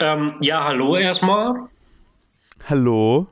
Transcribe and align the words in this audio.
Ähm, 0.00 0.34
ja, 0.40 0.64
hallo 0.64 0.96
erstmal. 0.96 1.68
Hallo. 2.68 3.28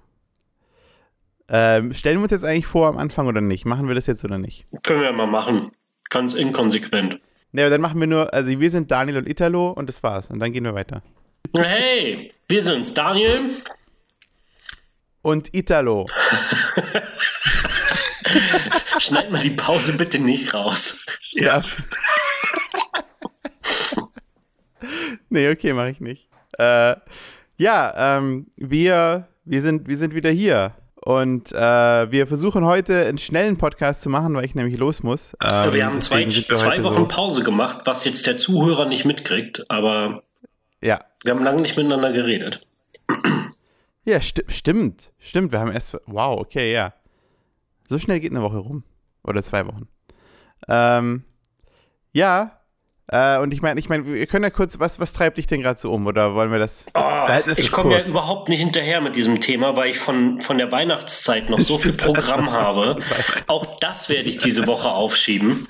Ähm, 1.48 1.92
stellen 1.92 2.18
wir 2.18 2.22
uns 2.22 2.32
jetzt 2.32 2.44
eigentlich 2.44 2.66
vor 2.66 2.88
am 2.88 2.96
Anfang 2.96 3.26
oder 3.26 3.40
nicht? 3.40 3.66
Machen 3.66 3.88
wir 3.88 3.94
das 3.94 4.06
jetzt 4.06 4.24
oder 4.24 4.38
nicht? 4.38 4.66
Können 4.82 5.00
wir 5.00 5.08
ja 5.08 5.12
mal 5.12 5.26
machen. 5.26 5.72
Ganz 6.08 6.34
inkonsequent. 6.34 7.20
Ne, 7.52 7.70
dann 7.70 7.80
machen 7.80 8.00
wir 8.00 8.06
nur, 8.06 8.32
also 8.32 8.58
wir 8.58 8.70
sind 8.70 8.90
Daniel 8.90 9.18
und 9.18 9.28
Italo 9.28 9.70
und 9.70 9.88
das 9.88 10.02
war's. 10.02 10.30
Und 10.30 10.40
dann 10.40 10.52
gehen 10.52 10.64
wir 10.64 10.74
weiter. 10.74 11.02
Hey, 11.54 12.32
wir 12.48 12.62
sind's, 12.62 12.94
Daniel. 12.94 13.50
Und 15.22 15.54
Italo. 15.54 16.06
Schneid 18.98 19.30
mal 19.30 19.42
die 19.42 19.50
Pause 19.50 19.96
bitte 19.96 20.18
nicht 20.18 20.54
raus. 20.54 21.04
Ja. 21.32 21.62
nee, 25.28 25.50
okay, 25.50 25.72
mache 25.72 25.90
ich 25.90 26.00
nicht. 26.00 26.28
Äh, 26.58 26.96
ja, 27.56 28.18
ähm, 28.18 28.46
wir, 28.56 29.28
wir, 29.44 29.62
sind, 29.62 29.88
wir 29.88 29.96
sind 29.96 30.14
wieder 30.14 30.30
hier. 30.30 30.72
Und 31.04 31.52
äh, 31.52 32.10
wir 32.10 32.26
versuchen 32.26 32.64
heute 32.64 33.04
einen 33.04 33.18
schnellen 33.18 33.58
Podcast 33.58 34.00
zu 34.00 34.08
machen, 34.08 34.34
weil 34.34 34.46
ich 34.46 34.54
nämlich 34.54 34.78
los 34.78 35.02
muss. 35.02 35.36
Ähm, 35.44 35.72
wir 35.74 35.84
haben 35.84 36.00
zwei, 36.00 36.24
wir 36.24 36.30
zwei 36.30 36.82
Wochen 36.82 37.00
so. 37.00 37.08
Pause 37.08 37.42
gemacht, 37.42 37.80
was 37.84 38.04
jetzt 38.04 38.26
der 38.26 38.38
Zuhörer 38.38 38.86
nicht 38.86 39.04
mitkriegt, 39.04 39.70
aber 39.70 40.22
ja. 40.80 41.04
wir 41.22 41.34
haben 41.34 41.44
lange 41.44 41.60
nicht 41.60 41.76
miteinander 41.76 42.12
geredet. 42.12 42.66
Ja, 44.06 44.20
sti 44.20 44.44
stimmt. 44.48 45.12
Stimmt, 45.18 45.50
wir 45.50 45.60
haben 45.60 45.72
erst. 45.72 45.96
Wow, 46.04 46.38
okay, 46.38 46.74
ja. 46.74 46.92
So 47.88 47.98
schnell 47.98 48.20
geht 48.20 48.32
eine 48.32 48.42
Woche 48.42 48.58
rum. 48.58 48.84
Oder 49.22 49.42
zwei 49.42 49.66
Wochen. 49.66 49.88
Ähm, 50.68 51.24
ja, 52.12 52.60
äh, 53.08 53.38
und 53.38 53.52
ich 53.52 53.60
meine, 53.60 53.78
ich 53.78 53.88
meine, 53.88 54.06
wir 54.06 54.26
können 54.26 54.44
ja 54.44 54.50
kurz, 54.50 54.78
was, 54.80 54.98
was 54.98 55.12
treibt 55.12 55.36
dich 55.36 55.46
denn 55.46 55.60
gerade 55.60 55.78
so 55.78 55.92
um? 55.92 56.06
Oder 56.06 56.34
wollen 56.34 56.50
wir 56.50 56.58
das? 56.58 56.86
Oh, 56.94 57.26
ich 57.56 57.70
komme 57.70 57.98
ja 57.98 58.04
überhaupt 58.04 58.48
nicht 58.48 58.60
hinterher 58.60 59.00
mit 59.00 59.14
diesem 59.14 59.40
Thema, 59.40 59.76
weil 59.76 59.90
ich 59.90 59.98
von, 59.98 60.40
von 60.40 60.56
der 60.56 60.72
Weihnachtszeit 60.72 61.50
noch 61.50 61.60
so 61.60 61.78
viel 61.78 61.92
Programm 61.92 62.50
habe. 62.50 63.00
Auch 63.46 63.78
das 63.80 64.08
werde 64.08 64.28
ich 64.28 64.38
diese 64.38 64.66
Woche 64.66 64.90
aufschieben. 64.90 65.68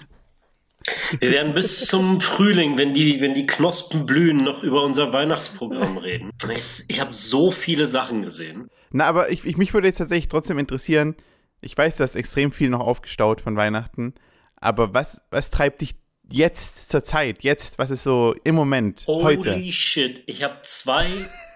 Wir 1.19 1.31
werden 1.31 1.55
bis 1.55 1.87
zum 1.87 2.21
Frühling, 2.21 2.77
wenn 2.77 2.93
die, 2.93 3.21
wenn 3.21 3.35
die 3.35 3.47
Knospen 3.47 4.05
blühen, 4.05 4.45
noch 4.45 4.63
über 4.63 4.83
unser 4.83 5.13
Weihnachtsprogramm 5.13 5.97
reden. 5.97 6.31
Ich, 6.55 6.85
ich 6.89 7.01
habe 7.01 7.15
so 7.15 7.51
viele 7.51 7.87
Sachen 7.87 8.23
gesehen. 8.23 8.69
Na, 8.91 9.07
aber 9.07 9.31
ich, 9.31 9.45
ich, 9.45 9.57
mich 9.57 9.73
würde 9.73 9.89
jetzt 9.89 9.99
tatsächlich 9.99 10.29
trotzdem 10.29 10.59
interessieren, 10.59 11.17
ich 11.63 11.77
weiß, 11.77 11.97
du 11.97 12.03
hast 12.03 12.15
extrem 12.15 12.53
viel 12.53 12.69
noch 12.69 12.81
aufgestaut 12.81 13.41
von 13.41 13.57
Weihnachten, 13.57 14.15
aber 14.57 14.93
was, 14.93 15.23
was 15.31 15.51
treibt 15.51 15.81
dich 15.81 15.95
jetzt 16.29 16.89
zur 16.89 17.05
Zeit, 17.05 17.43
jetzt, 17.43 17.79
was 17.79 17.91
ist 17.91 18.03
so 18.03 18.35
im 18.45 18.55
Moment, 18.55 19.07
Holy 19.07 19.37
heute? 19.37 19.53
Holy 19.53 19.73
shit, 19.73 20.23
ich 20.27 20.43
habe 20.43 20.61
zwei 20.63 21.09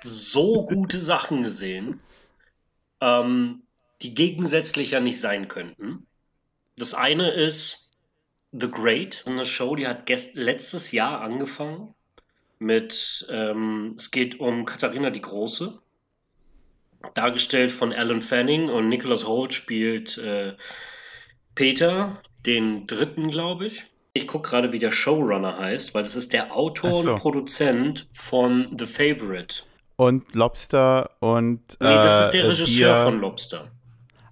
so 0.04 0.64
gute 0.64 0.98
Sachen 0.98 1.42
gesehen, 1.42 2.00
ähm, 3.00 3.62
die 4.02 4.14
gegensätzlicher 4.14 5.00
nicht 5.00 5.20
sein 5.20 5.48
könnten. 5.48 6.06
Das 6.76 6.94
eine 6.94 7.30
ist 7.30 7.90
The 8.52 8.70
Great, 8.70 9.24
eine 9.26 9.44
Show, 9.44 9.76
die 9.76 9.86
hat 9.86 10.08
letztes 10.34 10.92
Jahr 10.92 11.20
angefangen 11.20 11.94
mit, 12.58 13.26
ähm, 13.30 13.94
es 13.96 14.10
geht 14.10 14.40
um 14.40 14.64
Katharina 14.64 15.10
die 15.10 15.20
Große, 15.20 15.78
dargestellt 17.14 17.72
von 17.72 17.92
Alan 17.92 18.22
Fanning 18.22 18.68
und 18.68 18.88
Nicholas 18.88 19.26
Holt 19.26 19.54
spielt 19.54 20.18
äh, 20.18 20.56
Peter, 21.54 22.22
den 22.46 22.86
dritten, 22.86 23.30
glaube 23.30 23.66
ich. 23.66 23.84
Ich 24.12 24.26
gucke 24.26 24.50
gerade, 24.50 24.72
wie 24.72 24.78
der 24.78 24.90
Showrunner 24.90 25.58
heißt, 25.58 25.94
weil 25.94 26.02
das 26.02 26.16
ist 26.16 26.32
der 26.32 26.54
Autor 26.54 27.02
so. 27.02 27.10
und 27.10 27.18
Produzent 27.18 28.08
von 28.12 28.74
The 28.78 28.86
Favorite. 28.86 29.62
Und 29.96 30.34
Lobster 30.34 31.10
und. 31.20 31.60
Nee, 31.80 31.94
das 31.94 32.26
ist 32.26 32.30
der 32.30 32.44
äh, 32.44 32.46
Regisseur 32.46 32.94
Bier. 32.94 33.04
von 33.04 33.20
Lobster. 33.20 33.70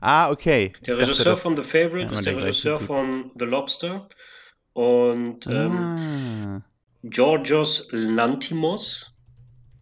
Ah, 0.01 0.31
okay. 0.31 0.73
Der 0.87 0.99
Regisseur 0.99 1.33
dachte, 1.33 1.41
von 1.41 1.57
The 1.57 1.63
Favorite 1.63 2.07
ja, 2.07 2.13
ist 2.13 2.27
der 2.27 2.37
Regisseur 2.37 2.79
von 2.79 3.31
The 3.39 3.45
Lobster. 3.45 4.09
Und 4.73 5.47
ähm, 5.47 5.73
ah. 5.73 6.63
Georgios 7.03 7.89
Lantimos, 7.91 9.15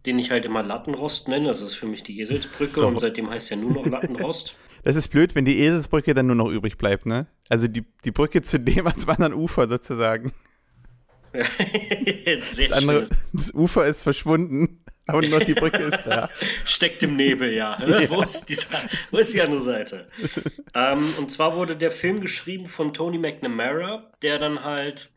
den 0.07 0.19
ich 0.19 0.31
halt 0.31 0.45
immer 0.45 0.63
Lattenrost 0.63 1.29
nenne. 1.29 1.49
Das 1.49 1.61
ist 1.61 1.75
für 1.75 1.87
mich 1.87 2.03
die 2.03 2.21
Eselsbrücke 2.21 2.81
so. 2.81 2.87
und 2.87 3.01
seitdem 3.01 3.29
heißt 3.29 3.51
er 3.51 3.57
nur 3.59 3.73
noch 3.73 3.87
Lattenrost. 3.87 4.55
Das 4.85 4.97
ist 4.97 5.09
blöd, 5.09 5.35
wenn 5.35 5.47
die 5.47 5.59
Eselsbrücke 5.61 6.15
dann 6.15 6.27
nur 6.27 6.37
noch 6.37 6.51
übrig 6.51 6.77
bleibt, 6.77 7.07
ne? 7.07 7.27
Also 7.49 7.69
die, 7.69 7.85
die 8.05 8.11
Brücke 8.11 8.43
zu 8.43 8.61
dem 8.61 8.87
als 8.87 9.09
anderen 9.09 9.35
Ufer 9.35 9.69
sozusagen. 9.69 10.33
das, 11.33 12.71
andere, 12.71 13.09
das, 13.33 13.53
Ufer 13.55 13.87
ist 13.87 14.03
verschwunden, 14.03 14.85
aber 15.07 15.27
nur 15.27 15.41
die 15.41 15.55
Brücke 15.55 15.83
ist 15.83 16.05
da. 16.05 16.31
Steckt 16.65 17.03
im 17.03 17.17
Nebel, 17.17 17.53
ja. 17.53 17.77
ja. 17.85 18.09
Wo, 18.09 18.23
ist 18.23 18.45
dieser, 18.45 18.79
wo 19.11 19.19
ist 19.19 19.35
die 19.35 19.43
andere 19.43 19.63
Seite? 19.63 20.09
ähm, 20.75 21.13
und 21.19 21.33
zwar 21.33 21.57
wurde 21.57 21.77
der 21.77 21.91
Film 21.91 22.21
geschrieben 22.21 22.67
von 22.67 22.95
Tony 22.95 23.19
McNamara, 23.19 24.13
der 24.23 24.39
dann 24.39 24.63
halt 24.63 25.11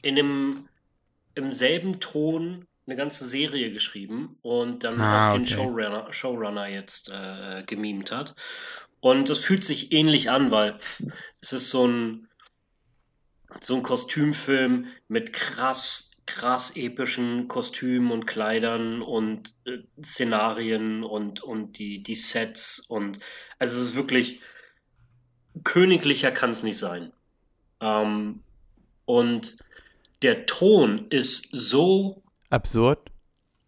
in 0.00 0.16
dem, 0.16 0.68
im 1.34 1.52
selben 1.52 2.00
Ton 2.00 2.64
eine 2.88 2.96
ganze 2.96 3.28
Serie 3.28 3.70
geschrieben 3.70 4.38
und 4.40 4.82
dann 4.82 4.98
ah, 4.98 5.28
auch 5.28 5.34
den 5.34 5.46
Showrunner, 5.46 6.10
Showrunner 6.10 6.68
jetzt 6.68 7.10
äh, 7.10 7.62
gemimt 7.66 8.10
hat. 8.10 8.34
Und 9.00 9.28
das 9.28 9.40
fühlt 9.40 9.62
sich 9.62 9.92
ähnlich 9.92 10.30
an, 10.30 10.50
weil 10.50 10.78
es 11.42 11.52
ist 11.52 11.68
so 11.68 11.86
ein, 11.86 12.28
so 13.60 13.76
ein 13.76 13.82
Kostümfilm 13.82 14.86
mit 15.06 15.34
krass, 15.34 16.12
krass 16.24 16.76
epischen 16.76 17.46
Kostümen 17.46 18.10
und 18.10 18.26
Kleidern 18.26 19.02
und 19.02 19.54
äh, 19.66 19.80
Szenarien 20.02 21.04
und, 21.04 21.42
und 21.42 21.78
die, 21.78 22.02
die 22.02 22.14
Sets 22.14 22.80
und 22.80 23.18
also 23.58 23.76
es 23.76 23.90
ist 23.90 23.96
wirklich 23.96 24.40
königlicher 25.62 26.30
kann 26.30 26.50
es 26.50 26.62
nicht 26.62 26.78
sein. 26.78 27.12
Ähm, 27.80 28.42
und 29.04 29.58
der 30.22 30.46
Ton 30.46 31.06
ist 31.10 31.48
so 31.52 32.22
Absurd? 32.50 32.98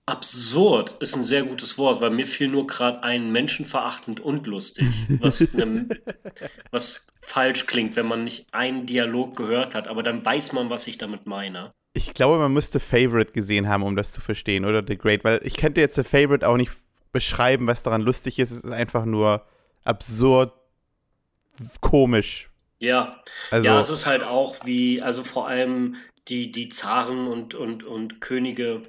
Absurd 0.06 0.96
ist 1.00 1.14
ein 1.14 1.22
sehr 1.22 1.44
gutes 1.44 1.78
Wort, 1.78 2.00
weil 2.00 2.10
mir 2.10 2.26
fiel 2.26 2.48
nur 2.48 2.66
gerade 2.66 3.02
ein 3.02 3.30
menschenverachtend 3.30 4.18
und 4.20 4.46
lustig, 4.46 4.86
was, 5.20 5.40
ne, 5.52 5.88
was 6.70 7.06
falsch 7.20 7.66
klingt, 7.66 7.94
wenn 7.96 8.06
man 8.06 8.24
nicht 8.24 8.46
einen 8.52 8.86
Dialog 8.86 9.36
gehört 9.36 9.74
hat, 9.74 9.86
aber 9.86 10.02
dann 10.02 10.24
weiß 10.24 10.52
man, 10.52 10.68
was 10.68 10.86
ich 10.86 10.98
damit 10.98 11.26
meine. 11.26 11.72
Ich 11.92 12.14
glaube, 12.14 12.38
man 12.38 12.52
müsste 12.52 12.80
Favorite 12.80 13.32
gesehen 13.32 13.68
haben, 13.68 13.82
um 13.82 13.94
das 13.94 14.10
zu 14.10 14.20
verstehen, 14.20 14.64
oder 14.64 14.82
The 14.86 14.96
Great, 14.96 15.22
weil 15.24 15.40
ich 15.44 15.56
könnte 15.56 15.80
jetzt 15.80 15.94
The 15.94 16.04
Favorite 16.04 16.46
auch 16.46 16.56
nicht 16.56 16.72
beschreiben, 17.12 17.66
was 17.66 17.82
daran 17.82 18.02
lustig 18.02 18.38
ist. 18.38 18.50
Es 18.50 18.64
ist 18.64 18.72
einfach 18.72 19.04
nur 19.04 19.44
absurd, 19.84 20.52
komisch. 21.80 22.50
Ja, 22.78 23.20
also, 23.50 23.66
ja, 23.66 23.78
es 23.78 23.90
ist 23.90 24.06
halt 24.06 24.22
auch 24.22 24.64
wie, 24.64 25.02
also 25.02 25.22
vor 25.22 25.46
allem 25.46 25.96
die, 26.28 26.52
die 26.52 26.68
Zaren 26.68 27.26
und, 27.26 27.54
und, 27.54 27.84
und 27.84 28.20
Könige, 28.20 28.82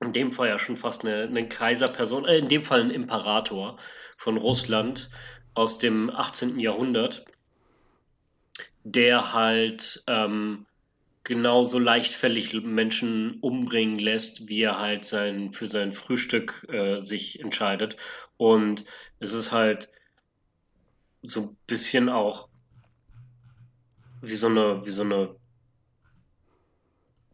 in 0.00 0.12
dem 0.12 0.32
Fall 0.32 0.48
ja 0.48 0.58
schon 0.58 0.76
fast 0.76 1.04
eine, 1.04 1.22
eine 1.22 1.48
Kaiserperson, 1.48 2.24
äh, 2.24 2.38
in 2.38 2.48
dem 2.48 2.62
Fall 2.62 2.80
ein 2.80 2.90
Imperator 2.90 3.78
von 4.16 4.36
Russland 4.36 5.10
aus 5.54 5.78
dem 5.78 6.10
18. 6.10 6.58
Jahrhundert, 6.58 7.24
der 8.84 9.32
halt 9.32 10.02
ähm, 10.06 10.66
genauso 11.24 11.78
leichtfällig 11.78 12.52
Menschen 12.62 13.38
umbringen 13.40 13.98
lässt, 13.98 14.48
wie 14.48 14.62
er 14.62 14.78
halt 14.78 15.04
sein, 15.04 15.52
für 15.52 15.66
sein 15.66 15.92
Frühstück 15.92 16.66
äh, 16.68 17.00
sich 17.00 17.40
entscheidet. 17.40 17.96
Und 18.36 18.84
es 19.20 19.32
ist 19.32 19.52
halt 19.52 19.88
so 21.22 21.40
ein 21.42 21.56
bisschen 21.66 22.08
auch 22.08 22.48
wie 24.20 24.34
so 24.34 24.48
eine, 24.48 24.84
wie 24.84 24.90
so 24.90 25.02
eine 25.02 25.36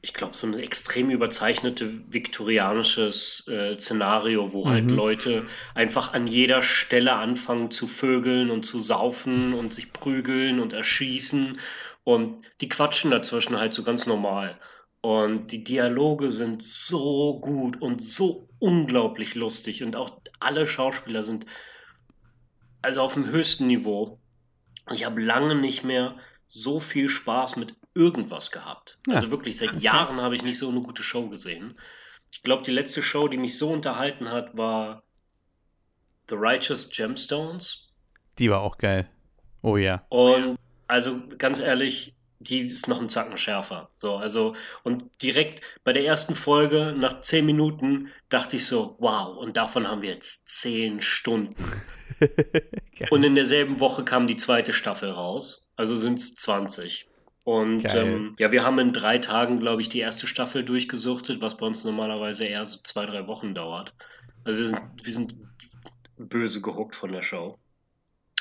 ich 0.00 0.14
glaube, 0.14 0.36
so 0.36 0.46
ein 0.46 0.58
extrem 0.58 1.10
überzeichnete 1.10 1.92
viktorianisches 2.12 3.46
äh, 3.48 3.78
Szenario, 3.78 4.52
wo 4.52 4.68
halt 4.68 4.84
mhm. 4.84 4.88
halt 4.88 4.96
Leute 4.96 5.46
einfach 5.74 6.12
an 6.12 6.26
jeder 6.26 6.62
Stelle 6.62 7.14
anfangen 7.14 7.70
zu 7.70 7.88
vögeln 7.88 8.50
und 8.50 8.64
zu 8.64 8.80
saufen 8.80 9.54
und 9.54 9.74
sich 9.74 9.92
prügeln 9.92 10.60
und 10.60 10.72
erschießen. 10.72 11.58
Und 12.04 12.44
die 12.60 12.68
quatschen 12.68 13.10
dazwischen 13.10 13.58
halt 13.58 13.74
so 13.74 13.82
ganz 13.82 14.06
normal. 14.06 14.58
Und 15.00 15.48
die 15.52 15.64
Dialoge 15.64 16.30
sind 16.30 16.62
so 16.62 17.38
gut 17.40 17.80
und 17.80 18.02
so 18.02 18.48
unglaublich 18.58 19.34
lustig. 19.34 19.82
Und 19.82 19.96
auch 19.96 20.20
alle 20.40 20.66
Schauspieler 20.66 21.22
sind 21.22 21.44
also 22.82 23.02
auf 23.02 23.14
dem 23.14 23.26
höchsten 23.26 23.66
Niveau. 23.66 24.20
Ich 24.92 25.04
habe 25.04 25.20
lange 25.20 25.54
nicht 25.54 25.84
mehr 25.84 26.16
so 26.46 26.80
viel 26.80 27.08
Spaß 27.08 27.56
mit 27.56 27.77
irgendwas 27.98 28.50
gehabt. 28.50 28.98
Ja. 29.08 29.16
Also 29.16 29.30
wirklich, 29.30 29.58
seit 29.58 29.80
Jahren 29.82 30.20
habe 30.20 30.36
ich 30.36 30.42
nicht 30.42 30.58
so 30.58 30.68
eine 30.68 30.80
gute 30.80 31.02
Show 31.02 31.28
gesehen. 31.28 31.78
Ich 32.30 32.42
glaube, 32.42 32.62
die 32.62 32.70
letzte 32.70 33.02
Show, 33.02 33.26
die 33.28 33.38
mich 33.38 33.58
so 33.58 33.70
unterhalten 33.70 34.30
hat, 34.30 34.56
war 34.56 35.02
The 36.28 36.36
Righteous 36.38 36.88
Gemstones. 36.90 37.88
Die 38.38 38.50
war 38.50 38.60
auch 38.60 38.78
geil. 38.78 39.08
Oh 39.62 39.76
ja. 39.76 40.06
Und 40.10 40.56
also 40.86 41.20
ganz 41.36 41.58
ehrlich, 41.58 42.14
die 42.38 42.60
ist 42.60 42.86
noch 42.86 43.00
einen 43.00 43.08
Zacken 43.08 43.36
schärfer. 43.36 43.90
So, 43.96 44.16
also, 44.16 44.54
und 44.84 45.22
direkt 45.22 45.60
bei 45.82 45.92
der 45.92 46.04
ersten 46.04 46.36
Folge, 46.36 46.94
nach 46.96 47.20
zehn 47.20 47.44
Minuten, 47.44 48.10
dachte 48.28 48.56
ich 48.56 48.66
so, 48.66 48.96
wow, 49.00 49.36
und 49.36 49.56
davon 49.56 49.88
haben 49.88 50.02
wir 50.02 50.10
jetzt 50.10 50.48
zehn 50.48 51.00
Stunden. 51.00 51.56
und 53.10 53.24
in 53.24 53.34
derselben 53.34 53.80
Woche 53.80 54.04
kam 54.04 54.28
die 54.28 54.36
zweite 54.36 54.72
Staffel 54.72 55.10
raus. 55.10 55.72
Also 55.76 55.96
sind 55.96 56.18
es 56.18 56.36
20. 56.36 57.07
Und 57.48 57.94
ähm, 57.94 58.34
ja, 58.38 58.52
wir 58.52 58.62
haben 58.62 58.78
in 58.78 58.92
drei 58.92 59.16
Tagen, 59.16 59.58
glaube 59.58 59.80
ich, 59.80 59.88
die 59.88 60.00
erste 60.00 60.26
Staffel 60.26 60.64
durchgesuchtet, 60.64 61.40
was 61.40 61.56
bei 61.56 61.64
uns 61.64 61.82
normalerweise 61.82 62.44
eher 62.44 62.62
so 62.66 62.78
zwei, 62.82 63.06
drei 63.06 63.26
Wochen 63.26 63.54
dauert. 63.54 63.94
Also 64.44 64.58
wir 64.58 64.68
sind, 64.68 64.82
wir 65.02 65.12
sind 65.14 65.34
böse 66.18 66.60
gehuckt 66.60 66.94
von 66.94 67.10
der 67.10 67.22
Show 67.22 67.56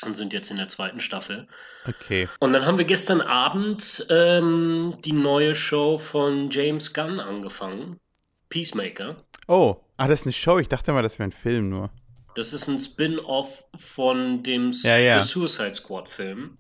und 0.02 0.14
sind 0.16 0.34
jetzt 0.34 0.52
in 0.52 0.58
der 0.58 0.68
zweiten 0.68 1.00
Staffel. 1.00 1.48
Okay. 1.88 2.28
Und 2.42 2.52
dann 2.52 2.66
haben 2.66 2.78
wir 2.78 2.84
gestern 2.84 3.22
Abend 3.22 4.06
ähm, 4.10 4.98
die 5.06 5.14
neue 5.14 5.56
Show 5.56 6.00
von 6.00 6.50
James 6.50 6.94
Gunn 6.94 7.22
angefangen. 7.22 8.02
Peacemaker. 8.50 9.24
Oh, 9.48 9.78
ah, 9.96 10.10
das 10.10 10.20
ist 10.20 10.26
eine 10.26 10.34
Show. 10.34 10.60
Ich 10.60 10.68
dachte 10.68 10.92
mal, 10.92 11.02
das 11.02 11.18
wäre 11.18 11.30
ein 11.30 11.32
Film 11.32 11.70
nur. 11.70 11.92
Das 12.36 12.52
ist 12.52 12.68
ein 12.68 12.78
Spin-off 12.78 13.70
von 13.74 14.44
dem 14.44 14.72
ja, 14.84 14.98
ja. 14.98 15.22
Suicide 15.22 15.76
Squad-Film, 15.76 16.58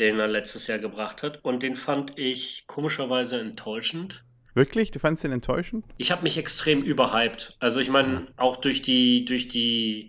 den 0.00 0.18
er 0.18 0.26
letztes 0.26 0.66
Jahr 0.66 0.78
gebracht 0.78 1.22
hat. 1.22 1.44
Und 1.44 1.62
den 1.62 1.76
fand 1.76 2.18
ich 2.18 2.64
komischerweise 2.66 3.38
enttäuschend. 3.38 4.24
Wirklich? 4.54 4.90
Du 4.90 4.98
fandest 4.98 5.22
den 5.22 5.32
enttäuschend? 5.32 5.84
Ich 5.96 6.10
habe 6.10 6.24
mich 6.24 6.36
extrem 6.36 6.82
überhyped. 6.82 7.56
Also 7.60 7.78
ich 7.78 7.88
meine, 7.88 8.14
ja. 8.14 8.26
auch 8.36 8.56
durch 8.56 8.82
die, 8.82 9.24
durch 9.24 9.46
die 9.46 10.08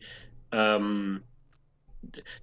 ähm, 0.52 1.22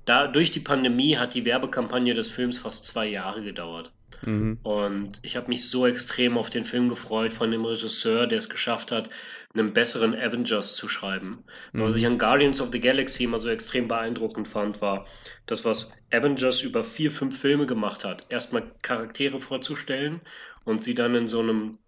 da 0.04 0.28
durch 0.28 0.50
die 0.50 0.60
Pandemie 0.60 1.16
hat 1.16 1.34
die 1.34 1.44
Werbekampagne 1.44 2.14
des 2.14 2.30
Films 2.30 2.58
fast 2.58 2.86
zwei 2.86 3.06
Jahre 3.06 3.42
gedauert. 3.42 3.92
Mhm. 4.22 4.58
Und 4.62 5.20
ich 5.22 5.36
habe 5.36 5.48
mich 5.48 5.68
so 5.68 5.86
extrem 5.86 6.36
auf 6.38 6.50
den 6.50 6.64
Film 6.64 6.88
gefreut 6.88 7.32
von 7.32 7.50
dem 7.50 7.64
Regisseur, 7.64 8.26
der 8.26 8.38
es 8.38 8.48
geschafft 8.48 8.92
hat, 8.92 9.10
einen 9.54 9.72
besseren 9.72 10.14
Avengers 10.14 10.76
zu 10.76 10.88
schreiben. 10.88 11.44
Mhm. 11.72 11.82
Was 11.82 11.96
ich 11.96 12.06
an 12.06 12.18
Guardians 12.18 12.60
of 12.60 12.70
the 12.72 12.80
Galaxy 12.80 13.24
immer 13.24 13.38
so 13.38 13.48
extrem 13.48 13.88
beeindruckend 13.88 14.48
fand, 14.48 14.80
war 14.80 15.06
das, 15.46 15.64
was 15.64 15.92
Avengers 16.10 16.62
über 16.62 16.84
vier, 16.84 17.10
fünf 17.10 17.38
Filme 17.38 17.66
gemacht 17.66 18.04
hat. 18.04 18.26
Erstmal 18.28 18.70
Charaktere 18.82 19.38
vorzustellen 19.38 20.20
und 20.64 20.82
sie 20.82 20.94
dann 20.94 21.14
in 21.14 21.28
so 21.28 21.40
einem 21.40 21.78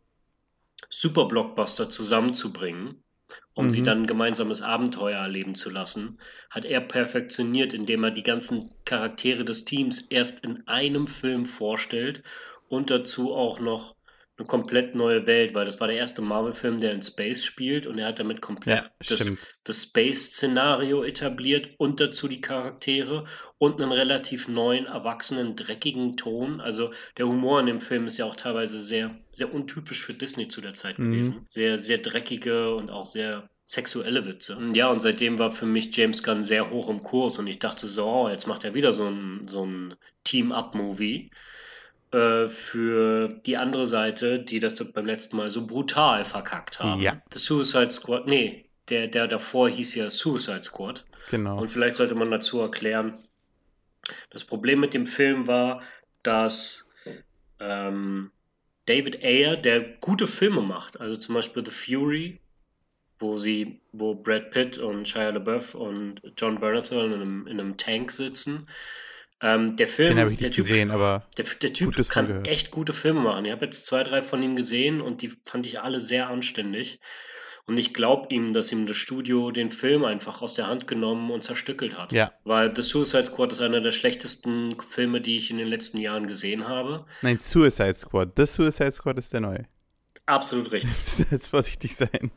Super-Blockbuster 0.89 1.89
zusammenzubringen 1.89 3.03
um 3.55 3.67
mhm. 3.67 3.71
sie 3.71 3.83
dann 3.83 4.03
ein 4.03 4.07
gemeinsames 4.07 4.63
Abenteuer 4.63 5.19
erleben 5.19 5.55
zu 5.55 5.71
lassen, 5.71 6.19
hat 6.51 6.65
er 6.65 6.81
perfektioniert, 6.81 7.73
indem 7.73 8.05
er 8.05 8.11
die 8.11 8.23
ganzen 8.23 8.71
Charaktere 8.85 9.45
des 9.45 9.65
Teams 9.65 10.01
erst 10.09 10.45
in 10.45 10.67
einem 10.69 11.07
Film 11.07 11.47
vorstellt 11.47 12.23
und 12.69 12.91
dazu 12.91 13.35
auch 13.35 13.61
noch 13.61 13.95
eine 14.41 14.47
komplett 14.47 14.95
neue 14.95 15.27
Welt, 15.27 15.55
weil 15.55 15.67
das 15.67 15.81
war 15.81 15.87
der 15.87 15.99
erste 15.99 16.23
Marvel-Film, 16.23 16.81
der 16.81 16.93
in 16.93 17.03
Space 17.03 17.45
spielt 17.45 17.87
und 17.87 17.99
er 17.99 18.09
hat 18.09 18.19
damit 18.19 18.41
komplett 18.41 18.85
ja, 18.85 18.91
das, 19.07 19.31
das 19.65 19.83
Space-Szenario 19.83 21.05
etabliert 21.05 21.71
und 21.77 22.01
dazu 22.01 22.27
die 22.27 22.41
Charaktere 22.41 23.27
und 23.59 23.81
einen 23.81 23.93
relativ 23.93 24.49
neuen, 24.49 24.87
erwachsenen, 24.87 25.57
dreckigen 25.57 26.17
Ton. 26.17 26.61
Also 26.61 26.91
der 27.19 27.29
Humor 27.29 27.61
in 27.61 27.67
dem 27.67 27.81
Film 27.81 28.07
ist 28.07 28.17
ja 28.17 28.25
auch 28.25 28.37
teilweise 28.37 28.81
sehr, 28.81 29.15
sehr 29.31 29.53
untypisch 29.53 30.03
für 30.03 30.15
Disney 30.15 30.49
zu 30.49 30.63
der 30.63 30.73
Zeit 30.73 30.99
mhm. 30.99 31.13
gewesen. 31.13 31.47
Sehr, 31.49 31.77
sehr 31.77 31.99
dreckige 31.99 32.75
und 32.75 32.91
auch 32.91 33.05
sehr 33.05 33.51
sexuelle 33.67 34.25
Witze. 34.25 34.59
Ja, 34.73 34.91
und 34.91 35.01
seitdem 35.01 35.39
war 35.39 35.53
für 35.53 35.67
mich 35.67 35.95
James 35.95 36.23
Gunn 36.23 36.43
sehr 36.43 36.71
hoch 36.71 36.89
im 36.89 37.03
Kurs 37.03 37.39
und 37.39 37.47
ich 37.47 37.59
dachte 37.59 37.87
so, 37.87 38.07
oh, 38.07 38.29
jetzt 38.29 38.47
macht 38.47 38.65
er 38.65 38.75
wieder 38.75 38.93
so 38.93 39.07
ein, 39.07 39.47
so 39.47 39.67
ein 39.67 39.95
Team-Up-Movie. 40.25 41.31
Äh, 42.13 42.49
für 42.49 43.29
die 43.47 43.57
andere 43.57 43.87
Seite, 43.87 44.41
die 44.41 44.59
das 44.59 44.75
beim 44.93 45.07
letzten 45.07 45.37
Mal 45.37 45.49
so 45.49 45.65
brutal 45.65 46.25
verkackt 46.25 46.81
haben. 46.81 47.01
Ja. 47.01 47.23
The 47.33 47.39
Suicide 47.39 47.93
Squad, 47.93 48.27
nee, 48.27 48.69
der, 48.89 49.07
der 49.07 49.29
davor 49.29 49.69
hieß 49.69 49.95
ja 49.95 50.11
Suicide 50.11 50.65
Squad. 50.65 51.05
Genau. 51.31 51.61
Und 51.61 51.69
vielleicht 51.69 51.95
sollte 51.95 52.17
man 52.17 52.31
dazu 52.33 52.61
erklären, 52.61 53.19
das 54.31 54.43
Problem 54.43 54.81
mit 54.81 54.93
dem 54.93 55.07
Film 55.07 55.47
war, 55.47 55.83
dass 56.25 56.89
ähm, 57.61 58.33
David 58.87 59.23
Ayer, 59.23 59.57
der 59.57 59.81
gute 60.01 60.27
Filme 60.27 60.63
macht, 60.63 60.99
also 60.99 61.17
zum 61.17 61.37
Beispiel 61.37 61.65
The 61.65 61.71
Fury, 61.71 62.41
wo 63.21 63.37
sie, 63.37 63.83
wo 63.93 64.17
Brad 64.17 64.51
Pitt 64.51 64.79
und 64.79 65.07
Shia 65.07 65.31
LaBeouf 65.31 65.77
und 65.77 66.21
John 66.37 66.59
Bernthal 66.59 67.07
in 67.07 67.13
einem, 67.13 67.47
in 67.47 67.61
einem 67.61 67.77
Tank 67.77 68.11
sitzen, 68.11 68.67
ähm, 69.43 69.77
der 69.77 69.89
Film, 69.89 70.17
Den 70.17 70.31
ich 70.31 70.39
der 70.39 70.49
nicht 70.49 70.57
Typ, 70.57 70.67
gesehen, 70.67 70.91
aber 70.91 71.25
der, 71.37 71.47
der 71.63 71.73
Typ 71.73 72.09
kann 72.09 72.45
echt 72.45 72.71
gute 72.71 72.93
Filme 72.93 73.21
machen. 73.21 73.45
Ich 73.45 73.53
habe 73.53 73.65
jetzt 73.65 73.87
zwei, 73.87 74.05
drei 74.05 74.23
von 74.23 74.43
ihm 74.43 74.57
gesehen 74.57 75.01
und 75.01 75.23
die 75.23 75.33
fand 75.45 75.67
ich 75.67 75.81
alle 75.81 76.01
sehr 76.01 76.29
anständig. 76.29 77.01
Und 77.67 77.79
ich 77.79 77.95
glaube 77.95 78.35
ihm, 78.35 78.53
dass 78.53 78.73
ihm 78.73 78.87
das 78.87 78.97
Studio 78.97 79.53
den 79.53 79.71
Film 79.71 80.05
einfach 80.05 80.43
aus 80.43 80.55
der 80.55 80.67
Hand 80.67 80.87
genommen 80.89 81.31
und 81.31 81.43
zerstückelt 81.43 81.97
hat. 81.97 82.13
Ja. 82.13 82.33
Weil 82.43 82.75
The 82.75 82.83
Suicide 82.83 83.27
Squad 83.27 83.53
ist 83.53 83.61
einer 83.61 83.81
der 83.81 83.93
schlechtesten 83.93 84.77
Filme, 84.81 85.21
die 85.21 85.37
ich 85.37 85.51
in 85.51 85.59
den 85.59 85.69
letzten 85.69 85.99
Jahren 85.99 86.27
gesehen 86.27 86.67
habe. 86.67 87.07
Nein, 87.23 87.39
Suicide 87.39 87.95
Squad. 87.95 88.33
The 88.37 88.47
Suicide 88.47 88.93
Squad 88.93 89.19
ist 89.19 89.33
der 89.33 89.41
neue. 89.41 89.67
Absolut 90.27 90.73
richtig. 90.73 90.91
Jetzt 91.31 91.49
vorsichtig 91.49 91.95
sein. 91.95 92.33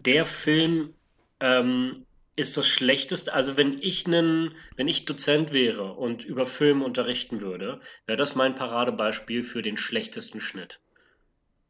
der 0.00 0.24
Film 0.24 0.94
ähm, 1.40 2.06
ist 2.36 2.56
das 2.56 2.66
Schlechteste. 2.66 3.32
Also 3.32 3.56
wenn 3.56 3.78
ich 3.80 4.06
einen, 4.06 4.54
wenn 4.76 4.88
ich 4.88 5.04
Dozent 5.04 5.52
wäre 5.52 5.92
und 5.92 6.24
über 6.24 6.46
Film 6.46 6.82
unterrichten 6.82 7.40
würde, 7.40 7.80
wäre 8.06 8.18
das 8.18 8.34
mein 8.34 8.54
Paradebeispiel 8.54 9.44
für 9.44 9.62
den 9.62 9.76
schlechtesten 9.76 10.40
Schnitt. 10.40 10.80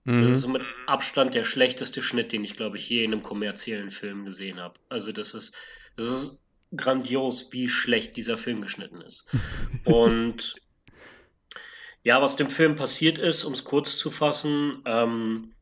Mhm. 0.04 0.22
Das 0.22 0.30
ist 0.32 0.46
mit 0.46 0.62
Abstand 0.86 1.34
der 1.34 1.44
schlechteste 1.44 2.02
Schnitt, 2.02 2.32
den 2.32 2.44
ich, 2.44 2.56
glaube 2.56 2.78
ich, 2.78 2.88
je 2.88 3.04
in 3.04 3.12
einem 3.12 3.22
kommerziellen 3.22 3.90
Film 3.90 4.24
gesehen 4.24 4.58
habe. 4.58 4.78
Also 4.88 5.12
das 5.12 5.34
ist, 5.34 5.54
das 5.96 6.06
ist 6.06 6.40
grandios, 6.74 7.52
wie 7.52 7.68
schlecht 7.68 8.16
dieser 8.16 8.38
Film 8.38 8.62
geschnitten 8.62 9.00
ist. 9.02 9.26
und 9.84 10.56
ja, 12.02 12.20
was 12.20 12.36
dem 12.36 12.50
Film 12.50 12.74
passiert 12.76 13.18
ist, 13.18 13.44
um 13.44 13.52
es 13.52 13.64
kurz 13.64 13.98
zu 13.98 14.10
fassen, 14.10 14.82
ähm, 14.86 15.54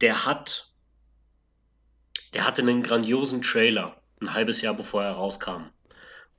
der 0.00 0.26
hat, 0.26 0.72
der 2.34 2.46
hatte 2.46 2.62
einen 2.62 2.82
grandiosen 2.82 3.42
Trailer 3.42 4.01
ein 4.22 4.34
halbes 4.34 4.62
Jahr 4.62 4.74
bevor 4.74 5.02
er 5.02 5.12
rauskam. 5.12 5.70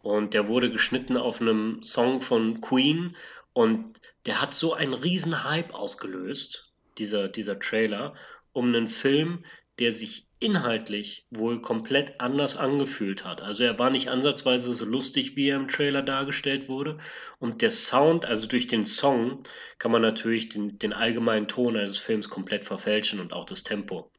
Und 0.01 0.33
der 0.33 0.47
wurde 0.47 0.71
geschnitten 0.71 1.17
auf 1.17 1.39
einem 1.39 1.81
Song 1.83 2.21
von 2.21 2.59
Queen 2.61 3.15
und 3.53 4.01
der 4.25 4.41
hat 4.41 4.53
so 4.53 4.73
einen 4.73 4.93
riesen 4.93 5.43
Hype 5.43 5.73
ausgelöst, 5.73 6.71
dieser, 6.97 7.29
dieser 7.29 7.59
Trailer, 7.59 8.13
um 8.51 8.67
einen 8.67 8.87
Film, 8.87 9.45
der 9.79 9.91
sich 9.91 10.27
inhaltlich 10.39 11.25
wohl 11.31 11.61
komplett 11.61 12.19
anders 12.19 12.57
angefühlt 12.57 13.23
hat. 13.23 13.41
Also 13.41 13.63
er 13.63 13.79
war 13.79 13.89
nicht 13.89 14.09
ansatzweise 14.09 14.73
so 14.73 14.85
lustig, 14.85 15.35
wie 15.35 15.47
er 15.47 15.55
im 15.55 15.69
Trailer 15.69 16.01
dargestellt 16.01 16.67
wurde. 16.67 16.97
Und 17.39 17.61
der 17.61 17.71
Sound, 17.71 18.25
also 18.25 18.45
durch 18.47 18.67
den 18.67 18.85
Song, 18.85 19.43
kann 19.79 19.91
man 19.91 20.01
natürlich 20.01 20.49
den, 20.49 20.77
den 20.77 20.93
allgemeinen 20.93 21.47
Ton 21.47 21.77
eines 21.77 21.97
Films 21.97 22.29
komplett 22.29 22.65
verfälschen 22.65 23.19
und 23.19 23.31
auch 23.31 23.45
das 23.45 23.63
Tempo. 23.63 24.11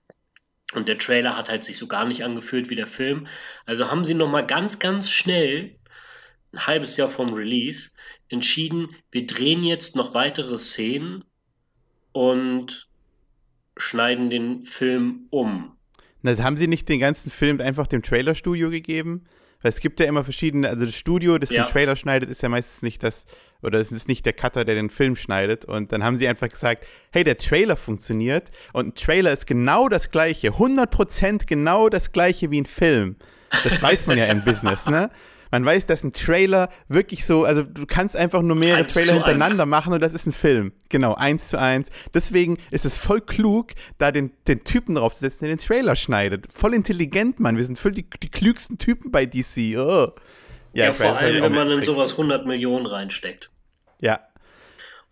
Und 0.77 0.89
der 0.89 0.99
Trailer 0.99 1.37
hat 1.37 1.49
halt 1.49 1.65
sich 1.65 1.79
so 1.79 1.87
gar 1.87 2.05
nicht 2.05 2.25
angefühlt 2.25 2.71
wie 2.71 2.75
der 2.75 2.87
Film. 2.87 3.27
Also 3.67 3.91
haben 3.91 4.05
sie 4.05 4.15
nochmal 4.15 4.47
ganz, 4.47 4.79
ganz 4.79 5.11
schnell, 5.11 5.77
ein 6.53 6.67
halbes 6.67 6.97
Jahr 6.97 7.09
vom 7.09 7.33
Release, 7.33 7.91
entschieden, 8.29 8.89
wir 9.11 9.27
drehen 9.27 9.65
jetzt 9.65 9.97
noch 9.97 10.15
weitere 10.15 10.59
Szenen 10.59 11.25
und 12.13 12.89
schneiden 13.77 14.31
den 14.31 14.63
Film 14.63 15.27
um. 15.31 15.77
Also 16.23 16.43
haben 16.43 16.57
sie 16.57 16.69
nicht 16.69 16.89
den 16.89 17.01
ganzen 17.01 17.31
Film 17.31 17.61
einfach 17.61 17.87
dem 17.87 18.03
Trailerstudio 18.03 18.71
gegeben? 18.71 19.27
Weil 19.61 19.71
es 19.71 19.81
gibt 19.81 19.99
ja 20.01 20.07
immer 20.07 20.25
verschiedene, 20.25 20.69
also 20.69 20.85
das 20.85 20.95
Studio, 20.95 21.39
das 21.39 21.51
ja. 21.51 21.65
den 21.65 21.73
Trailer 21.73 21.97
schneidet, 21.97 22.31
ist 22.31 22.43
ja 22.43 22.49
meistens 22.49 22.83
nicht 22.83 23.03
das, 23.03 23.27
oder 23.65 23.81
es 23.81 23.93
ist 23.93 24.09
nicht 24.09 24.27
der 24.27 24.33
Cutter, 24.33 24.65
der 24.65 24.75
den 24.75 24.91
Film 24.91 25.17
schneidet. 25.17 25.65
Und 25.65 25.93
dann 25.93 26.05
haben 26.05 26.17
sie 26.17 26.29
einfach 26.29 26.49
gesagt, 26.49 26.87
hey, 27.11 27.25
der 27.25 27.37
Trailer 27.37 27.77
funktioniert 27.77 28.51
und 28.73 28.89
ein 28.89 28.95
Trailer 28.95 29.33
ist 29.33 29.47
genau 29.47 29.89
das 29.89 30.11
gleiche, 30.11 30.51
100% 30.51 31.47
genau 31.47 31.89
das 31.89 32.13
gleiche 32.13 32.51
wie 32.51 32.61
ein 32.61 32.67
Film. 32.67 33.17
Das 33.63 33.81
weiß 33.83 34.07
man 34.07 34.19
ja 34.19 34.27
im 34.27 34.45
Business, 34.45 34.87
ne? 34.87 35.11
Man 35.55 35.65
weiß, 35.65 35.87
dass 35.87 36.03
ein 36.03 36.13
Trailer 36.13 36.69
wirklich 36.89 37.25
so, 37.25 37.45
also 37.45 37.63
du 37.63 37.87
kannst 37.87 38.17
einfach 38.17 38.43
nur 38.43 38.57
mehrere 38.57 38.81
eins 38.81 38.93
Trailer 38.93 39.13
hintereinander 39.13 39.63
eins. 39.63 39.71
machen 39.71 39.93
und 39.93 40.01
das 40.01 40.13
ist 40.13 40.27
ein 40.27 40.33
Film. 40.33 40.73
Genau, 40.89 41.15
eins 41.15 41.49
zu 41.49 41.61
eins. 41.61 41.91
Deswegen 42.13 42.59
ist 42.73 42.85
es 42.85 42.99
voll 42.99 43.21
klug, 43.21 43.75
da 43.99 44.11
den, 44.11 44.33
den 44.49 44.65
Typen 44.65 44.97
draufzusetzen, 44.97 45.47
der 45.47 45.57
den 45.57 45.65
Trailer 45.65 45.95
schneidet. 45.95 46.53
Voll 46.53 46.75
intelligent, 46.75 47.39
Mann. 47.39 47.57
Wir 47.57 47.63
sind 47.63 47.79
voll 47.79 47.93
die, 47.93 48.05
die 48.21 48.31
klügsten 48.31 48.79
Typen 48.79 49.13
bei 49.13 49.27
DC. 49.27 49.79
Oh. 49.79 50.11
Ja, 50.73 50.87
ja 50.87 50.93
vor 50.93 51.17
allem, 51.17 51.41
wenn 51.41 51.55
man 51.55 51.71
in 51.71 51.85
sowas 51.85 52.11
100 52.13 52.47
Millionen 52.47 52.87
reinsteckt. 52.87 53.51
Ja, 54.05 54.21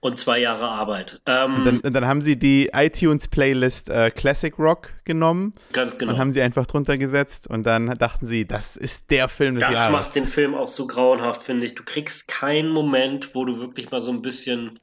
und 0.02 0.18
zwei 0.18 0.40
Jahre 0.40 0.68
Arbeit. 0.68 1.20
Ähm, 1.26 1.54
und, 1.54 1.84
dann, 1.84 1.92
dann, 1.92 2.06
haben 2.06 2.22
sie 2.22 2.36
die 2.36 2.70
iTunes-Playlist 2.72 3.88
äh, 3.88 4.10
Classic 4.10 4.52
Rock 4.58 4.90
genommen. 5.04 5.54
Ganz 5.72 5.96
genau. 5.96 6.12
Und 6.12 6.18
haben 6.18 6.32
sie 6.32 6.42
einfach 6.42 6.66
drunter 6.66 6.98
gesetzt 6.98 7.46
und 7.46 7.62
dann 7.64 7.86
dachten 7.98 8.26
sie, 8.26 8.44
das 8.44 8.76
ist 8.76 9.12
der 9.12 9.28
Film 9.28 9.54
des 9.54 9.62
das 9.62 9.72
Jahres. 9.72 9.92
Das 9.92 9.92
macht 9.92 10.16
den 10.16 10.26
Film 10.26 10.56
auch 10.56 10.66
so 10.66 10.88
grauenhaft, 10.88 11.42
finde 11.42 11.66
ich. 11.66 11.76
Du 11.76 11.84
kriegst 11.84 12.26
keinen 12.26 12.70
Moment, 12.70 13.36
wo 13.36 13.44
du 13.44 13.60
wirklich 13.60 13.92
mal 13.92 14.00
so 14.00 14.10
ein 14.10 14.22
bisschen 14.22 14.80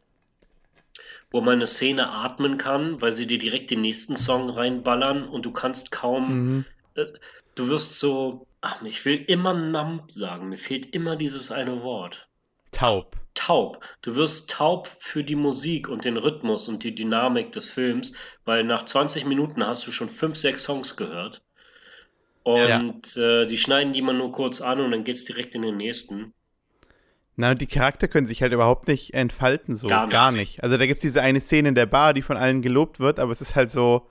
wo 1.32 1.42
man 1.42 1.56
eine 1.56 1.68
Szene 1.68 2.10
atmen 2.10 2.58
kann, 2.58 3.02
weil 3.02 3.12
sie 3.12 3.28
dir 3.28 3.38
direkt 3.38 3.70
den 3.70 3.82
nächsten 3.82 4.18
Song 4.18 4.50
reinballern 4.50 5.28
und 5.28 5.46
du 5.46 5.52
kannst 5.52 5.92
kaum. 5.92 6.30
Mhm. 6.30 6.66
Äh, 6.96 7.06
du 7.56 7.68
wirst 7.68 8.00
so. 8.00 8.48
Ach, 8.62 8.82
ich 8.84 9.04
will 9.06 9.24
immer 9.28 9.54
Nump 9.54 10.12
sagen. 10.12 10.50
Mir 10.50 10.58
fehlt 10.58 10.96
immer 10.96 11.18
dieses 11.18 11.52
eine 11.52 11.84
Wort. 11.84 12.30
Taub. 12.72 13.18
Taub. 13.34 13.80
Du 14.02 14.16
wirst 14.16 14.50
taub 14.50 14.88
für 15.00 15.24
die 15.24 15.36
Musik 15.36 15.88
und 15.88 16.06
den 16.06 16.18
Rhythmus 16.18 16.68
und 16.68 16.84
die 16.84 16.94
Dynamik 16.94 17.52
des 17.52 17.70
Films, 17.70 18.12
weil 18.46 18.64
nach 18.64 18.84
20 18.84 19.26
Minuten 19.26 19.66
hast 19.66 19.88
du 19.88 19.92
schon 19.92 20.10
fünf, 20.10 20.36
sechs 20.36 20.64
Songs 20.64 20.96
gehört. 20.98 21.42
Und 22.44 23.16
ja. 23.16 23.42
äh, 23.42 23.46
die 23.48 23.58
schneiden 23.58 23.94
die 23.94 24.02
mal 24.02 24.14
nur 24.14 24.32
kurz 24.32 24.62
an 24.62 24.80
und 24.82 24.92
dann 24.92 25.04
geht's 25.04 25.26
direkt 25.26 25.56
in 25.56 25.62
den 25.62 25.78
nächsten. 25.78 26.34
Na, 27.36 27.52
und 27.52 27.62
die 27.62 27.68
Charakter 27.68 28.10
können 28.10 28.28
sich 28.28 28.42
halt 28.42 28.52
überhaupt 28.52 28.88
nicht 28.88 29.14
entfalten, 29.14 29.76
so. 29.76 29.88
Gar, 29.88 30.10
gar 30.10 30.32
nicht. 30.32 30.62
Also 30.62 30.78
da 30.78 30.86
gibt 30.86 30.98
es 30.98 31.02
diese 31.02 31.22
eine 31.22 31.40
Szene 31.40 31.70
in 31.70 31.76
der 31.76 31.86
Bar, 31.86 32.14
die 32.14 32.22
von 32.22 32.36
allen 32.36 32.62
gelobt 32.62 33.00
wird, 33.00 33.20
aber 33.20 33.32
es 33.32 33.40
ist 33.40 33.56
halt 33.56 33.72
so, 33.72 34.10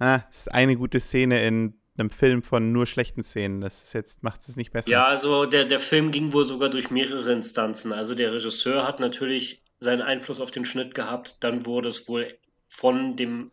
ah, 0.00 0.22
es 0.32 0.38
ist 0.38 0.52
eine 0.52 0.76
gute 0.76 0.98
Szene 0.98 1.46
in 1.46 1.74
einem 1.98 2.10
Film 2.10 2.42
von 2.42 2.72
nur 2.72 2.86
schlechten 2.86 3.22
Szenen. 3.22 3.60
Das 3.60 3.84
ist 3.84 3.92
jetzt, 3.92 4.22
macht 4.22 4.40
es 4.48 4.56
nicht 4.56 4.72
besser. 4.72 4.90
Ja, 4.90 5.06
also 5.06 5.46
der, 5.46 5.64
der 5.64 5.80
Film 5.80 6.10
ging 6.10 6.32
wohl 6.32 6.46
sogar 6.46 6.68
durch 6.68 6.90
mehrere 6.90 7.32
Instanzen. 7.32 7.92
Also 7.92 8.14
der 8.14 8.32
Regisseur 8.32 8.86
hat 8.86 9.00
natürlich 9.00 9.62
seinen 9.80 10.02
Einfluss 10.02 10.40
auf 10.40 10.50
den 10.50 10.64
Schnitt 10.64 10.94
gehabt. 10.94 11.36
Dann 11.40 11.66
wurde 11.66 11.88
es 11.88 12.08
wohl 12.08 12.38
von 12.68 13.16
dem 13.16 13.50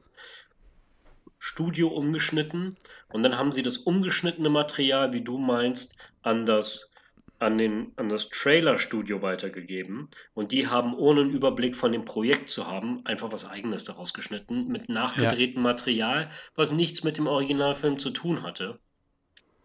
Studio 1.39 1.89
umgeschnitten. 1.89 2.77
Und 3.09 3.23
dann 3.23 3.37
haben 3.37 3.51
sie 3.51 3.63
das 3.63 3.77
umgeschnittene 3.77 4.49
Material, 4.49 5.13
wie 5.13 5.21
du 5.21 5.37
meinst, 5.37 5.95
an 6.21 6.45
das 6.45 6.89
an, 7.39 7.57
den, 7.57 7.91
an 7.97 8.09
das 8.09 8.29
Trailer-Studio 8.29 9.21
weitergegeben 9.21 10.09
und 10.33 10.51
die 10.51 10.67
haben, 10.67 10.95
ohne 10.95 11.21
einen 11.21 11.31
Überblick 11.31 11.75
von 11.75 11.91
dem 11.91 12.05
Projekt 12.05 12.49
zu 12.49 12.67
haben, 12.67 13.05
einfach 13.05 13.31
was 13.31 13.45
Eigenes 13.45 13.83
daraus 13.83 14.13
geschnitten, 14.13 14.67
mit 14.67 14.89
nachgedrehtem 14.89 15.57
ja. 15.57 15.61
Material, 15.61 16.31
was 16.55 16.71
nichts 16.71 17.03
mit 17.03 17.17
dem 17.17 17.27
Originalfilm 17.27 17.99
zu 17.99 18.11
tun 18.11 18.43
hatte. 18.43 18.79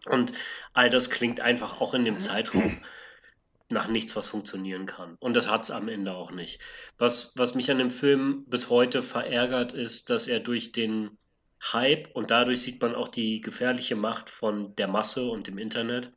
Und 0.05 0.33
all 0.73 0.89
das 0.89 1.09
klingt 1.09 1.39
einfach 1.39 1.81
auch 1.81 1.93
in 1.93 2.05
dem 2.05 2.19
Zeitraum 2.19 2.81
nach 3.69 3.87
nichts, 3.87 4.15
was 4.15 4.29
funktionieren 4.29 4.85
kann. 4.85 5.15
Und 5.19 5.35
das 5.35 5.49
hat 5.49 5.63
es 5.63 5.71
am 5.71 5.87
Ende 5.89 6.13
auch 6.13 6.31
nicht. 6.31 6.59
Was, 6.97 7.33
was 7.35 7.53
mich 7.53 7.69
an 7.69 7.77
dem 7.77 7.91
Film 7.91 8.45
bis 8.47 8.69
heute 8.69 9.03
verärgert, 9.03 9.73
ist, 9.73 10.09
dass 10.09 10.27
er 10.27 10.39
durch 10.39 10.71
den 10.71 11.17
Hype 11.61 12.09
und 12.13 12.31
dadurch 12.31 12.63
sieht 12.63 12.81
man 12.81 12.95
auch 12.95 13.09
die 13.09 13.41
gefährliche 13.41 13.95
Macht 13.95 14.29
von 14.29 14.75
der 14.75 14.87
Masse 14.87 15.29
und 15.29 15.47
dem 15.47 15.57
Internet, 15.57 16.11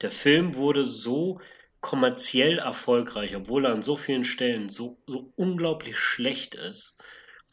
der 0.00 0.10
Film 0.10 0.54
wurde 0.54 0.84
so 0.84 1.40
kommerziell 1.80 2.58
erfolgreich, 2.58 3.36
obwohl 3.36 3.66
er 3.66 3.72
an 3.72 3.82
so 3.82 3.96
vielen 3.96 4.24
Stellen 4.24 4.68
so, 4.68 4.98
so 5.06 5.32
unglaublich 5.36 5.98
schlecht 5.98 6.54
ist, 6.54 6.96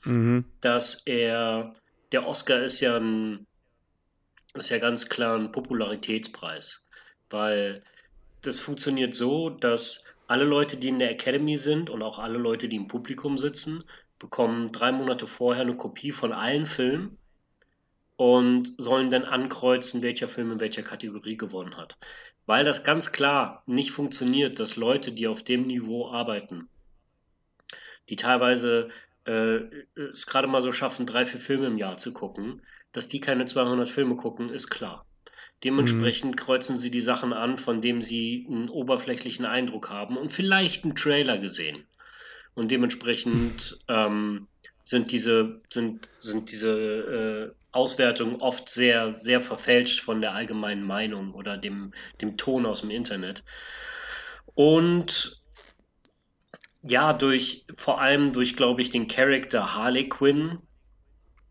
mhm. 0.04 0.46
dass 0.62 1.02
er, 1.06 1.76
der 2.12 2.28
Oscar 2.28 2.62
ist 2.62 2.80
ja 2.80 2.98
ein, 2.98 3.48
ist 4.54 4.70
ja 4.70 4.78
ganz 4.78 5.10
klar 5.10 5.38
ein 5.38 5.52
Popularitätspreis, 5.52 6.86
weil 7.30 7.84
das 8.42 8.60
funktioniert 8.60 9.16
so, 9.16 9.50
dass 9.50 10.04
alle 10.28 10.46
Leute, 10.46 10.78
die 10.78 10.90
in 10.90 11.00
der 11.00 11.12
Academy 11.12 11.58
sind 11.58 11.90
und 11.90 12.04
auch 12.04 12.20
alle 12.20 12.38
Leute, 12.38 12.70
die 12.70 12.76
im 12.76 12.88
Publikum 12.88 13.38
sitzen, 13.38 13.84
bekommen 14.20 14.72
drei 14.72 14.92
Monate 14.92 15.28
vorher 15.28 15.64
eine 15.64 15.76
Kopie 15.76 16.12
von 16.12 16.34
allen 16.34 16.66
Filmen 16.66 17.18
und 18.20 18.74
sollen 18.78 19.10
dann 19.10 19.24
ankreuzen, 19.24 20.04
welcher 20.04 20.28
Film 20.28 20.52
in 20.52 20.60
welcher 20.60 20.82
Kategorie 20.82 21.38
gewonnen 21.38 21.78
hat. 21.78 21.98
Weil 22.46 22.66
das 22.66 22.84
ganz 22.84 23.14
klar 23.14 23.64
nicht 23.66 23.92
funktioniert, 23.92 24.60
dass 24.60 24.76
Leute, 24.76 25.14
die 25.14 25.26
auf 25.26 25.42
dem 25.42 25.68
Niveau 25.68 26.12
arbeiten, 26.12 26.68
die 28.10 28.18
teilweise 28.18 28.90
äh, 29.24 29.62
es 29.96 30.26
gerade 30.26 30.48
mal 30.48 30.62
so 30.62 30.74
schaffen, 30.74 31.06
drei, 31.06 31.26
vier 31.26 31.40
Filme 31.40 31.68
im 31.68 31.78
Jahr 31.78 31.98
zu 31.98 32.12
gucken, 32.12 32.62
dass 32.92 33.08
die 33.08 33.22
keine 33.22 33.46
200 33.46 33.88
Filme 33.88 34.18
gucken, 34.18 34.50
ist 34.50 34.70
klar. 34.70 35.06
Dementsprechend 35.64 36.32
mhm. 36.32 36.36
kreuzen 36.36 36.78
sie 36.78 36.92
die 36.92 37.00
Sachen 37.00 37.32
an, 37.32 37.56
von 37.56 37.80
denen 37.80 38.02
sie 38.02 38.46
einen 38.50 38.68
oberflächlichen 38.68 39.46
Eindruck 39.46 39.90
haben 39.90 40.18
und 40.18 40.34
vielleicht 40.34 40.84
einen 40.84 40.96
Trailer 40.96 41.38
gesehen. 41.38 41.86
Und 42.54 42.70
dementsprechend 42.70 43.80
ähm, 43.88 44.50
sind 44.84 45.14
diese, 45.14 45.62
sind, 45.70 46.10
sind 46.20 46.52
diese 46.52 47.54
äh, 47.56 47.59
Auswertungen 47.72 48.38
oft 48.38 48.70
sehr, 48.70 49.12
sehr 49.12 49.42
verfälscht 49.42 50.02
von 50.02 50.22
der 50.22 50.34
allgemeinen 50.34 50.84
Meinung 50.84 51.34
oder 51.34 51.58
dem, 51.58 51.94
dem 52.22 52.38
Ton 52.38 52.66
aus 52.66 52.82
dem 52.82 52.90
Internet. 52.90 53.44
Und 54.56 55.42
ja, 56.82 57.14
durch, 57.14 57.66
vor 57.76 58.02
allem 58.02 58.32
durch, 58.32 58.56
glaube 58.56 58.82
ich, 58.82 58.90
den 58.90 59.08
Charakter 59.08 59.76
Harley 59.76 60.10
Quinn 60.10 60.60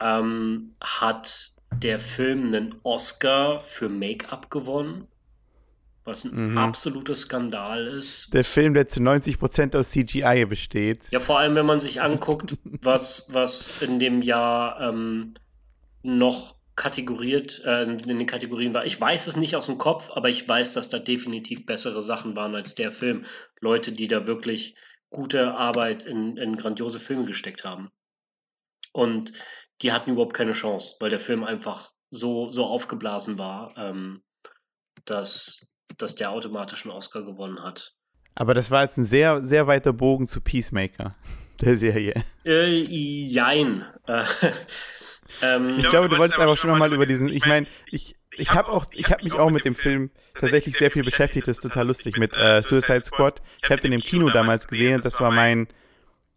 ähm, 0.01 0.75
hat 0.81 1.53
der 1.71 2.01
Film 2.01 2.47
einen 2.47 2.75
Oscar 2.83 3.61
für 3.61 3.89
Make-up 3.89 4.51
gewonnen 4.51 5.09
was 6.09 6.25
ein 6.25 6.53
mhm. 6.53 6.59
absoluter 6.59 7.15
Skandal 7.15 7.87
ist. 7.87 8.35
Der 8.35 8.43
Film, 8.43 8.75
der 8.75 8.89
zu 8.89 8.99
90% 9.01 9.77
aus 9.77 9.91
CGI 9.91 10.47
besteht. 10.47 11.09
Ja, 11.13 11.21
vor 11.21 11.39
allem, 11.39 11.55
wenn 11.55 11.67
man 11.67 11.79
sich 11.79 12.03
anguckt, 12.03 12.57
was, 12.65 13.29
was 13.31 13.71
in 13.81 14.01
dem 14.01 14.23
Jahr 14.23 14.81
ähm, 14.81 15.35
noch 16.03 16.59
kategoriert, 16.77 17.61
äh, 17.65 17.83
in 17.83 17.99
den 17.99 18.27
Kategorien 18.27 18.73
war. 18.73 18.87
Ich 18.87 19.01
weiß 19.01 19.27
es 19.27 19.37
nicht 19.37 19.57
aus 19.57 19.67
dem 19.67 19.79
Kopf, 19.79 20.11
aber 20.13 20.29
ich 20.29 20.47
weiß, 20.47 20.75
dass 20.75 20.89
da 20.89 20.99
definitiv 21.01 21.67
bessere 21.67 22.03
Sachen 22.03 22.37
waren 22.37 22.55
als 22.55 22.77
der 22.77 22.93
Film. 22.93 23.27
Leute, 23.61 23.91
die 23.91 24.07
da 24.07 24.27
wirklich 24.27 24.77
gute 25.11 25.55
Arbeit 25.55 26.05
in, 26.05 26.37
in 26.37 26.57
grandiose 26.57 27.01
Filme 27.01 27.25
gesteckt 27.25 27.65
haben. 27.65 27.91
Und 28.93 29.33
die 29.83 29.93
hatten 29.93 30.11
überhaupt 30.11 30.35
keine 30.35 30.53
Chance, 30.53 30.95
weil 31.01 31.11
der 31.11 31.21
Film 31.21 31.43
einfach 31.45 31.91
so, 32.11 32.49
so 32.49 32.65
aufgeblasen 32.65 33.39
war, 33.39 33.75
ähm, 33.77 34.23
dass, 35.05 35.67
dass 35.97 36.15
der 36.15 36.31
automatisch 36.31 36.85
einen 36.85 36.95
Oscar 36.95 37.25
gewonnen 37.25 37.63
hat. 37.63 37.95
Aber 38.35 38.55
das 38.55 38.71
war 38.71 38.83
jetzt 38.83 38.99
ein 38.99 39.05
sehr, 39.05 39.45
sehr 39.45 39.67
weiter 39.67 39.93
Bogen 39.93 40.29
zu 40.29 40.41
Peacemaker, 40.41 41.17
der 41.61 41.77
Serie. 41.77 42.15
Äh, 42.45 42.83
jein. 42.83 43.85
Äh, 44.07 44.25
ähm, 45.43 45.79
ich, 45.79 45.89
glaube, 45.89 46.09
du 46.09 46.19
wolltest 46.19 46.41
einfach 46.41 46.57
schon 46.57 46.71
nochmal 46.71 46.93
über 46.93 47.07
diesen, 47.07 47.29
ich 47.29 47.47
meine, 47.47 47.67
ich, 47.91 48.17
ich 48.37 48.53
habe 48.53 48.69
auch, 48.69 48.87
ich 48.93 49.11
habe 49.11 49.25
mich 49.25 49.35
auch 49.35 49.51
mit 49.51 49.65
dem 49.65 49.75
Film 49.75 50.11
tatsächlich 50.35 50.77
sehr 50.77 50.91
viel 50.91 51.03
beschäftigt, 51.03 51.49
das 51.49 51.59
ist 51.59 51.63
total 51.63 51.87
lustig, 51.87 52.17
mit 52.17 52.37
äh, 52.37 52.61
Suicide 52.63 53.05
Squad. 53.05 53.43
Ich 53.63 53.71
habe 53.71 53.81
den 53.81 53.93
im 53.93 54.01
Kino 54.01 54.31
damals 54.31 54.69
gesehen, 54.69 55.01
das 55.03 55.21
war 55.21 55.31
mein, 55.31 55.69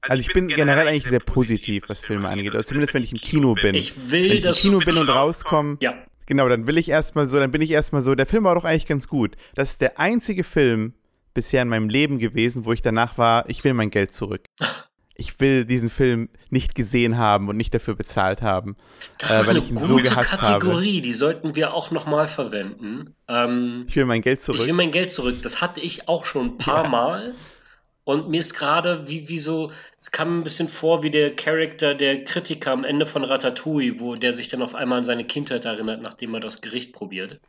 also 0.02 0.22
ich 0.22 0.34
bin 0.34 0.48
generell 0.48 0.88
eigentlich 0.88 1.06
sehr 1.06 1.20
positiv, 1.20 1.86
was 1.88 2.02
Filme 2.02 2.30
angeht, 2.30 2.54
oder 2.54 2.66
zumindest 2.66 2.94
wenn 2.94 3.04
ich 3.04 3.12
im 3.12 3.20
Kino 3.20 3.54
bin. 3.54 3.76
Ich 3.76 4.12
will, 4.12 4.30
wenn 4.30 4.38
ich 4.38 4.46
im 4.46 4.54
Kino 4.54 4.80
bin 4.80 4.98
und 4.98 5.10
rauskomme, 5.10 5.78
ja. 5.80 5.96
Genau, 6.28 6.48
dann 6.48 6.66
will 6.66 6.78
ich 6.78 6.88
erstmal 6.88 7.28
so, 7.28 7.40
dann 7.40 7.52
bin 7.52 7.62
ich 7.62 7.72
erstmal 7.72 8.02
so, 8.02 8.16
der 8.16 8.26
Film 8.26 8.46
war 8.46 8.56
doch 8.56 8.64
eigentlich 8.64 8.86
ganz 8.86 9.10
gut. 9.10 9.36
Das 9.54 9.72
ist 9.72 9.82
der 9.82 10.00
einzige 10.00 10.46
Film 10.46 10.94
bisher 11.34 11.62
in 11.62 11.68
meinem 11.68 11.90
Leben 11.90 12.20
gewesen, 12.20 12.64
wo 12.64 12.72
ich 12.72 12.82
danach 12.82 13.18
war, 13.18 13.50
ich 13.50 13.64
will 13.66 13.74
mein 13.74 13.90
Geld 13.90 14.14
zurück. 14.14 14.46
Ich 15.16 15.40
will 15.40 15.66
diesen 15.66 15.90
Film 15.90 16.30
nicht 16.50 16.74
gesehen 16.74 17.18
haben 17.18 17.50
und 17.50 17.58
nicht 17.58 17.74
dafür 17.74 17.96
bezahlt 17.96 18.42
haben. 18.42 18.76
Das 19.20 19.32
äh, 19.32 19.42
ist 19.42 19.50
eine 19.50 19.62
gute 19.62 19.86
so 19.86 19.98
Kategorie, 19.98 20.96
habe. 20.96 21.02
die 21.02 21.14
sollten 21.14 21.56
wir 21.56 21.74
auch 21.74 21.92
nochmal 21.92 22.28
verwenden. 22.28 23.16
Ähm, 23.28 23.86
ich 23.88 23.96
will 23.96 24.06
mein 24.06 24.22
Geld 24.22 24.42
zurück. 24.42 24.62
Ich 24.62 24.68
will 24.68 24.74
mein 24.74 24.92
Geld 24.92 25.12
zurück. 25.12 25.42
Das 25.42 25.62
hatte 25.62 25.82
ich 25.82 26.08
auch 26.08 26.26
schon 26.26 26.48
ein 26.48 26.58
paar 26.58 26.84
ja. 26.84 26.90
Mal. 26.90 27.36
Und 28.04 28.30
mir 28.30 28.40
ist 28.40 28.56
gerade 28.56 29.08
wie, 29.08 29.30
wie 29.30 29.38
so, 29.38 29.72
es 30.00 30.10
kam 30.12 30.40
ein 30.40 30.44
bisschen 30.44 30.70
vor 30.70 31.04
wie 31.04 31.12
der 31.12 31.36
Charakter 31.36 31.94
der 31.94 32.24
Kritiker 32.24 32.72
am 32.72 32.84
Ende 32.84 33.06
von 33.06 33.24
Ratatouille, 33.24 34.00
wo 34.00 34.16
der 34.16 34.34
sich 34.34 34.50
dann 34.50 34.64
auf 34.64 34.74
einmal 34.74 35.00
an 35.00 35.04
seine 35.04 35.24
Kindheit 35.24 35.66
erinnert, 35.66 36.02
nachdem 36.02 36.34
er 36.34 36.40
das 36.40 36.62
Gericht 36.62 36.94
probiert. 36.94 37.40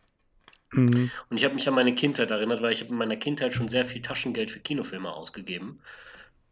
Mhm. 0.73 1.11
Und 1.31 1.37
ich 1.37 1.45
habe 1.45 1.54
mich 1.54 1.66
an 1.69 1.75
meine 1.75 1.95
Kindheit 1.95 2.31
erinnert, 2.31 2.61
weil 2.61 2.73
ich 2.73 2.81
habe 2.81 2.90
in 2.90 2.99
meiner 2.99 3.16
Kindheit 3.16 3.54
schon 3.54 3.69
sehr 3.69 3.85
viel 3.85 4.02
Taschengeld 4.02 4.50
für 4.50 4.61
Kinofilme 4.61 5.11
ausgegeben. 5.11 5.81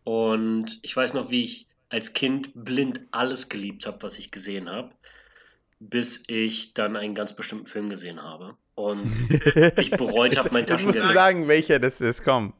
Und 0.04 0.78
ich 0.82 0.96
weiß 0.96 1.14
noch, 1.14 1.30
wie 1.30 1.42
ich 1.42 1.66
als 1.88 2.12
Kind 2.12 2.50
blind 2.54 3.00
alles 3.10 3.48
geliebt 3.48 3.86
habe, 3.86 4.02
was 4.02 4.18
ich 4.18 4.30
gesehen 4.30 4.68
habe, 4.68 4.90
bis 5.78 6.24
ich 6.28 6.74
dann 6.74 6.96
einen 6.96 7.14
ganz 7.14 7.34
bestimmten 7.34 7.66
Film 7.66 7.90
gesehen 7.90 8.22
habe. 8.22 8.56
Und 8.74 9.12
ich 9.78 9.90
bereut 9.90 10.36
habe 10.36 10.50
mein 10.52 10.66
Taschengeld. 10.66 10.96
Ich 10.96 11.02
muss 11.04 11.12
sagen, 11.12 11.48
welcher 11.48 11.78
das 11.78 12.00
ist, 12.00 12.24
komm. 12.24 12.54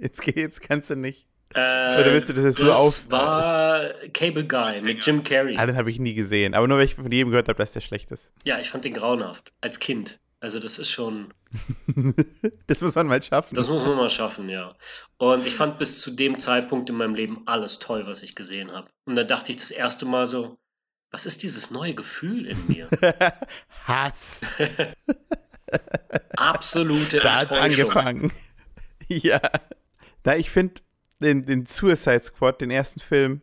Jetzt, 0.00 0.24
jetzt 0.26 0.62
kannst 0.62 0.90
du 0.90 0.96
nicht. 0.96 1.28
Äh, 1.54 2.00
Oder 2.00 2.12
willst 2.12 2.28
du 2.28 2.32
das 2.32 2.44
jetzt 2.44 2.58
das 2.58 2.64
so 2.64 2.72
auf? 2.72 3.00
Das 3.08 3.10
war 3.10 3.90
Cable 4.12 4.46
Guy 4.46 4.80
mit 4.82 5.04
Jim 5.04 5.22
Carrey. 5.22 5.56
Ah, 5.56 5.66
den 5.66 5.76
habe 5.76 5.90
ich 5.90 5.98
nie 5.98 6.14
gesehen. 6.14 6.54
Aber 6.54 6.66
nur, 6.66 6.78
weil 6.78 6.84
ich 6.84 6.96
von 6.96 7.10
jedem 7.10 7.30
gehört 7.30 7.48
habe, 7.48 7.58
dass 7.58 7.72
der 7.72 7.80
schlecht 7.80 8.10
ist. 8.10 8.32
Ja, 8.44 8.58
ich 8.58 8.70
fand 8.70 8.84
den 8.84 8.94
grauenhaft. 8.94 9.52
Als 9.60 9.78
Kind. 9.78 10.18
Also, 10.40 10.58
das 10.58 10.78
ist 10.78 10.90
schon. 10.90 11.32
das 12.66 12.80
muss 12.80 12.94
man 12.94 13.06
mal 13.06 13.22
schaffen. 13.22 13.54
Das 13.54 13.68
muss 13.68 13.84
man 13.84 13.96
mal 13.96 14.10
schaffen, 14.10 14.48
ja. 14.48 14.74
Und 15.18 15.46
ich 15.46 15.54
fand 15.54 15.78
bis 15.78 16.00
zu 16.00 16.10
dem 16.10 16.38
Zeitpunkt 16.38 16.90
in 16.90 16.96
meinem 16.96 17.14
Leben 17.14 17.42
alles 17.46 17.78
toll, 17.78 18.06
was 18.06 18.22
ich 18.22 18.34
gesehen 18.34 18.72
habe. 18.72 18.88
Und 19.04 19.16
da 19.16 19.24
dachte 19.24 19.52
ich 19.52 19.58
das 19.58 19.70
erste 19.70 20.06
Mal 20.06 20.26
so: 20.26 20.58
Was 21.10 21.26
ist 21.26 21.42
dieses 21.42 21.70
neue 21.70 21.94
Gefühl 21.94 22.46
in 22.46 22.66
mir? 22.66 22.88
Hass. 23.84 24.42
Absolute 26.36 27.18
da. 27.18 27.22
Da 27.22 27.34
hat 27.40 27.52
angefangen. 27.52 28.32
ja. 29.08 29.40
Na, 30.24 30.36
ich 30.36 30.50
finde, 30.50 30.80
den, 31.20 31.46
den 31.46 31.66
Suicide 31.66 32.22
Squad, 32.22 32.60
den 32.60 32.70
ersten 32.70 33.00
Film, 33.00 33.40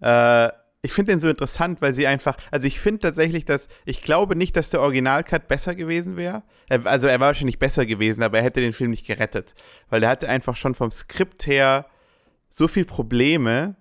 äh, 0.00 0.50
ich 0.82 0.92
finde 0.92 1.12
den 1.12 1.20
so 1.20 1.28
interessant, 1.28 1.82
weil 1.82 1.92
sie 1.92 2.06
einfach, 2.06 2.36
also 2.50 2.66
ich 2.66 2.78
finde 2.78 3.00
tatsächlich, 3.00 3.44
dass, 3.44 3.68
ich 3.84 4.00
glaube 4.00 4.36
nicht, 4.36 4.56
dass 4.56 4.70
der 4.70 4.80
Originalcut 4.80 5.48
besser 5.48 5.74
gewesen 5.74 6.16
wäre. 6.16 6.44
Also 6.68 7.08
er 7.08 7.18
war 7.18 7.28
wahrscheinlich 7.28 7.58
besser 7.58 7.84
gewesen, 7.84 8.22
aber 8.22 8.38
er 8.38 8.44
hätte 8.44 8.60
den 8.60 8.72
Film 8.72 8.90
nicht 8.90 9.06
gerettet. 9.06 9.54
Weil 9.90 10.04
er 10.04 10.10
hatte 10.10 10.28
einfach 10.28 10.54
schon 10.54 10.74
vom 10.74 10.92
Skript 10.92 11.46
her 11.46 11.86
so 12.48 12.68
viele 12.68 12.86
Probleme, 12.86 13.74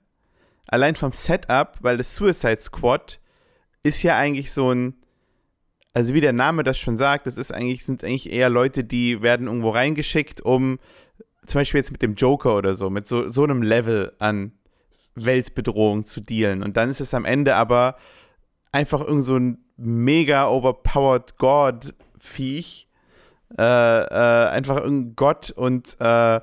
allein 0.66 0.96
vom 0.96 1.12
Setup, 1.14 1.78
weil 1.82 1.98
das 1.98 2.16
Suicide 2.16 2.58
Squad 2.58 3.20
ist 3.84 4.02
ja 4.02 4.18
eigentlich 4.18 4.52
so 4.52 4.72
ein, 4.72 4.96
also 5.94 6.14
wie 6.16 6.22
der 6.22 6.34
Name 6.34 6.64
das 6.64 6.80
schon 6.80 6.98
sagt, 6.98 7.28
das 7.28 7.38
ist 7.38 7.52
eigentlich, 7.52 7.86
sind 7.86 8.04
eigentlich 8.04 8.32
eher 8.32 8.50
Leute, 8.50 8.84
die 8.84 9.22
werden 9.22 9.48
irgendwo 9.48 9.70
reingeschickt, 9.70 10.42
um 10.42 10.80
zum 11.46 11.62
Beispiel 11.62 11.80
jetzt 11.80 11.92
mit 11.92 12.02
dem 12.02 12.16
Joker 12.16 12.56
oder 12.56 12.76
so, 12.76 12.90
mit 12.90 13.08
so, 13.08 13.30
so 13.30 13.44
einem 13.44 13.62
Level 13.62 14.14
an 14.20 14.52
Weltbedrohung 15.26 16.06
zu 16.06 16.22
dealen. 16.22 16.64
Und 16.64 16.78
dann 16.78 16.90
ist 16.90 17.02
es 17.02 17.14
am 17.14 17.26
Ende 17.26 17.56
aber 17.56 17.98
einfach 18.72 19.02
irgend 19.02 19.24
so 19.24 19.38
ein 19.38 19.60
mega 19.78 20.48
overpowered 20.48 21.38
God-Viech. 21.38 22.88
Äh, 23.58 23.64
äh, 23.64 24.50
einfach 24.50 24.84
ein 24.84 25.16
Gott 25.16 25.52
und 25.52 25.96
äh, 26.02 26.42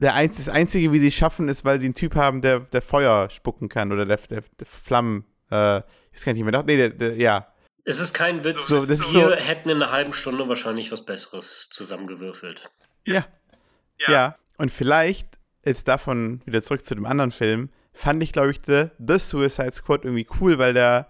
der 0.00 0.14
Einz 0.14 0.36
das 0.36 0.48
Einzige, 0.48 0.92
wie 0.92 1.00
sie 1.00 1.10
schaffen, 1.10 1.48
ist, 1.48 1.64
weil 1.64 1.80
sie 1.80 1.86
einen 1.86 1.94
Typ 1.94 2.14
haben, 2.14 2.42
der, 2.42 2.60
der 2.60 2.82
Feuer 2.82 3.28
spucken 3.30 3.68
kann 3.68 3.90
oder 3.90 4.06
der, 4.06 4.18
der, 4.18 4.42
der 4.58 4.66
Flammen. 4.66 5.24
Äh, 5.50 5.82
ich 6.12 6.22
kann 6.22 6.34
nicht 6.34 6.44
mehr. 6.44 6.62
Nee, 6.62 6.76
der, 6.76 6.90
der, 6.90 7.16
ja. 7.16 7.52
Es 7.84 7.98
ist 7.98 8.14
kein 8.14 8.44
Witz. 8.44 8.68
So, 8.68 8.88
Wir 8.88 8.96
so, 8.96 9.32
hätten 9.32 9.70
in 9.70 9.82
einer 9.82 9.90
halben 9.90 10.12
Stunde 10.12 10.48
wahrscheinlich 10.48 10.92
was 10.92 11.04
Besseres 11.04 11.68
zusammengewürfelt. 11.70 12.70
Ja. 13.04 13.26
Ja. 13.98 14.12
ja. 14.12 14.36
Und 14.58 14.70
vielleicht, 14.70 15.26
jetzt 15.64 15.88
davon 15.88 16.42
wieder 16.44 16.62
zurück 16.62 16.84
zu 16.84 16.94
dem 16.94 17.06
anderen 17.06 17.32
Film, 17.32 17.70
fand 17.98 18.22
ich, 18.22 18.32
glaube 18.32 18.52
ich, 18.52 18.60
The, 18.64 18.90
The 19.04 19.18
Suicide 19.18 19.72
Squad 19.72 20.04
irgendwie 20.04 20.28
cool, 20.40 20.58
weil 20.58 20.72
der, 20.72 21.08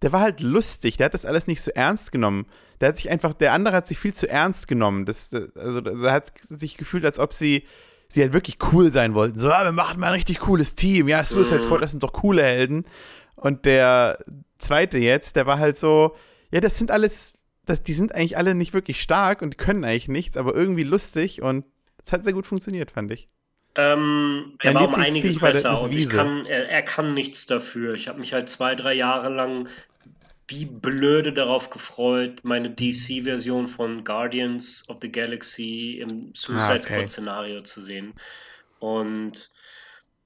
der 0.00 0.12
war 0.12 0.22
halt 0.22 0.40
lustig. 0.40 0.96
Der 0.96 1.04
hat 1.04 1.14
das 1.14 1.26
alles 1.26 1.46
nicht 1.46 1.60
so 1.60 1.70
ernst 1.72 2.10
genommen. 2.10 2.46
Der 2.80 2.88
hat 2.88 2.96
sich 2.96 3.10
einfach, 3.10 3.34
der 3.34 3.52
andere 3.52 3.76
hat 3.76 3.86
sich 3.86 3.98
viel 3.98 4.14
zu 4.14 4.30
ernst 4.30 4.66
genommen. 4.66 5.04
Das, 5.04 5.30
also, 5.34 5.80
also 5.80 6.06
er 6.06 6.12
hat 6.12 6.32
sich 6.48 6.78
gefühlt, 6.78 7.04
als 7.04 7.18
ob 7.18 7.34
sie, 7.34 7.64
sie 8.08 8.22
halt 8.22 8.32
wirklich 8.32 8.56
cool 8.72 8.90
sein 8.90 9.12
wollten. 9.12 9.38
So, 9.38 9.52
ah, 9.52 9.62
wir 9.62 9.72
machen 9.72 10.00
mal 10.00 10.06
ein 10.06 10.12
richtig 10.14 10.40
cooles 10.40 10.74
Team. 10.74 11.06
Ja, 11.06 11.22
Suicide 11.22 11.58
mhm. 11.58 11.64
Squad, 11.64 11.82
das 11.82 11.90
sind 11.90 12.02
doch 12.02 12.14
coole 12.14 12.42
Helden. 12.42 12.86
Und 13.36 13.66
der 13.66 14.24
zweite 14.56 14.96
jetzt, 14.96 15.36
der 15.36 15.44
war 15.44 15.58
halt 15.58 15.76
so, 15.76 16.16
ja, 16.50 16.60
das 16.60 16.78
sind 16.78 16.90
alles, 16.90 17.34
das, 17.66 17.82
die 17.82 17.92
sind 17.92 18.14
eigentlich 18.14 18.38
alle 18.38 18.54
nicht 18.54 18.72
wirklich 18.72 19.02
stark 19.02 19.42
und 19.42 19.58
können 19.58 19.84
eigentlich 19.84 20.08
nichts, 20.08 20.38
aber 20.38 20.54
irgendwie 20.54 20.84
lustig 20.84 21.42
und 21.42 21.66
es 22.02 22.10
hat 22.10 22.24
sehr 22.24 22.32
gut 22.32 22.46
funktioniert, 22.46 22.90
fand 22.90 23.12
ich. 23.12 23.28
Ähm, 23.74 24.56
er 24.58 24.74
war 24.74 24.88
um 24.88 24.94
einiges 24.94 25.38
besser 25.38 25.80
und 25.80 25.94
ich 25.94 26.08
kann, 26.08 26.44
er, 26.44 26.68
er, 26.68 26.82
kann 26.82 27.14
nichts 27.14 27.46
dafür. 27.46 27.94
Ich 27.94 28.06
habe 28.08 28.20
mich 28.20 28.34
halt 28.34 28.48
zwei, 28.48 28.74
drei 28.74 28.92
Jahre 28.92 29.30
lang 29.30 29.68
wie 30.48 30.66
blöde 30.66 31.32
darauf 31.32 31.70
gefreut, 31.70 32.40
meine 32.42 32.70
DC-Version 32.70 33.68
von 33.68 34.04
Guardians 34.04 34.86
of 34.88 34.98
the 35.00 35.10
Galaxy 35.10 35.98
im 36.00 36.34
Suicide 36.34 36.80
ah, 36.80 36.82
Squad-Szenario 36.82 37.56
okay. 37.56 37.64
zu 37.64 37.80
sehen. 37.80 38.12
Und 38.78 39.50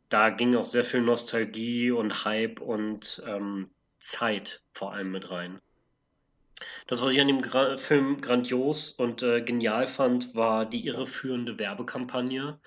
da 0.09 0.31
ging 0.31 0.57
auch 0.57 0.65
sehr 0.65 0.85
viel 0.85 1.03
Nostalgie 1.03 1.93
und 1.93 2.25
Hype 2.25 2.61
und 2.61 3.23
ähm, 3.27 3.71
Zeit 3.99 4.63
vor 4.73 4.93
allem 4.93 5.13
mit 5.13 5.31
rein. 5.31 5.61
Das, 6.87 7.03
was 7.03 7.13
ich 7.13 7.21
an 7.21 7.29
dem 7.29 7.43
Gra 7.43 7.77
Film 7.77 8.21
grandios 8.21 8.91
und 8.93 9.23
äh, 9.23 9.43
genial 9.43 9.87
fand, 9.87 10.35
war 10.35 10.65
die 10.65 10.87
irreführende 10.87 11.59
Werbekampagne 11.59 12.59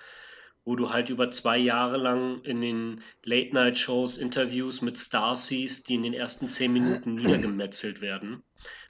wo 0.64 0.76
du 0.76 0.90
halt 0.90 1.08
über 1.08 1.30
zwei 1.30 1.58
Jahre 1.58 1.96
lang 1.96 2.42
in 2.42 2.60
den 2.60 3.02
Late-Night-Shows 3.24 4.18
Interviews 4.18 4.82
mit 4.82 4.98
Stars 4.98 5.46
siehst, 5.46 5.88
die 5.88 5.94
in 5.94 6.02
den 6.02 6.14
ersten 6.14 6.50
zehn 6.50 6.72
Minuten 6.72 7.14
niedergemetzelt 7.14 8.00
werden. 8.00 8.42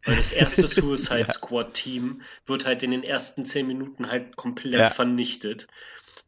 Weil 0.04 0.16
das 0.16 0.32
erste 0.32 0.66
Suicide 0.66 1.32
Squad-Team 1.32 2.22
wird 2.46 2.66
halt 2.66 2.82
in 2.82 2.90
den 2.90 3.04
ersten 3.04 3.44
zehn 3.44 3.66
Minuten 3.66 4.10
halt 4.10 4.36
komplett 4.36 4.80
ja. 4.80 4.90
vernichtet. 4.90 5.68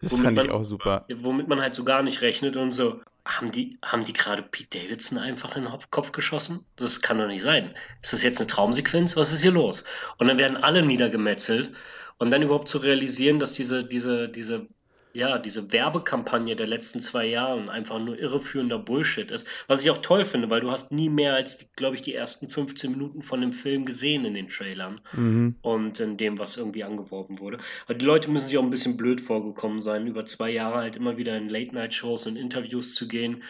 Das 0.00 0.20
fand 0.20 0.34
man, 0.34 0.46
ich 0.46 0.50
auch 0.50 0.64
super. 0.64 1.06
Womit 1.14 1.48
man 1.48 1.60
halt 1.60 1.74
so 1.74 1.84
gar 1.84 2.02
nicht 2.02 2.22
rechnet 2.22 2.56
und 2.56 2.72
so, 2.72 3.00
haben 3.24 3.52
die, 3.52 3.78
haben 3.84 4.04
die 4.04 4.12
gerade 4.12 4.42
Pete 4.42 4.80
Davidson 4.80 5.18
einfach 5.18 5.56
in 5.56 5.64
den 5.64 5.72
Kopf 5.90 6.12
geschossen? 6.12 6.66
Das 6.76 7.02
kann 7.02 7.18
doch 7.18 7.28
nicht 7.28 7.42
sein. 7.42 7.74
Ist 8.02 8.12
das 8.12 8.22
jetzt 8.22 8.40
eine 8.40 8.48
Traumsequenz? 8.48 9.16
Was 9.16 9.32
ist 9.32 9.42
hier 9.42 9.52
los? 9.52 9.84
Und 10.18 10.26
dann 10.26 10.38
werden 10.38 10.56
alle 10.56 10.84
niedergemetzelt. 10.84 11.72
Und 12.18 12.30
dann 12.30 12.42
überhaupt 12.42 12.68
zu 12.68 12.78
realisieren, 12.78 13.38
dass 13.38 13.52
diese, 13.52 13.84
diese, 13.84 14.28
diese 14.28 14.68
ja, 15.14 15.38
diese 15.38 15.72
Werbekampagne 15.72 16.56
der 16.56 16.66
letzten 16.66 17.00
zwei 17.00 17.26
Jahre 17.26 17.70
einfach 17.70 17.98
nur 17.98 18.18
irreführender 18.18 18.78
Bullshit 18.78 19.30
ist. 19.30 19.46
Was 19.66 19.82
ich 19.82 19.90
auch 19.90 19.98
toll 19.98 20.24
finde, 20.24 20.50
weil 20.50 20.60
du 20.60 20.70
hast 20.70 20.90
nie 20.90 21.08
mehr 21.08 21.34
als, 21.34 21.66
glaube 21.76 21.96
ich, 21.96 22.02
die 22.02 22.14
ersten 22.14 22.48
15 22.48 22.90
Minuten 22.90 23.22
von 23.22 23.40
dem 23.40 23.52
Film 23.52 23.84
gesehen 23.84 24.24
in 24.24 24.34
den 24.34 24.48
Trailern 24.48 25.00
mhm. 25.12 25.56
und 25.62 26.00
in 26.00 26.16
dem, 26.16 26.38
was 26.38 26.56
irgendwie 26.56 26.84
angeworben 26.84 27.38
wurde. 27.38 27.58
Aber 27.84 27.94
die 27.94 28.04
Leute 28.04 28.30
müssen 28.30 28.46
sich 28.46 28.58
auch 28.58 28.62
ein 28.62 28.70
bisschen 28.70 28.96
blöd 28.96 29.20
vorgekommen 29.20 29.80
sein, 29.80 30.06
über 30.06 30.24
zwei 30.24 30.50
Jahre 30.50 30.78
halt 30.78 30.96
immer 30.96 31.16
wieder 31.16 31.36
in 31.36 31.48
Late-Night-Shows 31.48 32.26
und 32.26 32.36
Interviews 32.36 32.94
zu 32.94 33.08
gehen, 33.08 33.42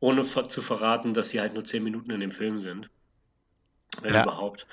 ohne 0.00 0.24
zu 0.24 0.62
verraten, 0.62 1.14
dass 1.14 1.30
sie 1.30 1.40
halt 1.40 1.54
nur 1.54 1.64
10 1.64 1.82
Minuten 1.82 2.10
in 2.10 2.20
dem 2.20 2.32
Film 2.32 2.58
sind. 2.58 2.90
Wenn 4.02 4.14
ja. 4.14 4.24
überhaupt. 4.24 4.66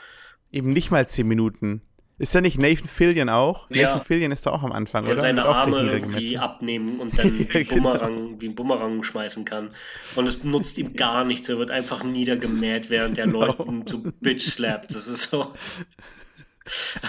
Eben 0.52 0.70
nicht 0.70 0.92
mal 0.92 1.08
10 1.08 1.28
Minuten. 1.28 1.82
Ist 2.24 2.34
ja 2.34 2.40
nicht 2.40 2.58
Nathan 2.58 2.88
Fillion 2.88 3.28
auch? 3.28 3.70
Ja. 3.70 3.88
Nathan 3.90 4.06
Fillion 4.06 4.32
ist 4.32 4.46
doch 4.46 4.54
auch 4.54 4.64
am 4.64 4.72
Anfang, 4.72 5.04
der 5.04 5.12
oder? 5.12 5.22
seine 5.22 5.44
Arme 5.44 5.82
irgendwie 5.82 6.38
abnehmen 6.38 7.02
und 7.02 7.20
dann 7.20 7.38
wie, 7.54 7.66
genau. 7.66 7.76
Bumerang, 7.76 8.40
wie 8.40 8.48
ein 8.48 8.56
Bumerang 8.56 9.04
schmeißen 9.04 9.44
kann. 9.44 9.72
Und 10.16 10.30
es 10.30 10.42
nutzt 10.42 10.78
ihm 10.78 10.94
gar 10.94 11.26
nichts. 11.26 11.50
Er 11.50 11.58
wird 11.58 11.70
einfach 11.70 12.06
niedergemäht, 12.06 12.90
während 12.90 13.18
der 13.18 13.26
genau. 13.28 13.48
Leuten 13.48 13.86
so 13.86 14.02
Bitch 14.22 14.52
slappt. 14.52 14.96
Das 14.96 15.08
ist 15.08 15.32
so. 15.32 15.54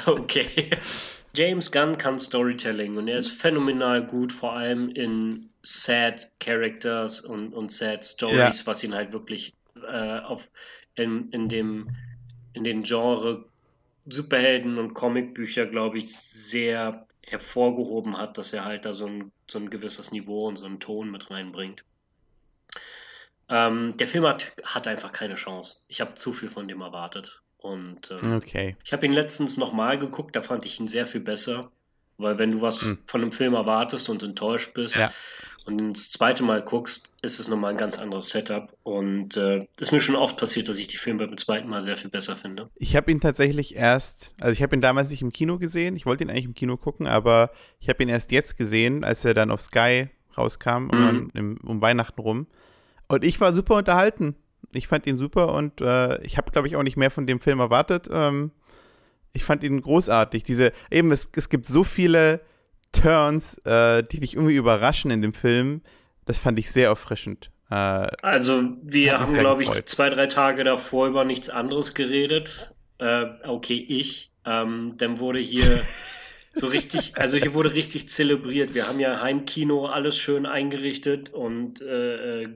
Okay. 0.06 0.70
James 1.32 1.70
Gunn 1.70 1.96
kann 1.96 2.18
Storytelling 2.18 2.96
und 2.96 3.06
er 3.06 3.18
ist 3.18 3.28
phänomenal 3.28 4.04
gut, 4.04 4.32
vor 4.32 4.54
allem 4.54 4.88
in 4.88 5.50
Sad 5.62 6.28
Characters 6.40 7.20
und, 7.20 7.54
und 7.54 7.70
Sad 7.70 8.04
Stories, 8.04 8.36
ja. 8.36 8.66
was 8.66 8.82
ihn 8.82 8.96
halt 8.96 9.12
wirklich 9.12 9.54
äh, 9.76 10.18
auf, 10.18 10.50
in, 10.96 11.30
in, 11.30 11.48
dem, 11.48 11.90
in 12.52 12.64
den 12.64 12.82
Genre 12.82 13.44
Superhelden- 14.06 14.78
und 14.78 14.94
Comicbücher, 14.94 15.66
glaube 15.66 15.98
ich, 15.98 16.14
sehr 16.14 17.06
hervorgehoben 17.22 18.18
hat, 18.18 18.36
dass 18.38 18.52
er 18.52 18.64
halt 18.64 18.84
da 18.84 18.92
so 18.92 19.06
ein, 19.06 19.32
so 19.48 19.58
ein 19.58 19.70
gewisses 19.70 20.12
Niveau 20.12 20.46
und 20.46 20.56
so 20.56 20.66
einen 20.66 20.80
Ton 20.80 21.10
mit 21.10 21.30
reinbringt. 21.30 21.84
Ähm, 23.48 23.96
der 23.96 24.08
Film 24.08 24.26
hat, 24.26 24.52
hat 24.62 24.88
einfach 24.88 25.12
keine 25.12 25.34
Chance. 25.36 25.78
Ich 25.88 26.00
habe 26.00 26.14
zu 26.14 26.32
viel 26.32 26.50
von 26.50 26.68
dem 26.68 26.80
erwartet. 26.80 27.42
Und 27.58 28.10
ähm, 28.10 28.36
okay. 28.36 28.76
ich 28.84 28.92
habe 28.92 29.06
ihn 29.06 29.12
letztens 29.12 29.56
nochmal 29.56 29.98
geguckt, 29.98 30.36
da 30.36 30.42
fand 30.42 30.66
ich 30.66 30.80
ihn 30.80 30.88
sehr 30.88 31.06
viel 31.06 31.20
besser. 31.20 31.70
Weil 32.16 32.38
wenn 32.38 32.52
du 32.52 32.60
was 32.60 32.82
hm. 32.82 32.98
von 33.06 33.22
einem 33.22 33.32
Film 33.32 33.54
erwartest 33.54 34.08
und 34.08 34.22
enttäuscht 34.22 34.72
bist 34.74 34.96
ja. 34.96 35.12
Und 35.66 35.94
das 35.94 36.10
zweite 36.10 36.42
Mal 36.42 36.62
guckst, 36.62 37.10
ist 37.22 37.40
es 37.40 37.48
nochmal 37.48 37.70
ein 37.70 37.76
ganz 37.78 37.98
anderes 37.98 38.28
Setup. 38.28 38.76
Und 38.82 39.36
äh, 39.36 39.66
ist 39.80 39.92
mir 39.92 40.00
schon 40.00 40.14
oft 40.14 40.36
passiert, 40.36 40.68
dass 40.68 40.78
ich 40.78 40.88
die 40.88 40.98
Filme 40.98 41.26
beim 41.26 41.38
zweiten 41.38 41.68
Mal 41.68 41.80
sehr 41.80 41.96
viel 41.96 42.10
besser 42.10 42.36
finde. 42.36 42.68
Ich 42.76 42.96
habe 42.96 43.10
ihn 43.10 43.20
tatsächlich 43.20 43.74
erst, 43.74 44.34
also 44.40 44.52
ich 44.52 44.62
habe 44.62 44.76
ihn 44.76 44.82
damals 44.82 45.10
nicht 45.10 45.22
im 45.22 45.32
Kino 45.32 45.58
gesehen. 45.58 45.96
Ich 45.96 46.04
wollte 46.04 46.24
ihn 46.24 46.30
eigentlich 46.30 46.44
im 46.44 46.54
Kino 46.54 46.76
gucken, 46.76 47.06
aber 47.06 47.50
ich 47.80 47.88
habe 47.88 48.02
ihn 48.02 48.10
erst 48.10 48.30
jetzt 48.30 48.58
gesehen, 48.58 49.04
als 49.04 49.24
er 49.24 49.32
dann 49.32 49.50
auf 49.50 49.62
Sky 49.62 50.10
rauskam, 50.36 50.88
mhm. 50.92 51.30
um, 51.34 51.56
um 51.62 51.80
Weihnachten 51.80 52.20
rum. 52.20 52.46
Und 53.08 53.24
ich 53.24 53.40
war 53.40 53.52
super 53.52 53.76
unterhalten. 53.76 54.36
Ich 54.72 54.88
fand 54.88 55.06
ihn 55.06 55.16
super 55.16 55.54
und 55.54 55.80
äh, 55.80 56.20
ich 56.22 56.36
habe, 56.36 56.50
glaube 56.50 56.68
ich, 56.68 56.76
auch 56.76 56.82
nicht 56.82 56.96
mehr 56.96 57.10
von 57.10 57.26
dem 57.26 57.40
Film 57.40 57.60
erwartet. 57.60 58.08
Ähm, 58.10 58.50
ich 59.32 59.44
fand 59.44 59.62
ihn 59.62 59.80
großartig. 59.80 60.42
Diese, 60.42 60.72
eben, 60.90 61.10
es, 61.10 61.28
es 61.34 61.48
gibt 61.48 61.66
so 61.66 61.84
viele 61.84 62.40
Turns, 62.94 63.58
äh, 63.64 64.02
die 64.02 64.20
dich 64.20 64.34
irgendwie 64.34 64.54
überraschen 64.54 65.10
in 65.10 65.22
dem 65.22 65.34
Film. 65.34 65.82
Das 66.26 66.38
fand 66.38 66.58
ich 66.58 66.70
sehr 66.70 66.88
erfrischend. 66.88 67.50
Äh, 67.70 67.74
also, 68.22 68.62
wir 68.82 69.18
haben, 69.18 69.34
glaube 69.34 69.62
ich, 69.62 69.84
zwei, 69.86 70.08
drei 70.08 70.26
Tage 70.26 70.64
davor 70.64 71.08
über 71.08 71.24
nichts 71.24 71.50
anderes 71.50 71.94
geredet. 71.94 72.74
Äh, 72.98 73.26
okay, 73.44 73.84
ich. 73.88 74.30
Ähm, 74.46 74.94
dann 74.98 75.18
wurde 75.18 75.38
hier 75.38 75.82
so 76.52 76.66
richtig, 76.66 77.16
also 77.16 77.36
hier 77.36 77.54
wurde 77.54 77.74
richtig 77.74 78.08
zelebriert. 78.08 78.74
Wir 78.74 78.86
haben 78.86 79.00
ja 79.00 79.20
Heimkino 79.20 79.86
alles 79.86 80.16
schön 80.16 80.46
eingerichtet 80.46 81.32
und 81.32 81.80
äh, 81.80 82.42
äh 82.42 82.48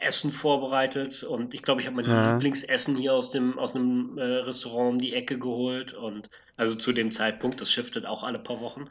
Essen 0.00 0.30
vorbereitet. 0.30 1.22
Und 1.22 1.54
ich 1.54 1.62
glaube, 1.62 1.80
ich 1.80 1.86
habe 1.86 1.96
mein 1.96 2.04
ja. 2.04 2.32
Lieblingsessen 2.34 2.96
hier 2.96 3.14
aus 3.14 3.30
dem 3.30 3.58
aus 3.58 3.74
einem 3.74 4.18
äh, 4.18 4.22
Restaurant 4.22 4.90
um 4.90 4.98
die 4.98 5.14
Ecke 5.14 5.38
geholt. 5.38 5.94
Und 5.94 6.28
also 6.56 6.74
zu 6.74 6.92
dem 6.92 7.10
Zeitpunkt, 7.10 7.60
das 7.60 7.72
shiftet 7.72 8.04
auch 8.04 8.24
alle 8.24 8.38
paar 8.38 8.60
Wochen. 8.60 8.86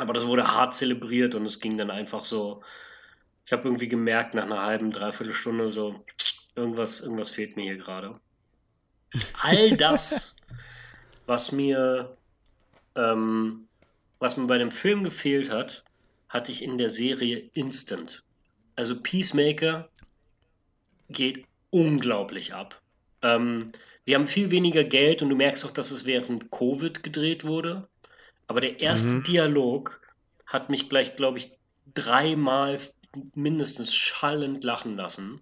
Aber 0.00 0.12
das 0.12 0.26
wurde 0.26 0.48
hart 0.48 0.74
zelebriert 0.74 1.34
und 1.34 1.44
es 1.44 1.60
ging 1.60 1.76
dann 1.76 1.90
einfach 1.90 2.24
so. 2.24 2.62
Ich 3.44 3.52
habe 3.52 3.64
irgendwie 3.64 3.88
gemerkt, 3.88 4.34
nach 4.34 4.44
einer 4.44 4.62
halben, 4.62 4.90
dreiviertel 4.90 5.32
Stunde 5.32 5.70
so, 5.70 6.04
irgendwas, 6.54 7.00
irgendwas 7.00 7.30
fehlt 7.30 7.56
mir 7.56 7.62
hier 7.62 7.78
gerade. 7.78 8.20
All 9.42 9.76
das, 9.76 10.36
was 11.26 11.52
mir 11.52 12.16
ähm, 12.94 13.68
was 14.18 14.36
mir 14.36 14.46
bei 14.46 14.58
dem 14.58 14.70
Film 14.70 15.04
gefehlt 15.04 15.50
hat, 15.50 15.84
hatte 16.28 16.52
ich 16.52 16.62
in 16.62 16.76
der 16.76 16.90
Serie 16.90 17.50
Instant. 17.54 18.24
Also 18.74 19.00
Peacemaker 19.00 19.88
geht 21.08 21.46
unglaublich 21.70 22.52
ab. 22.52 22.80
Ähm, 23.22 23.72
wir 24.04 24.16
haben 24.16 24.26
viel 24.26 24.50
weniger 24.50 24.84
Geld 24.84 25.22
und 25.22 25.30
du 25.30 25.36
merkst 25.36 25.64
auch, 25.64 25.70
dass 25.70 25.90
es 25.90 26.04
während 26.04 26.50
Covid 26.50 27.02
gedreht 27.02 27.44
wurde. 27.44 27.88
Aber 28.48 28.60
der 28.60 28.80
erste 28.80 29.08
mhm. 29.08 29.22
Dialog 29.22 30.00
hat 30.46 30.70
mich 30.70 30.88
gleich, 30.88 31.14
glaube 31.14 31.38
ich, 31.38 31.52
dreimal 31.94 32.78
mindestens 33.34 33.94
schallend 33.94 34.64
lachen 34.64 34.96
lassen. 34.96 35.40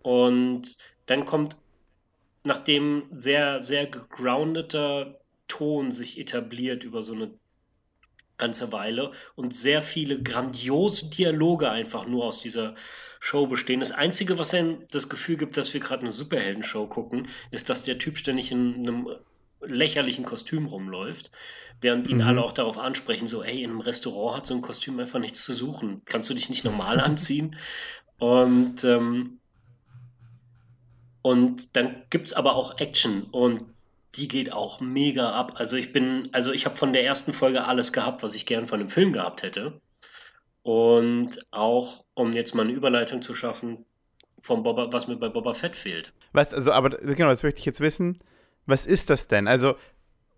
Und 0.00 0.76
dann 1.06 1.24
kommt, 1.24 1.56
nachdem 2.44 3.08
sehr, 3.12 3.60
sehr 3.60 3.86
gegroundeter 3.86 5.18
Ton 5.48 5.90
sich 5.90 6.18
etabliert 6.18 6.84
über 6.84 7.02
so 7.02 7.14
eine 7.14 7.32
ganze 8.38 8.70
Weile 8.70 9.12
und 9.34 9.56
sehr 9.56 9.82
viele 9.82 10.22
grandiose 10.22 11.08
Dialoge 11.08 11.70
einfach 11.70 12.06
nur 12.06 12.26
aus 12.26 12.42
dieser 12.42 12.74
Show 13.18 13.46
bestehen. 13.46 13.80
Das 13.80 13.92
Einzige, 13.92 14.38
was 14.38 14.52
einem 14.52 14.86
das 14.90 15.08
Gefühl 15.08 15.36
gibt, 15.38 15.56
dass 15.56 15.72
wir 15.72 15.80
gerade 15.80 16.02
eine 16.02 16.12
Superhelden-Show 16.12 16.86
gucken, 16.86 17.28
ist, 17.50 17.70
dass 17.70 17.84
der 17.84 17.98
Typ 17.98 18.18
ständig 18.18 18.52
in 18.52 18.74
einem 18.74 19.08
lächerlichen 19.60 20.24
Kostüm 20.24 20.66
rumläuft, 20.66 21.30
während 21.80 22.08
ihn 22.08 22.18
mhm. 22.18 22.24
alle 22.24 22.42
auch 22.42 22.52
darauf 22.52 22.78
ansprechen, 22.78 23.26
so, 23.26 23.42
ey, 23.42 23.62
in 23.62 23.70
einem 23.70 23.80
Restaurant 23.80 24.38
hat 24.38 24.46
so 24.46 24.54
ein 24.54 24.62
Kostüm 24.62 24.98
einfach 24.98 25.18
nichts 25.18 25.44
zu 25.44 25.52
suchen. 25.52 26.02
Kannst 26.04 26.30
du 26.30 26.34
dich 26.34 26.48
nicht 26.48 26.64
normal 26.64 27.00
anziehen? 27.00 27.56
Und, 28.18 28.84
ähm, 28.84 29.40
und 31.22 31.76
dann 31.76 32.02
gibt 32.10 32.28
es 32.28 32.32
aber 32.32 32.54
auch 32.54 32.78
Action 32.78 33.24
und 33.24 33.64
die 34.14 34.28
geht 34.28 34.52
auch 34.52 34.80
mega 34.80 35.32
ab. 35.32 35.54
Also 35.56 35.76
ich 35.76 35.92
bin, 35.92 36.30
also 36.32 36.52
ich 36.52 36.64
habe 36.64 36.76
von 36.76 36.92
der 36.92 37.04
ersten 37.04 37.32
Folge 37.32 37.64
alles 37.66 37.92
gehabt, 37.92 38.22
was 38.22 38.34
ich 38.34 38.46
gern 38.46 38.66
von 38.66 38.78
dem 38.78 38.88
Film 38.88 39.12
gehabt 39.12 39.42
hätte. 39.42 39.80
Und 40.62 41.38
auch, 41.52 42.04
um 42.14 42.32
jetzt 42.32 42.54
mal 42.54 42.62
eine 42.62 42.72
Überleitung 42.72 43.22
zu 43.22 43.34
schaffen, 43.34 43.84
von 44.40 44.62
Boba, 44.62 44.92
was 44.92 45.08
mir 45.08 45.16
bei 45.16 45.28
Boba 45.28 45.54
Fett 45.54 45.76
fehlt. 45.76 46.12
Was, 46.32 46.54
also, 46.54 46.72
aber 46.72 46.90
genau, 46.90 47.28
das 47.28 47.42
möchte 47.42 47.58
ich 47.58 47.66
jetzt 47.66 47.80
wissen. 47.80 48.20
Was 48.66 48.86
ist 48.86 49.10
das 49.10 49.28
denn? 49.28 49.48
Also, 49.48 49.76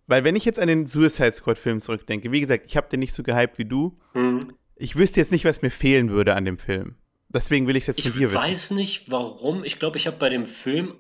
weil 0.07 0.25
wenn 0.25 0.37
ich 0.37 0.45
jetzt 0.45 0.61
an 0.61 0.69
den 0.69 0.87
Suicide 0.87 1.33
Squad-Film 1.33 1.81
zurückdenke, 1.81 2.31
wie 2.33 2.41
gesagt, 2.41 2.67
ich 2.67 2.77
habe 2.77 2.89
den 2.89 3.01
nicht 3.01 3.13
so 3.13 3.23
gehypt 3.23 3.59
wie 3.59 3.65
du. 3.65 3.99
Mhm. 4.15 4.55
Ich 4.77 4.97
wüsste 4.97 5.21
jetzt 5.21 5.33
nicht, 5.33 5.45
was 5.45 5.63
mir 5.63 5.71
fehlen 5.71 6.11
würde 6.11 6.35
an 6.35 6.45
dem 6.45 6.59
Film. 6.59 6.95
Deswegen 7.31 7.67
will 7.67 7.77
ich 7.77 7.89
es 7.89 7.97
jetzt 7.97 8.03
von 8.03 8.13
dir 8.13 8.31
wissen. 8.31 8.43
Ich 8.43 8.51
weiß 8.53 8.71
nicht, 8.71 9.11
warum. 9.11 9.65
Ich 9.65 9.79
glaube, 9.79 9.99
ich 9.99 10.07
habe 10.07 10.17
bei 10.17 10.29
dem 10.29 10.47
Film 10.47 10.95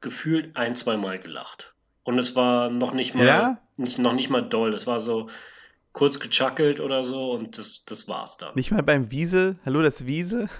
gefühlt 0.00 0.56
ein, 0.56 0.76
zwei 0.76 0.96
Mal 0.96 1.18
gelacht. 1.18 1.74
Und 2.02 2.18
es 2.18 2.36
war 2.36 2.70
noch 2.70 2.92
nicht 2.92 3.14
mal, 3.14 3.26
ja? 3.26 3.58
nicht, 3.76 3.98
noch 3.98 4.12
nicht 4.12 4.30
mal 4.30 4.42
doll. 4.42 4.74
Es 4.74 4.86
war 4.86 5.00
so 5.00 5.28
kurz 5.92 6.20
gechuckelt 6.20 6.80
oder 6.80 7.04
so 7.04 7.32
und 7.32 7.58
das, 7.58 7.84
das 7.84 8.06
war's 8.08 8.36
dann. 8.36 8.54
Nicht 8.54 8.70
mal 8.70 8.82
beim 8.82 9.10
Wiesel? 9.10 9.58
Hallo, 9.64 9.82
das 9.82 10.06
Wiesel? 10.06 10.48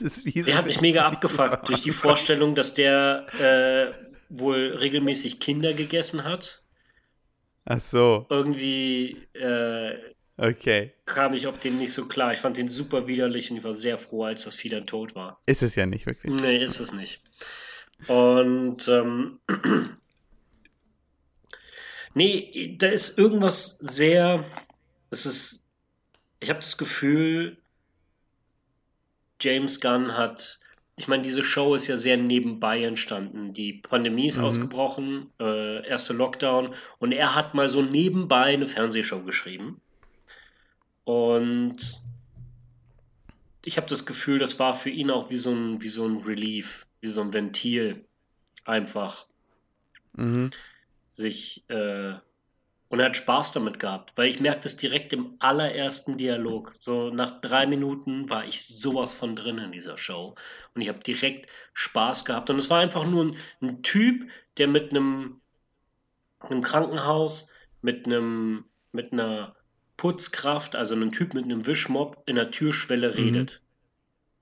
Das 0.00 0.24
Wiesel 0.24 0.46
der 0.46 0.56
hat 0.56 0.66
mich 0.66 0.80
mega 0.80 1.06
abgefuckt 1.06 1.68
durch 1.68 1.82
die 1.82 1.92
Vorstellung, 1.92 2.56
dass 2.56 2.74
der 2.74 3.24
äh, 3.38 3.94
wohl 4.28 4.74
regelmäßig 4.78 5.40
Kinder 5.40 5.72
gegessen 5.72 6.24
hat. 6.24 6.62
Ach 7.64 7.80
so. 7.80 8.26
Irgendwie 8.30 9.26
äh, 9.34 9.94
okay. 10.36 10.92
kam 11.04 11.34
ich 11.34 11.46
auf 11.46 11.58
den 11.58 11.78
nicht 11.78 11.92
so 11.92 12.06
klar. 12.06 12.32
Ich 12.32 12.38
fand 12.38 12.56
den 12.56 12.68
super 12.68 13.06
widerlich 13.06 13.50
und 13.50 13.56
ich 13.58 13.64
war 13.64 13.74
sehr 13.74 13.98
froh, 13.98 14.24
als 14.24 14.44
das 14.44 14.54
Vieh 14.54 14.68
dann 14.68 14.86
tot 14.86 15.14
war. 15.14 15.40
Ist 15.46 15.62
es 15.62 15.74
ja 15.74 15.86
nicht 15.86 16.06
wirklich. 16.06 16.32
Nee, 16.40 16.62
ist 16.62 16.80
es 16.80 16.92
nicht. 16.92 17.20
Und 18.06 18.86
ähm, 18.88 19.40
Nee, 22.16 22.76
da 22.78 22.86
ist 22.86 23.18
irgendwas 23.18 23.76
sehr. 23.78 24.42
Es 25.10 25.26
ist. 25.26 25.66
Ich 26.40 26.48
habe 26.48 26.60
das 26.60 26.78
Gefühl, 26.78 27.58
James 29.38 29.82
Gunn 29.82 30.16
hat. 30.16 30.58
Ich 30.96 31.08
meine, 31.08 31.22
diese 31.22 31.44
Show 31.44 31.74
ist 31.74 31.86
ja 31.88 31.96
sehr 31.96 32.16
nebenbei 32.16 32.82
entstanden. 32.82 33.52
Die 33.52 33.74
Pandemie 33.74 34.26
ist 34.26 34.38
mhm. 34.38 34.44
ausgebrochen, 34.44 35.30
äh, 35.38 35.86
erste 35.86 36.14
Lockdown, 36.14 36.74
und 36.98 37.12
er 37.12 37.34
hat 37.34 37.54
mal 37.54 37.68
so 37.68 37.82
nebenbei 37.82 38.54
eine 38.54 38.66
Fernsehshow 38.66 39.20
geschrieben. 39.22 39.80
Und 41.04 42.02
ich 43.64 43.76
habe 43.76 43.86
das 43.86 44.06
Gefühl, 44.06 44.38
das 44.38 44.58
war 44.58 44.74
für 44.74 44.90
ihn 44.90 45.10
auch 45.10 45.28
wie 45.28 45.36
so 45.36 45.52
ein, 45.52 45.82
wie 45.82 45.88
so 45.88 46.06
ein 46.06 46.18
Relief, 46.18 46.86
wie 47.00 47.08
so 47.08 47.20
ein 47.20 47.32
Ventil. 47.32 48.04
Einfach. 48.64 49.26
Mhm 50.14 50.50
sich 51.16 51.64
äh, 51.68 52.14
und 52.88 53.00
er 53.00 53.06
hat 53.06 53.16
Spaß 53.16 53.52
damit 53.52 53.78
gehabt, 53.78 54.12
weil 54.16 54.28
ich 54.28 54.40
merkte 54.40 54.68
es 54.68 54.76
direkt 54.76 55.12
im 55.12 55.34
allerersten 55.38 56.16
Dialog. 56.16 56.74
So 56.78 57.10
nach 57.10 57.40
drei 57.40 57.66
Minuten 57.66 58.30
war 58.30 58.44
ich 58.44 58.66
sowas 58.66 59.12
von 59.12 59.34
drin 59.34 59.58
in 59.58 59.72
dieser 59.72 59.98
Show 59.98 60.34
und 60.74 60.82
ich 60.82 60.88
habe 60.88 61.00
direkt 61.00 61.48
Spaß 61.74 62.24
gehabt 62.24 62.50
und 62.50 62.58
es 62.58 62.70
war 62.70 62.80
einfach 62.80 63.06
nur 63.06 63.24
ein, 63.24 63.36
ein 63.60 63.82
Typ, 63.82 64.30
der 64.58 64.68
mit 64.68 64.90
einem, 64.90 65.40
einem 66.40 66.62
Krankenhaus, 66.62 67.48
mit 67.82 68.06
einem 68.06 68.64
mit 68.96 69.12
einer 69.12 69.54
Putzkraft, 69.96 70.74
also 70.74 70.96
ein 70.96 71.12
Typ 71.12 71.34
mit 71.34 71.44
einem 71.44 71.66
Wischmob 71.66 72.22
in 72.26 72.34
der 72.36 72.50
Türschwelle 72.50 73.10
mhm. 73.10 73.14
redet. 73.14 73.62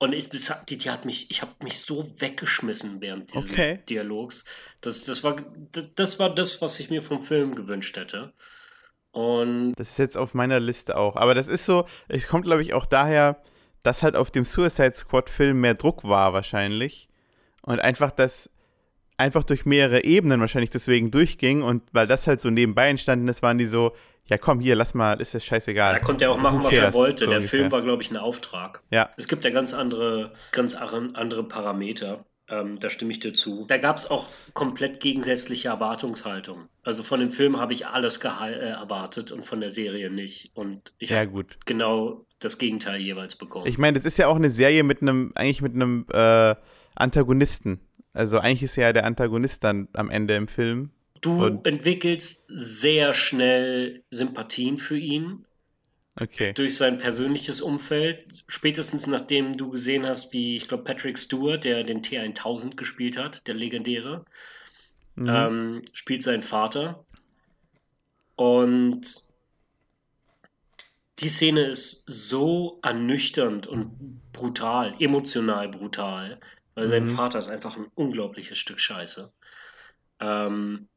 Und 0.04 0.12
ich, 0.12 0.28
die, 0.28 0.76
die 0.76 0.90
hat 0.90 1.06
mich, 1.06 1.30
ich 1.30 1.40
habe 1.40 1.52
mich 1.62 1.80
so 1.80 2.04
weggeschmissen 2.20 3.00
während 3.00 3.32
dieses 3.32 3.50
okay. 3.50 3.78
Dialogs. 3.88 4.44
Das, 4.82 5.02
das, 5.04 5.24
war, 5.24 5.36
das 5.94 6.18
war 6.18 6.34
das, 6.34 6.60
was 6.60 6.78
ich 6.78 6.90
mir 6.90 7.00
vom 7.00 7.22
Film 7.22 7.54
gewünscht 7.54 7.96
hätte. 7.96 8.34
Und 9.12 9.72
das 9.76 9.92
ist 9.92 9.98
jetzt 9.98 10.18
auf 10.18 10.34
meiner 10.34 10.60
Liste 10.60 10.98
auch. 10.98 11.16
Aber 11.16 11.34
das 11.34 11.48
ist 11.48 11.64
so, 11.64 11.86
es 12.08 12.28
kommt, 12.28 12.44
glaube 12.44 12.60
ich, 12.60 12.74
auch 12.74 12.84
daher, 12.84 13.40
dass 13.82 14.02
halt 14.02 14.14
auf 14.14 14.30
dem 14.30 14.44
Suicide 14.44 14.92
Squad-Film 14.92 15.58
mehr 15.58 15.74
Druck 15.74 16.04
war, 16.04 16.34
wahrscheinlich. 16.34 17.08
Und 17.62 17.80
einfach 17.80 18.10
das, 18.10 18.50
einfach 19.16 19.42
durch 19.42 19.64
mehrere 19.64 20.04
Ebenen 20.04 20.40
wahrscheinlich 20.40 20.70
deswegen 20.70 21.12
durchging. 21.12 21.62
Und 21.62 21.82
weil 21.92 22.06
das 22.06 22.26
halt 22.26 22.42
so 22.42 22.50
nebenbei 22.50 22.90
entstanden 22.90 23.26
ist, 23.28 23.40
waren 23.40 23.56
die 23.56 23.68
so, 23.68 23.94
ja 24.26 24.38
komm, 24.38 24.60
hier, 24.60 24.74
lass 24.74 24.94
mal, 24.94 25.20
ist 25.20 25.34
das 25.34 25.44
scheißegal. 25.44 25.94
Er 25.94 26.00
konnte 26.00 26.24
ja 26.24 26.30
auch 26.30 26.38
machen, 26.38 26.62
was 26.62 26.74
er 26.74 26.92
wollte. 26.94 27.24
So 27.24 27.30
Der 27.30 27.38
ungefähr. 27.38 27.60
Film 27.60 27.72
war, 27.72 27.82
glaube 27.82 28.02
ich, 28.02 28.10
ein 28.10 28.16
Auftrag. 28.16 28.82
Ja. 28.90 29.10
Es 29.16 29.28
gibt 29.28 29.44
ja 29.44 29.50
ganz 29.50 29.74
andere, 29.74 30.32
ganz 30.52 30.74
andere 30.74 31.44
Parameter. 31.44 32.24
Ähm, 32.46 32.78
da 32.78 32.90
stimme 32.90 33.10
ich 33.10 33.20
dir 33.20 33.32
zu. 33.32 33.64
Da 33.68 33.78
gab 33.78 33.96
es 33.96 34.10
auch 34.10 34.30
komplett 34.52 35.00
gegensätzliche 35.00 35.68
Erwartungshaltung. 35.68 36.68
Also 36.82 37.02
von 37.02 37.20
dem 37.20 37.30
Film 37.30 37.58
habe 37.58 37.72
ich 37.72 37.86
alles 37.86 38.16
äh, 38.22 38.68
erwartet 38.68 39.32
und 39.32 39.46
von 39.46 39.60
der 39.60 39.70
Serie 39.70 40.10
nicht. 40.10 40.50
Und 40.54 40.94
ich 40.98 41.10
ja, 41.10 41.20
habe 41.20 41.46
genau 41.64 42.26
das 42.40 42.58
Gegenteil 42.58 43.00
jeweils 43.00 43.36
bekommen. 43.36 43.66
Ich 43.66 43.78
meine, 43.78 43.94
das 43.94 44.04
ist 44.04 44.18
ja 44.18 44.26
auch 44.26 44.36
eine 44.36 44.50
Serie 44.50 44.82
mit 44.82 45.00
einem, 45.00 45.32
eigentlich 45.34 45.62
mit 45.62 45.74
einem 45.74 46.06
äh, 46.12 46.54
Antagonisten. 46.94 47.80
Also 48.12 48.38
eigentlich 48.38 48.62
ist 48.62 48.76
ja 48.76 48.92
der 48.92 49.04
Antagonist 49.04 49.64
dann 49.64 49.88
am 49.94 50.10
Ende 50.10 50.36
im 50.36 50.46
Film. 50.46 50.90
Du 51.24 51.42
und 51.42 51.66
entwickelst 51.66 52.44
sehr 52.48 53.14
schnell 53.14 54.04
Sympathien 54.10 54.76
für 54.76 54.98
ihn. 54.98 55.46
Okay. 56.20 56.52
Durch 56.52 56.76
sein 56.76 56.98
persönliches 56.98 57.62
Umfeld. 57.62 58.44
Spätestens 58.46 59.06
nachdem 59.06 59.56
du 59.56 59.70
gesehen 59.70 60.06
hast, 60.06 60.34
wie, 60.34 60.56
ich 60.56 60.68
glaube, 60.68 60.84
Patrick 60.84 61.18
Stewart, 61.18 61.64
der 61.64 61.82
den 61.82 62.02
T1000 62.02 62.76
gespielt 62.76 63.16
hat, 63.16 63.46
der 63.46 63.54
legendäre, 63.54 64.26
mhm. 65.14 65.28
ähm, 65.28 65.82
spielt 65.94 66.22
seinen 66.22 66.42
Vater. 66.42 67.06
Und 68.36 69.24
die 71.20 71.28
Szene 71.28 71.68
ist 71.68 72.04
so 72.06 72.80
ernüchternd 72.82 73.66
und 73.66 74.20
brutal, 74.32 74.94
emotional 74.98 75.70
brutal, 75.70 76.38
weil 76.74 76.84
mhm. 76.84 76.90
sein 76.90 77.08
Vater 77.08 77.38
ist 77.38 77.48
einfach 77.48 77.78
ein 77.78 77.86
unglaubliches 77.94 78.58
Stück 78.58 78.78
Scheiße. 78.78 79.32
Ähm, 80.20 80.88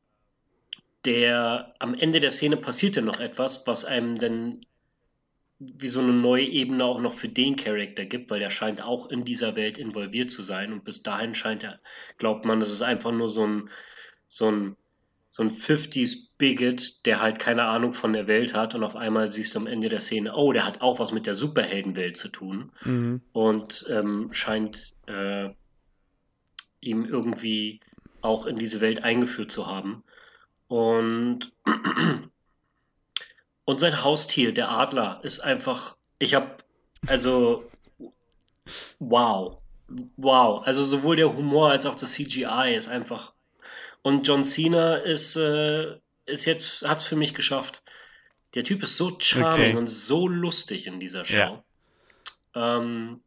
der 1.06 1.74
am 1.80 1.94
Ende 1.94 2.20
der 2.20 2.32
Szene 2.32 2.58
passiert 2.58 2.96
ja 2.96 3.02
noch 3.02 3.20
etwas, 3.20 3.66
was 3.66 3.86
einem 3.86 4.18
dann 4.18 4.62
wie 5.60 5.88
so 5.88 6.02
eine 6.02 6.14
neue 6.14 6.46
Ebene 6.46 6.86
auch 6.86 7.02
noch 7.02 7.14
für 7.14 7.30
den 7.30 7.56
Charakter 7.56 8.06
gibt, 8.06 8.30
weil 8.30 8.42
er 8.42 8.52
scheint 8.52 8.84
auch 8.84 9.10
in 9.10 9.26
dieser 9.26 9.56
Welt 9.56 9.80
involviert 9.80 10.30
zu 10.30 10.44
sein 10.44 10.72
und 10.72 10.84
bis 10.84 11.02
dahin 11.02 11.34
scheint 11.34 11.64
er, 11.64 11.80
glaubt 12.18 12.46
man, 12.46 12.60
das 12.60 12.70
ist 12.70 12.84
einfach 12.84 13.12
nur 13.12 13.28
so 13.28 13.46
ein, 13.46 13.70
so 14.28 14.52
ein, 14.52 14.76
so 15.30 15.44
ein 15.44 15.50
50s 15.50 16.30
Bigot, 16.38 17.06
der 17.06 17.22
halt 17.22 17.40
keine 17.40 17.64
Ahnung 17.64 17.94
von 17.94 18.14
der 18.14 18.28
Welt 18.28 18.54
hat 18.54 18.76
und 18.76 18.84
auf 18.84 18.96
einmal 18.96 19.32
siehst 19.32 19.56
du 19.56 19.60
am 19.60 19.68
Ende 19.68 19.90
der 19.90 20.00
Szene, 20.00 20.36
oh, 20.36 20.54
der 20.54 20.66
hat 20.66 20.82
auch 20.82 21.00
was 21.00 21.12
mit 21.12 21.26
der 21.26 21.36
Superheldenwelt 21.36 22.18
zu 22.18 22.30
tun 22.30 22.72
mhm. 22.84 23.22
und 23.32 23.86
ähm, 23.90 24.30
scheint 24.32 24.94
äh, 25.08 25.50
ihm 26.82 27.06
irgendwie 27.06 27.80
auch 28.22 28.46
in 28.46 28.58
diese 28.58 28.80
Welt 28.82 29.04
eingeführt 29.04 29.52
zu 29.52 29.68
haben. 29.68 30.04
Und, 30.68 31.52
und 33.66 33.80
sein 33.80 34.04
Haustier, 34.04 34.54
der 34.54 34.70
Adler, 34.70 35.20
ist 35.24 35.40
einfach, 35.40 35.98
ich 36.20 36.34
habe, 36.34 36.58
also, 37.06 37.70
wow. 39.00 39.58
Wow. 40.18 40.66
Also 40.66 40.84
sowohl 40.84 41.16
der 41.16 41.34
Humor 41.34 41.72
als 41.72 41.86
auch 41.86 41.96
das 41.96 42.14
CGI 42.14 42.76
ist 42.76 42.90
einfach. 42.90 43.34
Und 44.02 44.28
John 44.28 44.44
Cena 44.44 44.98
ist, 44.98 45.36
äh, 45.36 45.98
ist 46.26 46.46
jetzt, 46.46 46.86
hat 46.86 47.00
es 47.00 47.06
für 47.06 47.16
mich 47.16 47.34
geschafft. 47.34 47.82
Der 48.54 48.64
Typ 48.64 48.84
ist 48.84 48.98
so 48.98 49.18
charming 49.20 49.72
okay. 49.72 49.78
und 49.78 49.88
so 49.88 50.28
lustig 50.28 50.88
in 50.88 51.00
dieser 51.00 51.26
Show. 51.26 51.36
Ja. 51.36 51.64
Ähm, 52.56 53.22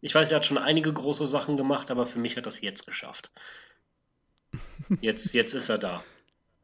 ich 0.00 0.14
weiß, 0.14 0.30
er 0.30 0.36
hat 0.36 0.46
schon 0.46 0.58
einige 0.58 0.92
große 0.92 1.26
Sachen 1.26 1.56
gemacht, 1.56 1.90
aber 1.90 2.06
für 2.06 2.18
mich 2.18 2.36
hat 2.36 2.46
das 2.46 2.60
jetzt 2.60 2.86
geschafft. 2.86 3.30
Jetzt, 5.00 5.34
jetzt 5.34 5.52
ist 5.52 5.68
er 5.68 5.78
da. 5.78 6.04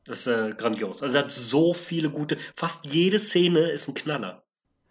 Das 0.05 0.21
ist 0.21 0.27
äh, 0.27 0.51
grandios. 0.57 1.03
Also 1.03 1.17
er 1.17 1.25
hat 1.25 1.31
so 1.31 1.75
viele 1.75 2.11
gute, 2.11 2.37
fast 2.57 2.87
jede 2.87 3.19
Szene 3.19 3.71
ist 3.71 3.89
ein 3.89 3.95
Knaller 3.95 4.43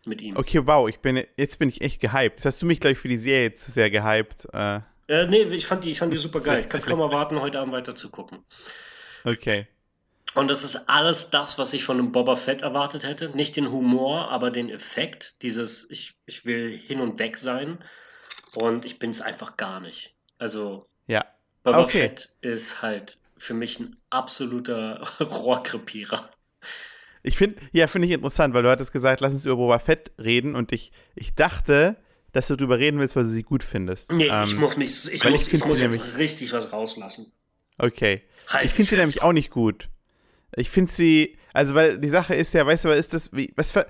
mit 0.06 0.21
ihm. 0.21 0.38
Okay, 0.38 0.65
wow, 0.65 0.88
ich 0.88 1.00
bin, 1.00 1.24
jetzt 1.38 1.60
bin 1.60 1.69
ich 1.69 1.82
echt 1.82 2.00
gehypt. 2.00 2.38
Jetzt 2.38 2.45
hast 2.45 2.62
du 2.62 2.65
mich 2.65 2.80
gleich 2.80 2.97
für 2.97 3.10
die 3.10 3.17
Serie 3.17 3.54
zu 3.54 3.71
sehr 3.71 3.89
gehypt. 3.89 4.47
Äh, 4.54 4.80
äh, 5.08 5.28
nee, 5.28 5.43
ich 5.43 5.65
fand 5.65 5.84
die, 5.84 5.91
ich 5.91 6.00
fand 6.00 6.13
die 6.13 6.17
super 6.19 6.39
geil. 6.39 6.60
Ich 6.60 6.69
kann 6.69 6.80
es 6.80 6.86
kaum 6.86 7.02
erwarten, 7.02 7.41
heute 7.41 7.60
Abend 7.60 7.74
weiter 7.74 7.95
zu 7.95 8.10
gucken. 8.10 8.39
Okay. 9.26 9.67
Und 10.34 10.50
das 10.50 10.63
ist 10.63 10.88
alles 10.88 11.30
das, 11.30 11.58
was 11.58 11.74
ich 11.74 11.84
von 11.84 12.00
einem 12.00 12.13
Boba 12.13 12.38
Fett 12.38 12.62
erwartet 12.62 13.04
hätte. 13.04 13.30
Nicht 13.36 13.58
den 13.58 13.69
Humor, 13.69 14.30
aber 14.30 14.50
den 14.50 14.69
Effekt. 14.69 15.41
Dieses, 15.41 15.89
ich, 15.89 16.13
ich 16.26 16.45
will 16.45 16.71
hin 16.78 17.02
und 17.02 17.19
weg 17.19 17.38
sein. 17.38 17.84
Und 18.56 18.86
ich 18.86 18.97
bin 18.97 19.10
es 19.10 19.21
einfach 19.21 19.58
gar 19.58 19.82
nicht. 19.82 20.15
Also, 20.38 20.88
ja. 21.08 21.26
Boba 21.63 21.84
okay. 21.84 22.00
Fett 22.00 22.34
ist 22.39 22.82
halt 22.82 23.17
für 23.41 23.54
mich 23.54 23.80
ein 23.80 23.97
absoluter 24.10 25.01
Rohrkrepierer. 25.19 26.30
Ich 27.23 27.38
finde, 27.38 27.60
ja, 27.71 27.88
finde 27.88 28.08
ich 28.08 28.13
interessant, 28.13 28.54
weil 28.54 28.63
du 28.63 28.69
hattest 28.69 28.91
gesagt, 28.91 29.21
lass 29.21 29.34
uns 29.34 29.45
über 29.45 29.56
Boba 29.56 29.80
Fett 29.80 30.12
reden 30.17 30.56
und 30.56 30.71
ich, 30.71 30.91
ich 31.15 31.36
dachte, 31.36 31.97
dass 32.32 32.47
du 32.47 32.56
darüber 32.56 32.80
reden 32.80 32.99
willst, 32.99 33.15
weil 33.15 33.23
du 33.23 33.30
sie 33.30 33.43
gut 33.43 33.63
findest. 33.63 34.12
Nee, 34.12 34.27
ähm, 34.27 34.43
ich 34.43 34.56
muss 34.56 34.77
mich, 34.77 35.12
ich 35.12 35.23
muss, 35.23 35.47
ich, 35.47 35.54
ich 35.54 35.65
muss 35.65 35.80
jetzt 35.80 35.91
nämlich, 35.91 36.17
richtig 36.17 36.54
was 36.54 36.71
rauslassen. 36.71 37.32
Okay. 37.77 38.21
Halt 38.47 38.65
ich 38.65 38.71
finde 38.71 38.89
sie 38.89 38.97
nämlich 38.97 39.21
auch 39.21 39.34
nicht 39.34 39.49
gut. 39.49 39.89
Ich 40.56 40.69
finde 40.69 40.91
sie, 40.91 41.38
also 41.54 41.75
weil 41.75 41.99
die 41.99 42.10
Sache 42.10 42.36
ist 42.36 42.54
ja, 42.54 42.65
weißt 42.65 42.86
du, 42.86 42.89
was 42.89 42.97
ist 42.97 43.13
das, 43.13 43.34
wie, 43.34 43.54
was 43.56 43.71
für, 43.71 43.88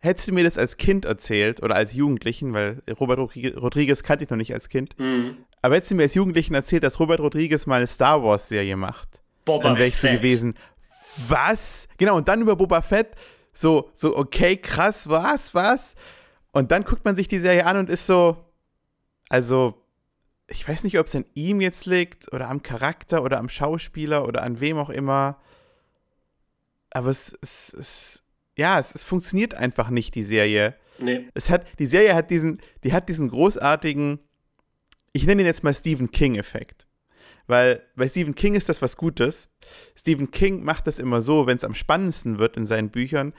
hättest 0.00 0.28
du 0.28 0.32
mir 0.32 0.44
das 0.44 0.58
als 0.58 0.76
Kind 0.76 1.04
erzählt 1.04 1.62
oder 1.62 1.74
als 1.74 1.94
Jugendlichen, 1.94 2.52
weil 2.52 2.82
Robert 3.00 3.18
Rodriguez 3.18 4.02
kannte 4.02 4.24
ich 4.24 4.30
noch 4.30 4.36
nicht 4.36 4.52
als 4.54 4.68
Kind, 4.68 4.98
mhm. 4.98 5.38
aber 5.62 5.76
hättest 5.76 5.92
du 5.92 5.94
mir 5.96 6.04
als 6.04 6.14
Jugendlichen 6.14 6.54
erzählt, 6.54 6.82
dass 6.82 7.00
Robert 7.00 7.20
Rodriguez 7.20 7.66
mal 7.66 7.76
eine 7.76 7.86
Star 7.86 8.22
Wars 8.22 8.48
Serie 8.48 8.76
macht, 8.76 9.22
Boba 9.44 9.68
dann 9.68 9.78
wäre 9.78 9.88
ich 9.88 9.96
so 9.96 10.08
gewesen, 10.08 10.54
was? 11.28 11.88
Genau, 11.96 12.16
und 12.16 12.28
dann 12.28 12.42
über 12.42 12.56
Boba 12.56 12.82
Fett, 12.82 13.08
so, 13.52 13.90
so, 13.94 14.16
okay, 14.16 14.56
krass, 14.56 15.08
was, 15.08 15.54
was? 15.54 15.94
Und 16.52 16.70
dann 16.70 16.84
guckt 16.84 17.04
man 17.04 17.16
sich 17.16 17.28
die 17.28 17.40
Serie 17.40 17.64
an 17.66 17.78
und 17.78 17.90
ist 17.90 18.06
so, 18.06 18.36
also, 19.28 19.82
ich 20.46 20.66
weiß 20.66 20.84
nicht, 20.84 20.98
ob 20.98 21.06
es 21.06 21.16
an 21.16 21.24
ihm 21.34 21.60
jetzt 21.60 21.86
liegt 21.86 22.32
oder 22.32 22.48
am 22.48 22.62
Charakter 22.62 23.22
oder 23.22 23.38
am 23.38 23.48
Schauspieler 23.48 24.26
oder 24.26 24.42
an 24.42 24.60
wem 24.60 24.78
auch 24.78 24.90
immer. 24.90 25.38
Aber 26.90 27.08
es, 27.08 27.36
es, 27.42 27.74
es 27.74 28.22
ja, 28.56 28.78
es, 28.78 28.94
es 28.94 29.04
funktioniert 29.04 29.54
einfach 29.54 29.90
nicht, 29.90 30.14
die 30.14 30.24
Serie. 30.24 30.74
Nee. 30.98 31.28
Es 31.34 31.50
hat, 31.50 31.66
die 31.78 31.86
Serie 31.86 32.14
hat 32.14 32.30
diesen, 32.30 32.58
die 32.84 32.92
hat 32.92 33.08
diesen 33.08 33.28
großartigen, 33.28 34.18
ich 35.12 35.26
nenne 35.26 35.42
ihn 35.42 35.46
jetzt 35.46 35.64
mal 35.64 35.74
Stephen 35.74 36.10
King-Effekt. 36.10 36.85
Weil 37.46 37.82
bei 37.94 38.08
Stephen 38.08 38.34
King 38.34 38.54
ist 38.54 38.68
das 38.68 38.82
was 38.82 38.96
Gutes. 38.96 39.48
Stephen 39.94 40.30
King 40.30 40.64
macht 40.64 40.86
das 40.86 40.98
immer 40.98 41.20
so, 41.20 41.46
wenn 41.46 41.56
es 41.56 41.64
am 41.64 41.74
spannendsten 41.74 42.38
wird 42.38 42.56
in 42.56 42.66
seinen 42.66 42.90
Büchern, 42.90 43.32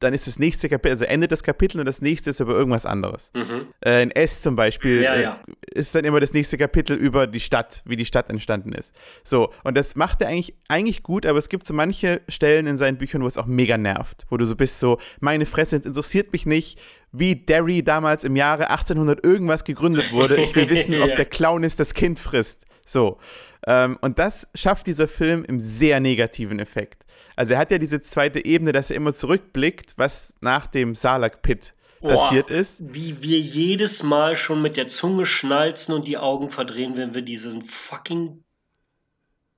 dann 0.00 0.14
ist 0.14 0.26
das 0.28 0.38
nächste 0.38 0.68
Kapitel, 0.68 0.92
also 0.92 1.04
endet 1.04 1.32
das 1.32 1.42
Kapitel 1.42 1.80
und 1.80 1.86
das 1.86 2.00
nächste 2.00 2.30
ist 2.30 2.40
aber 2.40 2.54
irgendwas 2.54 2.86
anderes. 2.86 3.32
Mhm. 3.34 3.66
Äh, 3.84 4.02
in 4.04 4.10
S 4.12 4.42
zum 4.42 4.54
Beispiel 4.54 5.02
ja, 5.02 5.16
ja. 5.16 5.40
Äh, 5.46 5.78
ist 5.78 5.94
dann 5.94 6.04
immer 6.04 6.20
das 6.20 6.32
nächste 6.32 6.56
Kapitel 6.56 6.96
über 6.96 7.26
die 7.26 7.40
Stadt, 7.40 7.82
wie 7.84 7.96
die 7.96 8.04
Stadt 8.04 8.30
entstanden 8.30 8.72
ist. 8.72 8.94
So, 9.24 9.52
und 9.64 9.76
das 9.76 9.96
macht 9.96 10.22
er 10.22 10.28
eigentlich, 10.28 10.54
eigentlich 10.68 11.02
gut, 11.02 11.26
aber 11.26 11.38
es 11.38 11.48
gibt 11.48 11.66
so 11.66 11.74
manche 11.74 12.20
Stellen 12.28 12.66
in 12.66 12.78
seinen 12.78 12.96
Büchern, 12.96 13.22
wo 13.22 13.26
es 13.26 13.36
auch 13.36 13.46
mega 13.46 13.76
nervt, 13.76 14.24
wo 14.30 14.36
du 14.36 14.44
so 14.44 14.54
bist, 14.54 14.78
so, 14.78 14.98
meine 15.20 15.46
Fresse, 15.46 15.76
es 15.76 15.84
interessiert 15.84 16.32
mich 16.32 16.46
nicht, 16.46 16.78
wie 17.10 17.34
Derry 17.34 17.82
damals 17.82 18.22
im 18.22 18.36
Jahre 18.36 18.70
1800 18.70 19.24
irgendwas 19.24 19.64
gegründet 19.64 20.12
wurde. 20.12 20.36
Ich 20.36 20.54
will 20.54 20.70
wissen, 20.70 20.94
ob 21.00 21.16
der 21.16 21.24
Clown 21.24 21.64
ist, 21.64 21.80
das 21.80 21.94
Kind 21.94 22.20
frisst. 22.20 22.66
So. 22.88 23.18
Ähm, 23.66 23.98
und 24.00 24.18
das 24.18 24.48
schafft 24.54 24.86
dieser 24.86 25.08
Film 25.08 25.44
im 25.44 25.60
sehr 25.60 26.00
negativen 26.00 26.58
Effekt. 26.58 27.04
Also 27.36 27.54
er 27.54 27.60
hat 27.60 27.70
ja 27.70 27.78
diese 27.78 28.00
zweite 28.00 28.44
Ebene, 28.44 28.72
dass 28.72 28.90
er 28.90 28.96
immer 28.96 29.14
zurückblickt, 29.14 29.94
was 29.96 30.34
nach 30.40 30.66
dem 30.66 30.94
Salak-Pit 30.94 31.74
passiert 32.00 32.50
ist. 32.50 32.82
Wie 32.94 33.22
wir 33.22 33.38
jedes 33.38 34.02
Mal 34.02 34.36
schon 34.36 34.62
mit 34.62 34.76
der 34.76 34.88
Zunge 34.88 35.26
schnalzen 35.26 35.94
und 35.94 36.08
die 36.08 36.16
Augen 36.18 36.50
verdrehen, 36.50 36.96
wenn 36.96 37.14
wir 37.14 37.22
diesen 37.22 37.62
fucking 37.62 38.42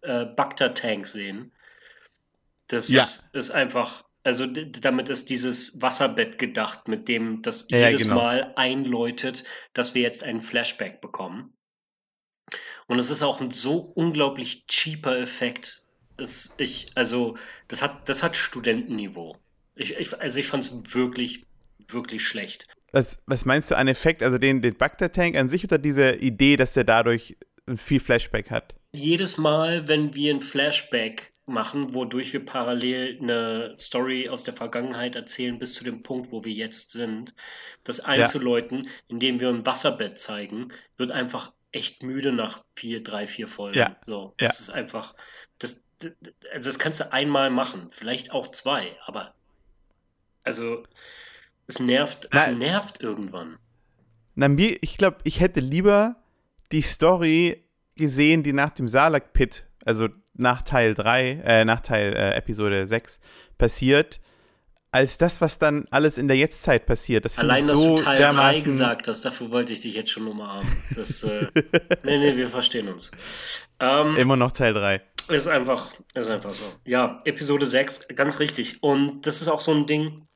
äh, 0.03 0.25
Bacta-Tank 0.25 1.07
sehen. 1.07 1.53
Das 2.67 2.89
ja. 2.89 3.03
ist, 3.03 3.29
ist, 3.33 3.51
einfach, 3.51 4.05
also 4.23 4.47
damit 4.47 5.09
ist 5.09 5.29
dieses 5.31 5.81
Wasserbett 5.81 6.39
gedacht, 6.39 6.89
mit 6.89 7.09
dem 7.09 7.43
das 7.43 7.67
ja, 7.69 7.89
jedes 7.89 8.05
genau. 8.05 8.17
Mal 8.17 8.53
einläutet, 8.57 9.45
dass 9.73 9.95
wir 9.95 10.03
jetzt 10.03 10.23
einen 10.23 10.41
Flashback 10.41 11.01
bekommen. 11.01 11.55
Und 12.87 12.99
es 12.99 13.11
ist 13.11 13.23
auch 13.23 13.41
ein 13.41 13.51
so 13.51 13.79
unglaublich 13.95 14.67
cheaper 14.67 15.19
Effekt. 15.19 15.83
Es, 16.17 16.55
ich, 16.59 16.89
also, 16.95 17.37
das 17.69 17.83
hat, 17.83 18.09
das 18.09 18.23
hat 18.23 18.37
Studentenniveau. 18.37 19.37
Ich, 19.75 19.97
ich, 19.97 20.19
also 20.21 20.39
ich 20.39 20.47
fand 20.47 20.65
es 20.65 20.95
wirklich, 20.95 21.47
wirklich 21.89 22.27
schlecht. 22.27 22.67
Was, 22.93 23.19
was 23.27 23.45
meinst 23.45 23.71
du 23.71 23.77
an 23.77 23.89
Effekt? 23.89 24.23
Also 24.23 24.39
den, 24.39 24.61
den 24.61 24.77
Bagdad-Tank 24.77 25.37
an 25.37 25.49
sich 25.49 25.65
oder 25.65 25.79
diese 25.79 26.13
Idee, 26.17 26.57
dass 26.57 26.75
der 26.75 26.85
dadurch 26.85 27.37
viel 27.77 28.01
Flashback 28.01 28.51
hat? 28.51 28.75
Jedes 28.93 29.39
Mal, 29.39 29.87
wenn 29.87 30.15
wir 30.15 30.35
ein 30.35 30.41
Flashback 30.41 31.33
machen, 31.47 31.95
wodurch 31.95 32.33
wir 32.33 32.45
parallel 32.45 33.19
eine 33.21 33.75
Story 33.79 34.29
aus 34.29 34.43
der 34.43 34.55
Vergangenheit 34.55 35.17
erzählen 35.17 35.59
bis 35.59 35.75
zu 35.75 35.85
dem 35.85 36.03
Punkt, 36.03 36.33
wo 36.33 36.45
wir 36.45 36.53
jetzt 36.53 36.93
sind, 36.93 37.35
das 37.85 38.01
einzuläuten, 38.01 38.85
ja. 38.85 38.91
indem 39.09 39.41
wir 39.41 39.49
ein 39.49 39.67
Wasserbett 39.67 40.19
zeigen, 40.19 40.69
wird 40.97 41.13
einfach 41.13 41.53
echt 41.73 42.03
müde 42.03 42.33
nach 42.33 42.65
vier, 42.75 43.03
drei, 43.03 43.27
vier 43.27 43.49
Folgen. 43.49 43.79
Ja. 43.79 43.97
So, 44.01 44.35
das 44.39 44.59
ja. 44.59 44.63
ist 44.63 44.71
einfach, 44.71 45.15
das, 45.59 45.83
also 46.53 46.69
das 46.69 46.79
kannst 46.79 47.01
du 47.01 47.13
einmal 47.13 47.51
machen, 47.51 47.89
vielleicht 47.93 48.33
auch 48.33 48.49
zwei, 48.49 48.97
aber 49.07 49.35
also 50.43 50.83
es 51.67 51.79
nervt, 51.79 52.29
es 52.33 52.47
nervt 52.49 53.01
irgendwann. 53.01 53.59
Na, 54.35 54.49
mir, 54.49 54.79
ich 54.83 54.99
glaube, 54.99 55.19
ich 55.25 55.41
hätte 55.41 55.61
lieber 55.61 56.17
die 56.73 56.83
Story 56.83 57.65
gesehen, 57.97 58.43
die 58.43 58.53
nach 58.53 58.71
dem 58.71 58.89
Salak-Pit, 58.89 59.67
also 59.85 60.09
nach 60.35 60.63
Teil 60.63 60.95
3, 60.95 61.31
äh, 61.45 61.65
nach 61.65 61.81
Teil 61.81 62.15
äh, 62.15 62.35
Episode 62.35 62.87
6 62.87 63.21
passiert, 63.59 64.21
als 64.93 65.19
das, 65.19 65.41
was 65.41 65.59
dann 65.59 65.87
alles 65.91 66.19
in 66.19 66.27
der 66.27 66.37
Jetztzeit 66.37 66.87
passiert. 66.87 67.25
Das 67.25 67.39
Allein, 67.39 67.67
dass 67.67 67.79
so 67.79 67.97
du 67.97 68.03
Teil 68.03 68.21
3 68.21 68.61
gesagt 68.61 69.09
hast, 69.09 69.25
dafür 69.25 69.51
wollte 69.51 69.73
ich 69.73 69.81
dich 69.81 69.95
jetzt 69.95 70.11
schon 70.11 70.27
umarmen. 70.27 70.71
Das, 70.97 71.23
äh, 71.23 71.47
nee, 72.03 72.19
nee, 72.19 72.37
wir 72.37 72.49
verstehen 72.49 72.89
uns. 72.89 73.11
Ähm, 73.79 74.17
Immer 74.17 74.37
noch 74.37 74.53
Teil 74.53 74.75
3. 74.75 75.01
Ist 75.29 75.47
einfach, 75.47 75.93
ist 76.15 76.29
einfach 76.29 76.53
so. 76.55 76.65
Ja, 76.85 77.21
Episode 77.25 77.67
6, 77.67 78.09
ganz 78.09 78.41
richtig. 78.41 78.83
Und 78.83 79.27
das 79.27 79.41
ist 79.41 79.49
auch 79.49 79.61
so 79.61 79.73
ein 79.73 79.87
Ding. 79.87 80.27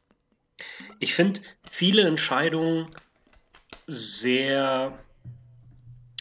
Ich 1.01 1.15
finde 1.15 1.41
viele 1.69 2.03
Entscheidungen 2.03 2.89
sehr 3.89 4.97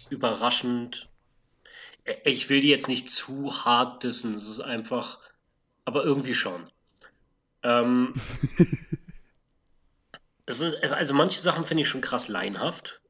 überraschend. 0.10 1.10
Ich 2.26 2.50
will 2.50 2.62
die 2.62 2.70
jetzt 2.70 2.88
nicht 2.88 3.12
zu 3.12 3.64
hart 3.64 4.04
dissen. 4.04 4.34
Es 4.34 4.50
ist 4.50 4.60
einfach, 4.60 5.20
aber 5.86 6.04
irgendwie 6.04 6.34
schon. 6.34 6.68
Ähm, 7.64 8.14
ist, 10.62 10.84
also 10.84 11.14
manche 11.14 11.40
Sachen 11.40 11.66
finde 11.66 11.82
ich 11.84 11.90
schon 11.90 12.02
krass 12.02 12.28
leinhaft. 12.28 13.03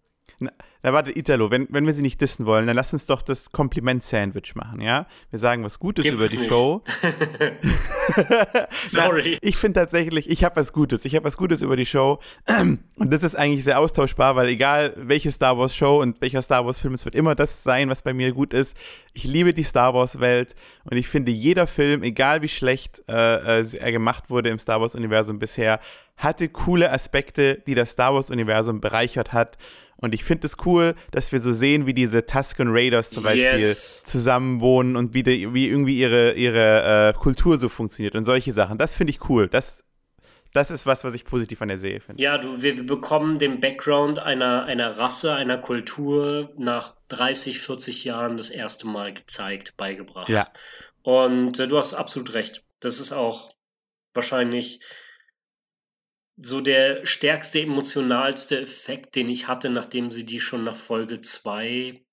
Na, 0.44 0.52
na, 0.82 0.92
warte, 0.92 1.18
Italo, 1.18 1.50
wenn, 1.50 1.68
wenn 1.70 1.86
wir 1.86 1.94
sie 1.94 2.02
nicht 2.02 2.20
dissen 2.20 2.46
wollen, 2.46 2.68
dann 2.68 2.76
lass 2.76 2.92
uns 2.92 3.06
doch 3.06 3.22
das 3.22 3.54
Kompliment-Sandwich 3.54 4.54
machen, 4.56 4.82
ja? 4.82 5.08
Wir 5.30 5.40
sagen 5.40 5.64
was 5.64 5.80
Gutes 5.80 6.04
Gibt's 6.04 6.18
über 6.18 6.28
die 6.28 6.38
nicht. 6.38 6.50
Show. 6.50 6.84
Sorry. 8.84 9.32
Na, 9.42 9.48
ich 9.48 9.56
finde 9.56 9.80
tatsächlich, 9.80 10.30
ich 10.30 10.44
habe 10.44 10.58
was 10.58 10.74
Gutes. 10.74 11.06
Ich 11.06 11.16
habe 11.16 11.24
was 11.24 11.38
Gutes 11.38 11.62
über 11.62 11.78
die 11.78 11.86
Show. 11.86 12.20
Und 12.48 12.84
das 12.98 13.24
ist 13.24 13.36
eigentlich 13.36 13.64
sehr 13.64 13.80
austauschbar, 13.80 14.36
weil 14.36 14.50
egal 14.50 14.94
welche 14.98 15.32
Star 15.32 15.58
Wars-Show 15.58 16.02
und 16.02 16.20
welcher 16.22 16.42
Star 16.42 16.66
Wars-Film, 16.66 16.94
es 16.94 17.06
wird 17.06 17.16
immer 17.16 17.34
das 17.34 17.64
sein, 17.64 17.90
was 17.90 18.02
bei 18.02 18.14
mir 18.14 18.34
gut 18.34 18.54
ist. 18.54 18.76
Ich 19.14 19.24
liebe 19.24 19.54
die 19.54 19.64
Star 19.64 19.94
Wars-Welt 19.94 20.54
und 20.84 20.98
ich 20.98 21.08
finde, 21.08 21.32
jeder 21.32 21.66
Film, 21.66 22.04
egal 22.04 22.42
wie 22.42 22.50
schlecht 22.50 23.02
äh, 23.08 23.62
äh 23.62 23.78
er 23.78 23.92
gemacht 23.92 24.30
wurde 24.30 24.50
im 24.50 24.60
Star 24.60 24.82
Wars-Universum 24.82 25.40
bisher, 25.40 25.80
hatte 26.18 26.50
coole 26.50 26.92
Aspekte, 26.92 27.62
die 27.66 27.76
das 27.76 27.92
Star 27.92 28.14
Wars-Universum 28.14 28.82
bereichert 28.82 29.34
hat. 29.34 29.58
Und 30.04 30.14
ich 30.14 30.26
finde 30.26 30.48
es 30.48 30.58
cool, 30.66 30.96
dass 31.12 31.32
wir 31.32 31.40
so 31.40 31.54
sehen, 31.54 31.86
wie 31.86 31.94
diese 31.94 32.26
Tusken 32.26 32.68
Raiders 32.72 33.10
zum 33.10 33.24
Beispiel 33.24 33.60
yes. 33.60 34.04
zusammen 34.04 34.60
wohnen 34.60 34.98
und 34.98 35.14
wie, 35.14 35.24
die, 35.24 35.54
wie 35.54 35.70
irgendwie 35.70 35.98
ihre, 35.98 36.34
ihre 36.34 37.12
äh, 37.12 37.18
Kultur 37.18 37.58
so 37.58 37.70
funktioniert 37.70 38.14
und 38.14 38.26
solche 38.26 38.52
Sachen. 38.52 38.78
Das 38.78 38.96
finde 38.96 39.12
ich 39.12 39.30
cool. 39.30 39.48
Das, 39.48 39.86
das 40.52 40.72
ist 40.72 40.86
was, 40.86 41.06
was 41.06 41.16
ich 41.16 41.24
positiv 41.24 41.62
an 41.62 41.70
der 41.70 41.78
Serie 41.78 42.02
finde. 42.02 42.22
Ja, 42.22 42.38
du, 42.38 42.62
wir, 42.62 42.76
wir, 42.76 42.86
bekommen 42.86 43.40
den 43.40 43.62
Background 43.62 44.20
einer, 44.20 44.66
einer 44.66 44.98
Rasse, 44.98 45.36
einer 45.36 45.58
Kultur 45.58 46.52
nach 46.58 46.96
30, 47.08 47.60
40 47.60 48.04
Jahren 48.04 48.36
das 48.36 48.50
erste 48.50 48.86
Mal 48.86 49.14
gezeigt, 49.14 49.78
beigebracht. 49.78 50.28
Ja. 50.28 50.50
Und 51.02 51.60
äh, 51.60 51.68
du 51.70 51.78
hast 51.78 51.94
absolut 51.94 52.34
recht. 52.34 52.62
Das 52.82 53.00
ist 53.00 53.14
auch 53.14 53.56
wahrscheinlich 54.14 54.82
so 56.38 56.62
der 56.62 57.06
stärkste, 57.06 57.62
emotionalste 57.62 58.60
Effekt, 58.60 59.16
den 59.16 59.30
ich 59.30 59.48
hatte, 59.48 59.70
nachdem 59.70 60.12
sie 60.12 60.26
die 60.26 60.40
schon 60.40 60.64
nach 60.64 60.76
Folge 60.76 61.22
2 61.22 62.04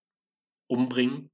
umbringen. 0.66 1.30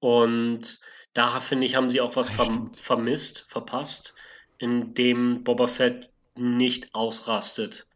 Und 0.00 0.80
da 1.14 1.40
finde 1.40 1.66
ich, 1.66 1.76
haben 1.76 1.90
sie 1.90 2.00
auch 2.00 2.16
was 2.16 2.28
verm 2.30 2.74
vermisst, 2.74 3.46
verpasst, 3.48 4.14
indem 4.58 5.44
Boba 5.44 5.66
Fett 5.66 6.10
nicht 6.36 6.94
ausrastet 6.94 7.86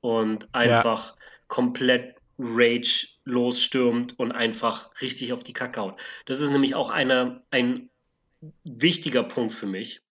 und 0.00 0.54
einfach 0.54 1.16
ja. 1.16 1.22
komplett 1.48 2.16
Rage 2.38 3.08
losstürmt 3.24 4.18
und 4.18 4.32
einfach 4.32 4.90
richtig 5.00 5.32
auf 5.32 5.42
die 5.42 5.54
Kacke 5.54 5.80
haut. 5.80 6.00
Das 6.26 6.40
ist 6.40 6.50
nämlich 6.50 6.74
auch 6.74 6.90
eine, 6.90 7.42
ein 7.50 7.88
wichtiger 8.64 9.22
Punkt 9.22 9.54
für 9.54 9.66
mich. 9.66 10.02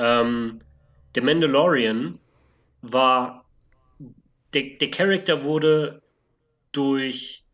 Ähm, 0.00 0.62
der 1.14 1.22
Mandalorian 1.22 2.18
war, 2.80 3.44
der, 4.54 4.62
der 4.80 4.90
Charakter 4.90 5.44
wurde 5.44 6.02
durch 6.72 7.44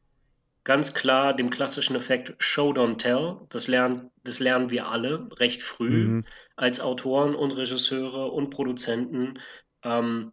ganz 0.62 0.94
klar 0.94 1.34
dem 1.34 1.50
klassischen 1.50 1.96
Effekt 1.96 2.34
Show 2.38 2.70
Don't 2.70 2.98
Tell, 2.98 3.38
das 3.48 3.66
lernen, 3.66 4.10
das 4.22 4.38
lernen 4.38 4.70
wir 4.70 4.86
alle 4.86 5.28
recht 5.38 5.62
früh 5.62 6.06
mhm. 6.06 6.24
als 6.54 6.80
Autoren 6.80 7.34
und 7.34 7.50
Regisseure 7.50 8.30
und 8.30 8.50
Produzenten, 8.50 9.40
ähm, 9.82 10.32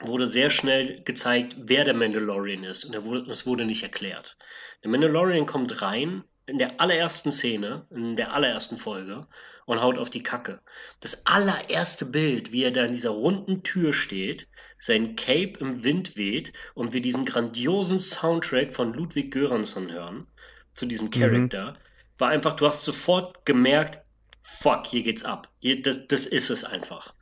wurde 0.00 0.26
sehr 0.26 0.50
schnell 0.50 1.02
gezeigt, 1.02 1.56
wer 1.58 1.84
der 1.84 1.94
Mandalorian 1.94 2.64
ist 2.64 2.84
und 2.84 3.04
wurde, 3.04 3.30
es 3.30 3.46
wurde 3.46 3.64
nicht 3.64 3.82
erklärt. 3.82 4.36
Der 4.82 4.90
Mandalorian 4.90 5.46
kommt 5.46 5.82
rein 5.82 6.24
in 6.46 6.58
der 6.58 6.80
allerersten 6.80 7.32
Szene, 7.32 7.86
in 7.90 8.14
der 8.16 8.34
allerersten 8.34 8.76
Folge 8.76 9.26
und 9.66 9.80
haut 9.80 9.98
auf 9.98 10.10
die 10.10 10.22
Kacke. 10.22 10.60
Das 11.00 11.26
allererste 11.26 12.06
Bild, 12.06 12.52
wie 12.52 12.64
er 12.64 12.70
da 12.70 12.84
in 12.84 12.92
dieser 12.92 13.10
runden 13.10 13.62
Tür 13.62 13.92
steht, 13.92 14.46
sein 14.78 15.16
Cape 15.16 15.58
im 15.60 15.82
Wind 15.82 16.16
weht 16.16 16.52
und 16.74 16.92
wir 16.92 17.00
diesen 17.00 17.24
grandiosen 17.24 17.98
Soundtrack 17.98 18.74
von 18.74 18.92
Ludwig 18.92 19.32
Göransson 19.32 19.90
hören, 19.90 20.26
zu 20.74 20.86
diesem 20.86 21.10
Charakter, 21.10 21.72
mhm. 21.72 21.76
war 22.18 22.28
einfach, 22.28 22.52
du 22.52 22.66
hast 22.66 22.84
sofort 22.84 23.46
gemerkt, 23.46 24.04
fuck, 24.42 24.86
hier 24.86 25.02
geht's 25.02 25.24
ab. 25.24 25.48
Hier, 25.60 25.80
das, 25.80 26.06
das 26.08 26.26
ist 26.26 26.50
es 26.50 26.64
einfach. 26.64 27.14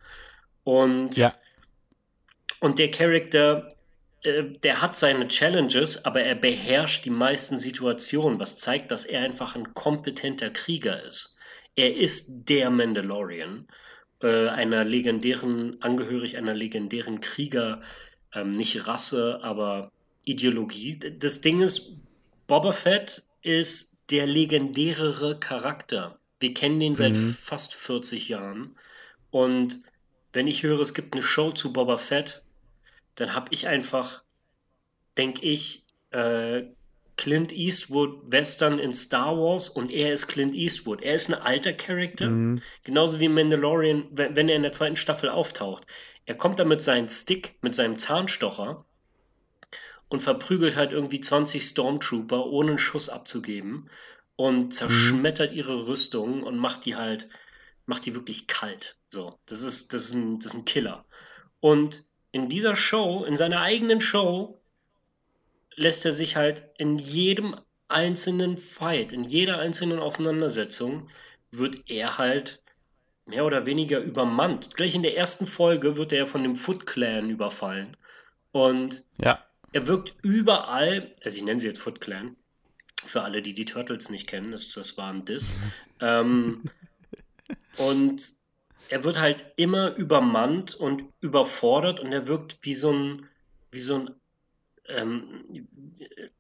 Und, 0.65 1.17
ja. 1.17 1.35
und 2.61 2.79
der 2.79 2.91
Charakter, 2.91 3.77
äh, 4.23 4.45
der 4.45 4.83
hat 4.83 4.97
seine 4.97 5.29
Challenges, 5.29 6.05
aber 6.05 6.23
er 6.23 6.35
beherrscht 6.35 7.05
die 7.05 7.11
meisten 7.11 7.59
Situationen, 7.59 8.41
was 8.41 8.59
zeigt, 8.59 8.91
dass 8.91 9.05
er 9.05 9.23
einfach 9.23 9.55
ein 9.55 9.75
kompetenter 9.75 10.51
Krieger 10.51 11.03
ist. 11.05 11.32
Er 11.75 11.97
ist 11.97 12.49
der 12.49 12.71
Mandalorian, 12.71 13.67
äh, 14.21 14.49
einer 14.49 14.85
legendären, 14.85 15.81
angehörig 15.83 16.37
einer 16.37 16.55
legendären 16.55 17.21
Krieger, 17.21 17.83
ähm, 18.35 18.53
nicht 18.53 18.87
Rasse, 18.87 19.41
aber 19.43 19.91
Ideologie. 20.25 20.99
Das 20.99 21.41
Ding 21.41 21.61
ist, 21.61 21.97
Boba 22.47 22.73
Fett 22.73 23.23
ist 23.43 23.99
der 24.11 24.27
legendärere 24.27 25.39
Charakter. 25.39 26.19
Wir 26.41 26.55
kennen 26.55 26.81
den 26.81 26.95
seit 26.95 27.15
mhm. 27.15 27.31
fast 27.31 27.75
40 27.75 28.29
Jahren. 28.29 28.77
Und 29.31 29.81
wenn 30.33 30.47
ich 30.47 30.63
höre, 30.63 30.81
es 30.81 30.95
gibt 30.95 31.15
eine 31.15 31.23
Show 31.23 31.53
zu 31.53 31.73
Boba 31.73 31.99
Fett, 31.99 32.43
dann 33.15 33.35
habe 33.35 33.49
ich 33.51 33.69
einfach, 33.69 34.23
denke 35.17 35.43
ich, 35.43 35.85
äh, 36.11 36.65
Clint 37.23 37.53
Eastwood 37.53 38.33
Western 38.33 38.81
in 38.81 38.93
Star 38.95 39.37
Wars 39.37 39.69
und 39.69 39.93
er 39.93 40.13
ist 40.13 40.27
Clint 40.27 40.57
Eastwood. 40.57 41.03
Er 41.03 41.15
ist 41.15 41.29
ein 41.29 41.41
alter 41.41 41.73
Charakter, 41.73 42.29
mhm. 42.29 42.61
genauso 42.83 43.21
wie 43.21 43.29
Mandalorian, 43.29 44.09
wenn, 44.11 44.35
wenn 44.35 44.49
er 44.49 44.57
in 44.57 44.63
der 44.63 44.73
zweiten 44.73 44.97
Staffel 44.97 45.29
auftaucht. 45.29 45.87
Er 46.27 46.35
kommt 46.35 46.59
da 46.59 46.65
mit 46.65 46.83
seinem 46.83 47.09
Stick, 47.09 47.55
mit 47.63 47.77
seinem 47.77 47.97
Zahnstocher 47.97 48.85
und 50.09 50.21
verprügelt 50.21 50.75
halt 50.75 50.91
irgendwie 50.91 51.21
20 51.21 51.63
Stormtrooper, 51.63 52.45
ohne 52.47 52.71
einen 52.71 52.79
Schuss 52.79 53.09
abzugeben 53.09 53.89
und 54.35 54.75
zerschmettert 54.75 55.53
mhm. 55.53 55.59
ihre 55.59 55.87
Rüstung 55.87 56.43
und 56.43 56.59
macht 56.59 56.87
die 56.87 56.97
halt, 56.97 57.29
macht 57.87 58.05
die 58.05 58.17
wirklich 58.17 58.49
kalt. 58.49 58.97
So, 59.11 59.39
das 59.47 59.63
ist, 59.63 59.95
das 59.95 60.07
ist 60.07 60.15
ein, 60.15 60.41
das 60.41 60.47
ist 60.47 60.55
ein 60.55 60.65
Killer. 60.65 61.05
Und 61.61 62.05
in 62.33 62.49
dieser 62.49 62.75
Show, 62.75 63.25
in 63.25 63.37
seiner 63.37 63.61
eigenen 63.61 64.01
Show, 64.01 64.61
lässt 65.77 66.05
er 66.05 66.13
sich 66.13 66.37
halt 66.37 66.65
in 66.79 66.99
jedem 66.99 67.57
einzelnen 67.89 68.57
Fight, 68.57 69.13
in 69.13 69.25
jeder 69.25 69.59
einzelnen 69.59 69.99
Auseinandersetzung, 69.99 71.09
wird 71.51 71.91
er 71.91 72.19
halt 72.19 72.63
mehr 73.27 73.45
oder 73.45 73.67
weniger 73.67 74.01
übermannt. 74.01 74.75
Gleich 74.75 74.95
in 74.95 75.03
der 75.03 75.17
ersten 75.17 75.47
Folge 75.47 75.97
wird 75.97 76.13
er 76.13 76.27
von 76.27 76.43
dem 76.43 76.57
Foot 76.57 76.87
Clan 76.87 77.31
überfallen. 77.31 77.97
Und 78.51 79.05
ja. 79.23 79.45
er 79.73 79.87
wirkt 79.87 80.15
überall, 80.23 81.15
also 81.23 81.37
ich 81.37 81.45
nenne 81.45 81.61
sie 81.61 81.69
jetzt 81.69 81.81
Foot 81.81 82.01
Clan, 82.01 82.37
für 83.05 83.23
alle, 83.23 83.43
die 83.43 83.55
die 83.55 83.65
Turtles 83.65 84.11
nicht 84.11 84.27
kennen, 84.27 84.53
das, 84.53 84.73
das 84.73 84.97
war 84.97 85.13
ein 85.13 85.25
Diss. 85.25 85.55
ähm, 86.01 86.65
und 87.77 88.23
er 88.89 89.05
wird 89.05 89.19
halt 89.19 89.45
immer 89.57 89.95
übermannt 89.97 90.75
und 90.75 91.05
überfordert 91.21 92.01
und 92.01 92.13
er 92.13 92.27
wirkt 92.27 92.59
wie 92.63 92.75
so 92.75 92.93
ein, 92.93 93.29
wie 93.71 93.81
so 93.81 93.97
ein 93.97 94.11
ähm, 94.97 95.69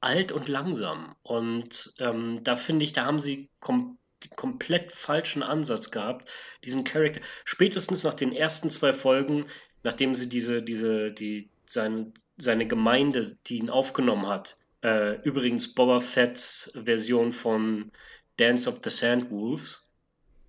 alt 0.00 0.32
und 0.32 0.48
langsam. 0.48 1.14
Und 1.22 1.94
ähm, 1.98 2.40
da 2.42 2.56
finde 2.56 2.84
ich, 2.84 2.92
da 2.92 3.04
haben 3.04 3.18
sie 3.18 3.50
kom 3.60 3.98
komplett 4.36 4.92
falschen 4.92 5.42
Ansatz 5.42 5.90
gehabt, 5.90 6.30
diesen 6.64 6.84
Charakter. 6.84 7.20
Spätestens 7.44 8.04
nach 8.04 8.14
den 8.14 8.32
ersten 8.32 8.70
zwei 8.70 8.92
Folgen, 8.92 9.46
nachdem 9.82 10.14
sie 10.14 10.28
diese, 10.28 10.62
diese, 10.62 11.10
die, 11.10 11.50
sein, 11.66 12.12
seine 12.36 12.68
Gemeinde, 12.68 13.36
die 13.46 13.58
ihn 13.58 13.68
aufgenommen 13.68 14.28
hat, 14.28 14.56
äh, 14.84 15.20
übrigens 15.22 15.74
Boba 15.74 15.98
Fett's 15.98 16.70
Version 16.74 17.32
von 17.32 17.90
Dance 18.36 18.70
of 18.70 18.80
the 18.84 18.90
Sandwolves, 18.90 19.88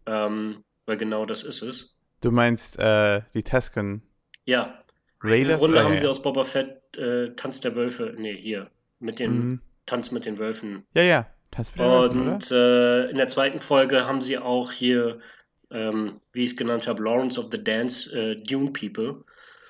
ähm, 0.06 0.64
weil 0.86 0.98
genau 0.98 1.26
das 1.26 1.42
ist 1.42 1.64
es. 1.64 1.98
Du 2.22 2.32
meinst 2.32 2.78
äh, 2.78 3.22
die 3.34 3.44
Tesken? 3.44 4.04
Ja. 4.46 4.84
Raiders? 5.22 5.54
Im 5.54 5.60
Grunde 5.60 5.84
haben 5.84 5.98
sie 5.98 6.08
aus 6.08 6.22
Boba 6.22 6.46
Fett 6.46 6.83
äh, 6.98 7.30
Tanz 7.36 7.62
der 7.62 7.76
Wölfe, 7.76 8.14
nee, 8.18 8.36
hier, 8.36 8.70
mit 9.00 9.20
den 9.20 9.34
mhm. 9.34 9.60
Tanz 9.86 10.12
mit 10.12 10.26
den 10.26 10.38
Wölfen. 10.38 10.86
Ja, 10.94 11.04
ja, 11.04 11.28
Tanz 11.52 11.72
mit 11.72 11.80
den 11.80 11.88
Wölfen. 11.88 12.28
Und 12.28 12.52
äh, 12.52 13.10
in 13.10 13.18
der 13.18 13.28
zweiten 13.28 13.60
Folge 13.60 14.06
haben 14.06 14.22
sie 14.22 14.38
auch 14.38 14.72
hier, 14.72 15.20
ähm, 15.72 16.22
wie 16.32 16.44
ich 16.44 16.52
es 16.52 16.58
genannt 16.58 16.88
habe, 16.88 17.04
Lawrence 17.04 17.40
of 17.40 17.50
the 17.52 17.64
Dance, 17.64 18.12
äh, 18.12 18.36
Dune 18.36 18.72
People. 18.72 19.24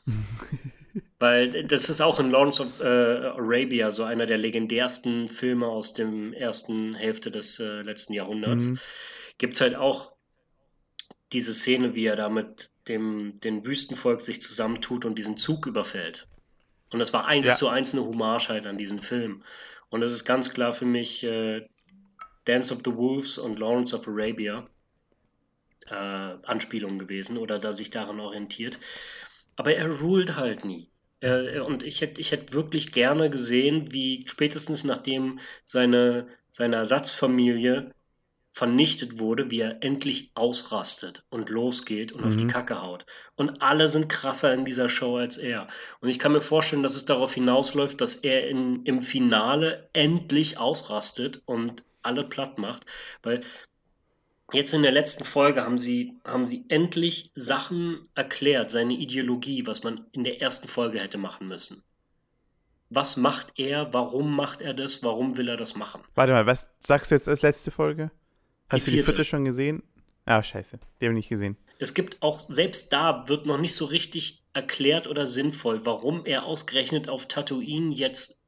Weil 1.20 1.64
das 1.64 1.90
ist 1.90 2.02
auch 2.02 2.20
in 2.20 2.30
Lawrence 2.30 2.62
of 2.62 2.80
äh, 2.82 2.84
Arabia 2.86 3.90
so 3.92 4.04
einer 4.04 4.26
der 4.26 4.38
legendärsten 4.38 5.30
Filme 5.30 5.68
aus 5.68 5.94
dem 5.94 6.34
ersten 6.34 6.94
Hälfte 6.96 7.32
des 7.32 7.60
äh, 7.60 7.82
letzten 7.82 8.14
Jahrhunderts. 8.14 8.66
Mhm. 8.66 8.80
Gibt 9.38 9.56
es 9.56 9.62
halt 9.62 9.76
auch 9.76 10.14
diese 11.32 11.54
Szene, 11.54 11.96
wie 11.96 12.06
er 12.06 12.16
da 12.16 12.30
mit 12.30 12.70
dem, 12.88 13.40
dem 13.44 13.66
Wüstenvolk 13.66 14.22
sich 14.22 14.42
zusammentut 14.42 15.06
und 15.06 15.18
diesen 15.18 15.38
Zug 15.38 15.66
überfällt. 15.66 16.28
Und 16.94 17.00
das 17.00 17.12
war 17.12 17.26
eins 17.26 17.48
ja. 17.48 17.56
zu 17.56 17.68
eins 17.68 17.94
eine 17.94 18.06
Hommage 18.06 18.50
halt 18.50 18.68
an 18.68 18.78
diesen 18.78 19.00
Film. 19.00 19.44
Und 19.90 20.02
das 20.02 20.12
ist 20.12 20.26
ganz 20.26 20.54
klar 20.54 20.74
für 20.74 20.86
mich 20.86 21.24
äh, 21.24 21.68
Dance 22.46 22.74
of 22.74 22.82
the 22.86 22.96
Wolves 22.96 23.38
und 23.38 23.60
Lawrence 23.60 23.96
of 23.96 24.08
Arabia 24.08 24.68
äh, 25.88 25.94
Anspielung 25.94 27.00
gewesen 27.00 27.38
oder 27.38 27.60
da 27.60 27.74
sich 27.74 27.90
daran 27.90 28.20
orientiert. 28.20 28.80
Aber 29.56 29.76
er 29.76 29.90
ruled 29.90 30.36
halt 30.36 30.66
nie. 30.66 30.90
Er, 31.20 31.66
und 31.66 31.84
ich 31.84 32.02
hätte 32.02 32.22
ich 32.22 32.32
hätt 32.32 32.54
wirklich 32.54 32.92
gerne 32.92 33.30
gesehen, 33.30 33.92
wie 33.92 34.24
spätestens 34.28 34.84
nachdem 34.84 35.40
seine, 35.66 36.28
seine 36.52 36.76
Ersatzfamilie 36.76 37.92
vernichtet 38.54 39.20
wurde, 39.20 39.50
wie 39.50 39.62
er 39.62 39.84
endlich 39.84 40.32
ausrastet 40.36 41.26
und 41.32 41.50
losgeht 41.50 42.12
und 42.12 42.22
mhm. 42.22 42.28
auf 42.28 42.36
die 42.36 42.44
mhm. 42.44 42.50
Kacke 42.50 42.82
haut. 42.84 43.06
Und 43.36 43.64
alle 43.64 43.88
sind 43.88 44.10
krasser 44.10 44.54
in 44.54 44.64
dieser 44.64 44.90
Show 44.90 45.18
als 45.18 45.38
er. 45.38 45.66
Und 46.02 46.10
ich 46.10 46.20
kann 46.20 46.32
mir 46.32 46.42
vorstellen, 46.42 46.84
dass 46.84 46.96
es 46.96 47.06
darauf 47.06 47.34
hinausläuft, 47.34 48.00
dass 48.00 48.16
er 48.16 48.48
in, 48.48 48.86
im 48.86 49.02
Finale 49.02 49.90
endlich 49.94 50.60
ausrastet 50.60 51.42
und 51.46 51.84
alle 52.04 52.24
platt 52.24 52.60
macht. 52.60 52.86
Weil 53.24 53.42
jetzt 54.52 54.74
in 54.76 54.84
der 54.84 54.92
letzten 54.92 55.24
Folge 55.24 55.64
haben 55.64 55.80
sie, 55.80 56.14
haben 56.24 56.44
sie 56.44 56.64
endlich 56.70 57.32
Sachen 57.34 58.08
erklärt, 58.14 58.70
seine 58.70 58.94
Ideologie, 58.94 59.66
was 59.66 59.82
man 59.82 60.06
in 60.12 60.24
der 60.24 60.44
ersten 60.44 60.68
Folge 60.68 61.00
hätte 61.00 61.18
machen 61.18 61.48
müssen. 61.48 61.82
Was 62.92 63.18
macht 63.18 63.54
er? 63.58 63.92
Warum 63.96 64.36
macht 64.36 64.62
er 64.62 64.76
das? 64.76 65.02
Warum 65.02 65.38
will 65.38 65.50
er 65.50 65.58
das 65.58 65.76
machen? 65.76 66.04
Warte 66.14 66.34
mal, 66.34 66.46
was 66.46 66.70
sagst 66.86 67.10
du 67.10 67.16
jetzt 67.16 67.28
als 67.28 67.42
letzte 67.42 67.72
Folge? 67.72 68.12
Hast 68.74 68.88
du 68.88 68.92
die 68.92 69.04
vierte 69.04 69.26
schon 69.26 69.46
gesehen? 69.46 69.84
Ah, 70.26 70.42
scheiße. 70.42 70.80
Die 71.00 71.06
habe 71.06 71.14
ich 71.14 71.18
nicht 71.18 71.30
gesehen. 71.30 71.58
Es 71.80 71.94
gibt 71.94 72.22
auch, 72.22 72.40
selbst 72.40 72.94
da 72.94 73.28
wird 73.28 73.46
noch 73.46 73.58
nicht 73.58 73.76
so 73.76 73.86
richtig 73.86 74.42
erklärt 74.54 75.08
oder 75.08 75.26
sinnvoll, 75.28 75.86
warum 75.86 76.26
er 76.26 76.46
ausgerechnet 76.46 77.10
auf 77.10 77.28
Tatooine 77.28 77.94
jetzt 77.94 78.40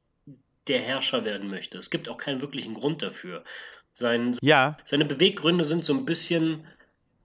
der 0.68 0.80
Herrscher 0.80 1.24
werden 1.24 1.48
möchte. 1.48 1.78
Es 1.78 1.90
gibt 1.90 2.08
auch 2.08 2.16
keinen 2.16 2.40
wirklichen 2.40 2.74
Grund 2.74 3.02
dafür. 3.02 3.44
Sein, 3.92 4.36
ja. 4.42 4.76
Seine 4.84 5.04
Beweggründe 5.04 5.64
sind 5.64 5.84
so 5.84 5.94
ein 5.94 6.04
bisschen 6.04 6.66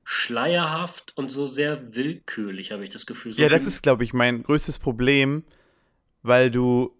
schleierhaft 0.04 1.14
und 1.16 1.30
so 1.30 1.47
sehr 1.47 1.95
willkürlich, 1.95 2.72
habe 2.72 2.84
ich 2.84 2.89
das 2.89 3.06
Gefühl. 3.06 3.32
So 3.32 3.41
ja, 3.41 3.49
das 3.49 3.66
ist, 3.66 3.84
glaube 3.84 4.04
ich, 4.04 4.14
mein 4.14 4.43
größtes 4.43 4.80
Problem, 4.80 5.43
weil 6.24 6.52
du, 6.52 6.95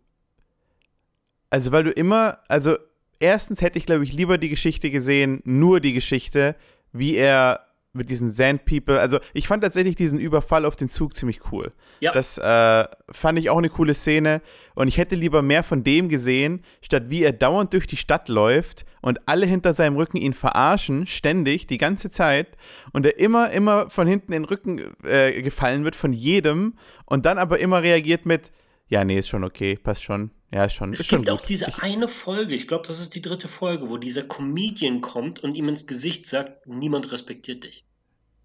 also 1.50 1.72
weil 1.72 1.84
du 1.84 1.92
immer, 1.92 2.40
also 2.48 2.78
erstens 3.22 3.62
hätte 3.62 3.78
ich, 3.78 3.86
glaube 3.86 4.04
ich, 4.04 4.14
lieber 4.14 4.38
die 4.38 4.50
Geschichte 4.50 4.92
gesehen, 4.92 5.42
nur 5.46 5.80
die 5.80 5.94
Geschichte, 5.94 6.56
wie 6.92 7.16
er 7.16 7.68
mit 7.94 8.10
diesen 8.10 8.32
Sand 8.32 8.64
People, 8.66 9.00
also 9.00 9.20
ich 9.34 9.48
fand 9.48 9.64
tatsächlich 9.64 9.96
diesen 9.96 10.18
Überfall 10.18 10.66
auf 10.66 10.78
den 10.78 10.88
Zug 10.88 11.14
ziemlich 11.16 11.52
cool. 11.52 11.72
Ja. 12.00 12.14
Das 12.14 12.38
äh, 12.38 12.88
fand 13.10 13.38
ich 13.38 13.50
auch 13.50 13.58
eine 13.58 13.70
coole 13.70 13.94
Szene 13.94 14.42
und 14.76 14.88
ich 14.88 14.98
hätte 14.98 15.16
lieber 15.16 15.42
mehr 15.42 15.62
von 15.64 15.84
dem 15.84 16.08
gesehen, 16.08 16.64
statt 16.82 17.04
wie 17.08 17.24
er 17.24 17.34
dauernd 17.34 17.74
durch 17.74 17.88
die 17.88 17.98
Stadt 17.98 18.30
läuft 18.30 18.86
und 19.02 19.20
alle 19.28 19.46
hinter 19.46 19.74
seinem 19.74 19.98
Rücken 19.98 20.18
ihn 20.18 20.34
verarschen, 20.34 21.06
ständig, 21.06 21.68
die 21.68 21.78
ganze 21.78 22.10
Zeit 22.10 22.48
und 22.94 23.06
er 23.06 23.20
immer, 23.20 23.52
immer 23.52 23.90
von 23.90 24.08
hinten 24.08 24.32
in 24.32 24.44
den 24.44 24.50
Rücken 24.50 24.80
äh, 25.04 25.42
gefallen 25.42 25.84
wird 25.84 25.96
von 25.96 26.14
jedem 26.14 26.76
und 27.06 27.26
dann 27.26 27.38
aber 27.38 27.60
immer 27.60 27.84
reagiert 27.84 28.26
mit, 28.26 28.54
ja, 28.88 29.04
nee, 29.04 29.20
ist 29.20 29.28
schon 29.28 29.44
okay, 29.44 29.76
passt 29.76 30.04
schon. 30.04 30.32
Ja, 30.54 30.66
ist 30.66 30.74
schon. 30.74 30.92
Es 30.92 31.00
ist 31.02 31.10
gibt 31.10 31.28
schon 31.28 31.36
auch 31.38 31.42
diese 31.42 31.68
ich, 31.70 31.82
eine 31.82 32.08
Folge, 32.10 32.54
ich 32.56 32.68
glaube, 32.68 32.86
das 32.88 33.00
ist 33.00 33.16
die 33.16 33.22
dritte 33.22 33.48
Folge, 33.48 33.90
wo 33.90 33.98
dieser 33.98 34.24
Comedian 34.24 35.00
kommt 35.02 35.40
und 35.44 35.56
ihm 35.56 35.70
ins 35.70 35.88
Gesicht 35.88 36.28
sagt, 36.28 36.68
niemand 36.68 37.12
respektiert 37.12 37.64
dich. 37.64 37.86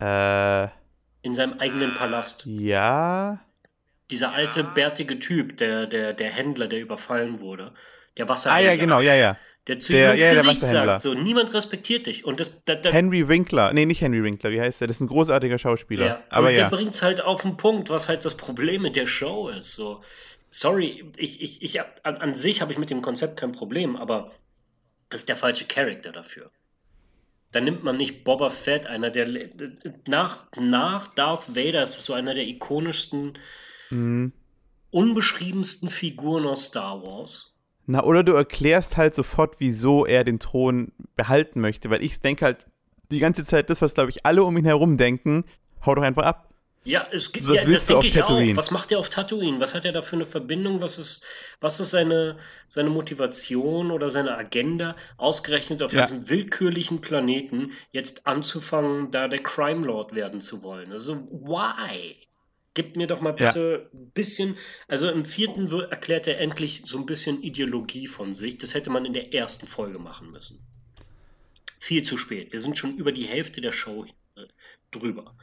Äh, 0.00 0.64
In 1.22 1.34
seinem 1.34 1.59
eigenen 1.59 1.94
Palast. 1.94 2.44
ja. 2.46 3.40
Dieser 4.12 4.32
alte, 4.34 4.62
bärtige 4.62 5.18
Typ, 5.18 5.57
der, 5.57 5.88
der, 5.88 6.12
der 6.12 6.30
Händler, 6.30 6.68
der 6.68 6.80
überfallen 6.80 7.40
wurde. 7.40 7.72
Der 8.16 8.26
Ah, 8.26 8.28
Wasserhändler. 8.28 8.70
ja, 8.72 8.76
genau, 8.78 9.00
ja, 9.00 9.14
ja. 9.16 9.36
Der 9.66 9.80
zu 9.80 9.92
Der- 9.92 10.11
ihm 10.11 10.12
ins 10.12 10.22
ja, 10.22 10.34
Gesicht 10.42 10.64
sagt, 10.66 11.02
so, 11.02 11.12
niemand 11.14 11.52
respektiert 11.52 12.07
dich. 12.07 12.24
Und 12.24 12.38
das, 12.38 12.52
das, 12.66 12.82
das 12.82 12.92
Henry 12.94 13.26
Winkler. 13.26 13.72
Nee, 13.72 13.84
nicht 13.84 14.00
Henry 14.00 14.22
Winkler. 14.22 14.52
Wie 14.52 14.61
heißt 14.61 14.80
der? 14.80 14.86
Das 14.86 14.98
ist 14.98 15.00
ein 15.00 15.09
großartiger 15.09 15.59
Schauspieler. 15.59 16.07
Ja, 16.07 16.22
Aber 16.28 16.46
und 16.46 16.54
ja. 16.54 16.68
der 16.68 16.76
bringt 16.76 16.94
es 16.94 17.02
halt 17.02 17.20
auf 17.20 17.42
den 17.42 17.57
Punkt, 17.57 17.90
was 17.90 18.09
halt 18.09 18.24
das 18.24 18.36
Problem 18.36 18.82
mit 18.82 18.94
der 18.94 19.07
Show 19.07 19.48
ist. 19.48 19.74
So, 19.74 20.02
sorry, 20.59 21.04
ich, 21.16 21.40
ich, 21.42 21.62
ich 21.62 21.78
hab- 21.78 22.00
an, 22.04 22.16
an 22.16 22.34
sich 22.34 22.61
habe 22.61 22.72
ich 22.72 22.78
mit 22.78 22.90
dem 22.90 23.02
Konzept 23.02 23.36
kein 23.38 23.52
Problem, 23.52 23.96
aber 23.96 24.32
das 25.11 25.20
ist 25.20 25.28
der 25.28 25.36
falsche 25.36 25.66
Charakter 25.66 26.12
dafür. 26.12 26.50
Dann 27.52 27.64
nimmt 27.64 27.84
man 27.84 27.96
nicht 27.96 28.24
Boba 28.24 28.50
Fett, 28.50 28.86
einer 28.86 29.11
der 29.11 29.28
nach, 30.07 30.46
nach 30.57 31.09
Darth 31.14 31.54
Vader 31.54 31.82
ist 31.82 32.00
so 32.02 32.12
einer 32.12 32.34
der 32.34 32.46
ikonischsten, 32.46 33.34
Mhm. 33.90 34.32
unbeschriebensten 34.90 35.90
Figuren 35.90 36.46
aus 36.46 36.64
Star 36.64 37.02
Wars. 37.02 37.54
Na, 37.86 38.02
oder 38.02 38.24
du 38.24 38.32
erklärst 38.32 38.96
halt 38.96 39.14
sofort, 39.14 39.57
wieso 39.59 40.04
er 40.07 40.24
den 40.24 40.40
Thron 40.40 40.90
behalten 41.14 41.61
möchte. 41.61 41.88
Weil 41.88 42.02
ich 42.02 42.20
denke 42.20 42.44
halt 42.44 42.66
die 43.12 43.20
ganze 43.20 43.44
Zeit 43.44 43.70
das, 43.70 43.80
was, 43.80 43.94
glaube 43.94 44.11
ich, 44.11 44.26
alle 44.26 44.42
um 44.42 44.57
ihn 44.57 44.64
herum 44.64 44.96
denken, 44.96 45.44
hau 45.84 45.94
doch 45.94 46.02
einfach 46.02 46.24
ab. 46.24 46.45
Ja, 46.87 47.09
es 47.11 47.32
gibt, 47.32 47.49
Was 47.49 47.57
ja, 47.57 47.64
das 47.68 47.87
denke 47.87 48.07
ich 48.07 48.14
Tatooine? 48.14 48.53
auch. 48.53 48.57
Was 48.57 48.70
macht 48.70 48.93
er 48.93 49.01
auf 49.01 49.09
Tatooine? 49.11 49.59
Was 49.61 49.74
hat 49.74 49.84
er 49.84 49.91
da 49.93 50.03
für 50.03 50.14
eine 50.16 50.24
Verbindung? 50.24 50.80
Was 50.80 50.99
ist, 50.99 51.24
was 51.61 51.80
ist 51.80 51.91
seine, 51.91 52.39
seine 52.68 52.91
Motivation 52.91 53.91
oder 53.91 54.09
seine 54.09 54.37
Agenda, 54.37 54.95
ausgerechnet 55.16 55.82
auf 55.82 55.93
Ja. 55.93 56.03
diesem 56.03 56.28
willkürlichen 56.28 57.01
Planeten 57.01 57.72
jetzt 57.91 58.26
anzufangen, 58.26 59.11
da 59.11 59.26
der 59.26 59.43
Crime 59.43 59.84
Lord 59.84 60.14
werden 60.14 60.41
zu 60.41 60.62
wollen? 60.62 60.93
Also, 60.93 61.16
why? 61.32 62.16
Gib 62.74 62.95
mir 62.95 63.09
doch 63.09 63.20
mal 63.20 63.34
Ja. 63.39 63.49
bitte 63.49 63.91
ein 63.93 64.11
bisschen, 64.12 64.57
also 64.87 65.09
im 65.11 65.24
vierten 65.24 65.66
erklärt 65.91 66.28
er 66.28 66.39
endlich 66.41 66.82
so 66.84 66.99
ein 66.99 67.07
bisschen 67.07 67.43
Ideologie 67.43 68.07
von 68.07 68.32
sich. 68.32 68.59
Das 68.59 68.74
hätte 68.74 68.91
man 68.91 69.05
in 69.05 69.12
der 69.12 69.34
ersten 69.34 69.66
Folge 69.66 69.99
machen 69.99 70.30
müssen. 70.30 70.61
Viel 71.80 72.05
zu 72.05 72.16
spät. 72.16 72.53
Wir 72.53 72.61
sind 72.61 72.78
schon 72.78 72.97
über 72.97 73.11
die 73.12 73.26
Hälfte 73.26 73.61
der 73.61 73.72
Show 73.72 74.07
äh, 74.37 74.47
drüber. 74.93 75.34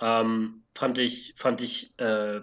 Ähm, 0.00 0.62
fand 0.76 0.98
ich, 0.98 1.32
fand 1.36 1.62
ich, 1.62 1.98
äh, 1.98 2.40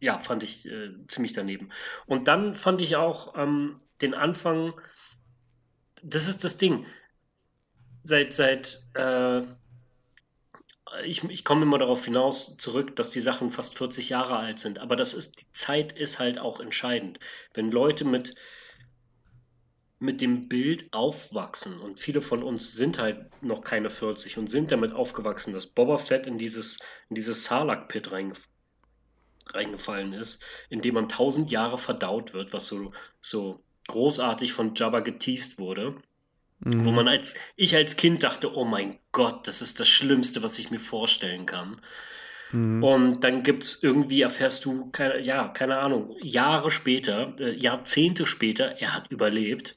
ja, 0.00 0.20
fand 0.20 0.42
ich 0.42 0.66
äh, 0.66 0.90
ziemlich 1.06 1.34
daneben. 1.34 1.70
Und 2.06 2.28
dann 2.28 2.54
fand 2.54 2.80
ich 2.80 2.96
auch 2.96 3.36
ähm, 3.36 3.80
den 4.00 4.14
Anfang, 4.14 4.72
das 6.02 6.28
ist 6.28 6.44
das 6.44 6.56
Ding. 6.56 6.86
Seit, 8.02 8.32
seit, 8.32 8.82
äh, 8.94 9.42
ich, 11.04 11.22
ich 11.24 11.44
komme 11.44 11.62
immer 11.62 11.76
darauf 11.78 12.06
hinaus 12.06 12.56
zurück, 12.56 12.96
dass 12.96 13.10
die 13.10 13.20
Sachen 13.20 13.50
fast 13.50 13.76
40 13.76 14.08
Jahre 14.08 14.38
alt 14.38 14.58
sind. 14.58 14.78
Aber 14.78 14.96
das 14.96 15.12
ist, 15.12 15.42
die 15.42 15.52
Zeit 15.52 15.92
ist 15.92 16.18
halt 16.18 16.38
auch 16.38 16.58
entscheidend. 16.58 17.20
Wenn 17.52 17.70
Leute 17.70 18.06
mit, 18.06 18.34
mit 20.00 20.20
dem 20.20 20.48
Bild 20.48 20.92
aufwachsen 20.92 21.80
und 21.80 21.98
viele 21.98 22.22
von 22.22 22.42
uns 22.42 22.72
sind 22.72 22.98
halt 22.98 23.42
noch 23.42 23.62
keine 23.62 23.90
40 23.90 24.38
und 24.38 24.48
sind 24.48 24.70
damit 24.70 24.92
aufgewachsen, 24.92 25.52
dass 25.52 25.66
Boba 25.66 25.98
Fett 25.98 26.26
in 26.26 26.38
dieses, 26.38 26.78
in 27.08 27.16
dieses 27.16 27.44
Sarlacc-Pit 27.44 28.12
reingef 28.12 28.48
reingefallen 29.54 30.12
ist, 30.12 30.42
in 30.68 30.82
dem 30.82 30.94
man 30.94 31.08
tausend 31.08 31.50
Jahre 31.50 31.78
verdaut 31.78 32.34
wird, 32.34 32.52
was 32.52 32.66
so, 32.66 32.92
so 33.22 33.62
großartig 33.88 34.52
von 34.52 34.74
Jabba 34.74 35.00
geteased 35.00 35.58
wurde. 35.58 35.96
Mhm. 36.60 36.84
Wo 36.84 36.90
man 36.90 37.08
als, 37.08 37.34
ich 37.56 37.74
als 37.74 37.96
Kind 37.96 38.22
dachte, 38.22 38.54
oh 38.54 38.64
mein 38.64 38.98
Gott, 39.12 39.46
das 39.46 39.62
ist 39.62 39.80
das 39.80 39.88
Schlimmste, 39.88 40.42
was 40.42 40.58
ich 40.58 40.70
mir 40.70 40.80
vorstellen 40.80 41.46
kann. 41.46 41.80
Mhm. 42.52 42.82
Und 42.82 43.20
dann 43.24 43.42
gibt's 43.42 43.78
irgendwie, 43.82 44.22
erfährst 44.22 44.64
du, 44.64 44.90
keine, 44.90 45.20
ja, 45.20 45.48
keine 45.48 45.78
Ahnung, 45.78 46.16
Jahre 46.22 46.70
später, 46.70 47.34
äh, 47.38 47.56
Jahrzehnte 47.56 48.26
später, 48.26 48.80
er 48.80 48.94
hat 48.94 49.10
überlebt. 49.10 49.74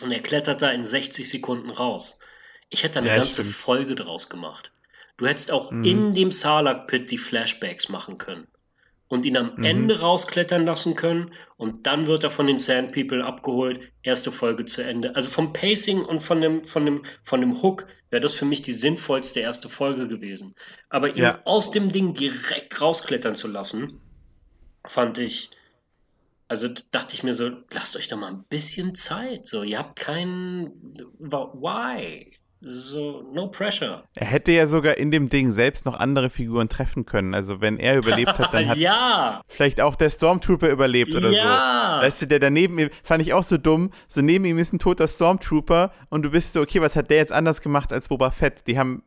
Und 0.00 0.10
er 0.12 0.20
klettert 0.20 0.60
da 0.62 0.70
in 0.70 0.84
60 0.84 1.28
Sekunden 1.28 1.70
raus. 1.70 2.18
Ich 2.68 2.82
hätte 2.82 2.94
da 2.94 3.00
eine 3.00 3.08
Ja, 3.10 3.16
ganze 3.16 3.32
stimmt. 3.42 3.50
Folge 3.54 3.94
draus 3.94 4.28
gemacht. 4.28 4.72
Du 5.16 5.26
hättest 5.26 5.52
auch 5.52 5.70
Mhm. 5.70 5.84
in 5.84 6.14
dem 6.14 6.32
Sarlacc-Pit 6.32 7.10
die 7.10 7.18
Flashbacks 7.18 7.88
machen 7.88 8.18
können. 8.18 8.48
Und 9.06 9.26
ihn 9.26 9.36
am 9.36 9.54
Mhm. 9.56 9.64
Ende 9.64 10.00
rausklettern 10.00 10.64
lassen 10.66 10.96
können. 10.96 11.32
Und 11.56 11.86
dann 11.86 12.06
wird 12.08 12.24
er 12.24 12.30
von 12.30 12.46
den 12.48 12.58
Sand 12.58 12.90
People 12.92 13.24
abgeholt. 13.24 13.92
Erste 14.02 14.32
Folge 14.32 14.64
zu 14.64 14.82
Ende. 14.82 15.14
Also 15.14 15.30
vom 15.30 15.52
Pacing 15.52 16.04
und 16.04 16.20
von 16.20 16.40
dem, 16.40 16.64
von 16.64 16.84
dem, 16.84 17.04
von 17.22 17.40
dem 17.40 17.62
Hook 17.62 17.86
wäre 18.10 18.22
das 18.22 18.34
für 18.34 18.46
mich 18.46 18.62
die 18.62 18.72
sinnvollste 18.72 19.38
erste 19.40 19.68
Folge 19.68 20.08
gewesen. 20.08 20.56
Aber 20.88 21.10
ihn 21.14 21.22
Ja. 21.22 21.40
aus 21.44 21.70
dem 21.70 21.92
Ding 21.92 22.14
direkt 22.14 22.80
rausklettern 22.80 23.36
zu 23.36 23.46
lassen, 23.46 24.00
fand 24.86 25.18
ich. 25.18 25.50
Also 26.48 26.68
dachte 26.90 27.14
ich 27.14 27.22
mir 27.22 27.34
so, 27.34 27.50
lasst 27.72 27.96
euch 27.96 28.08
doch 28.08 28.18
mal 28.18 28.28
ein 28.30 28.44
bisschen 28.48 28.94
Zeit. 28.94 29.46
So, 29.46 29.62
ihr 29.62 29.78
habt 29.78 29.96
keinen. 29.96 30.70
Why? 31.18 32.36
So, 32.66 33.22
no 33.32 33.48
pressure. 33.48 34.04
Er 34.14 34.26
hätte 34.26 34.52
ja 34.52 34.66
sogar 34.66 34.96
in 34.96 35.10
dem 35.10 35.28
Ding 35.28 35.50
selbst 35.52 35.84
noch 35.84 35.98
andere 35.98 36.30
Figuren 36.30 36.70
treffen 36.70 37.04
können. 37.04 37.34
Also 37.34 37.60
wenn 37.60 37.78
er 37.78 37.98
überlebt 37.98 38.38
hat, 38.38 38.54
dann 38.54 38.68
hat 38.68 38.78
ja! 38.78 39.42
vielleicht 39.48 39.82
auch 39.82 39.96
der 39.96 40.08
Stormtrooper 40.08 40.70
überlebt 40.70 41.14
oder 41.14 41.28
Ja! 41.30 41.96
so. 41.98 42.06
Weißt 42.06 42.22
du, 42.22 42.26
der 42.26 42.38
daneben, 42.38 42.88
fand 43.02 43.20
ich 43.20 43.34
auch 43.34 43.44
so 43.44 43.58
dumm, 43.58 43.90
so 44.08 44.22
neben 44.22 44.46
ihm 44.46 44.56
ist 44.58 44.72
ein 44.72 44.78
toter 44.78 45.08
Stormtrooper 45.08 45.92
und 46.08 46.22
du 46.22 46.30
bist 46.30 46.54
so, 46.54 46.62
okay, 46.62 46.80
was 46.80 46.96
hat 46.96 47.10
der 47.10 47.18
jetzt 47.18 47.32
anders 47.32 47.60
gemacht 47.60 47.92
als 47.92 48.08
Boba 48.08 48.30
Fett? 48.30 48.66
Die 48.66 48.78
haben, 48.78 49.02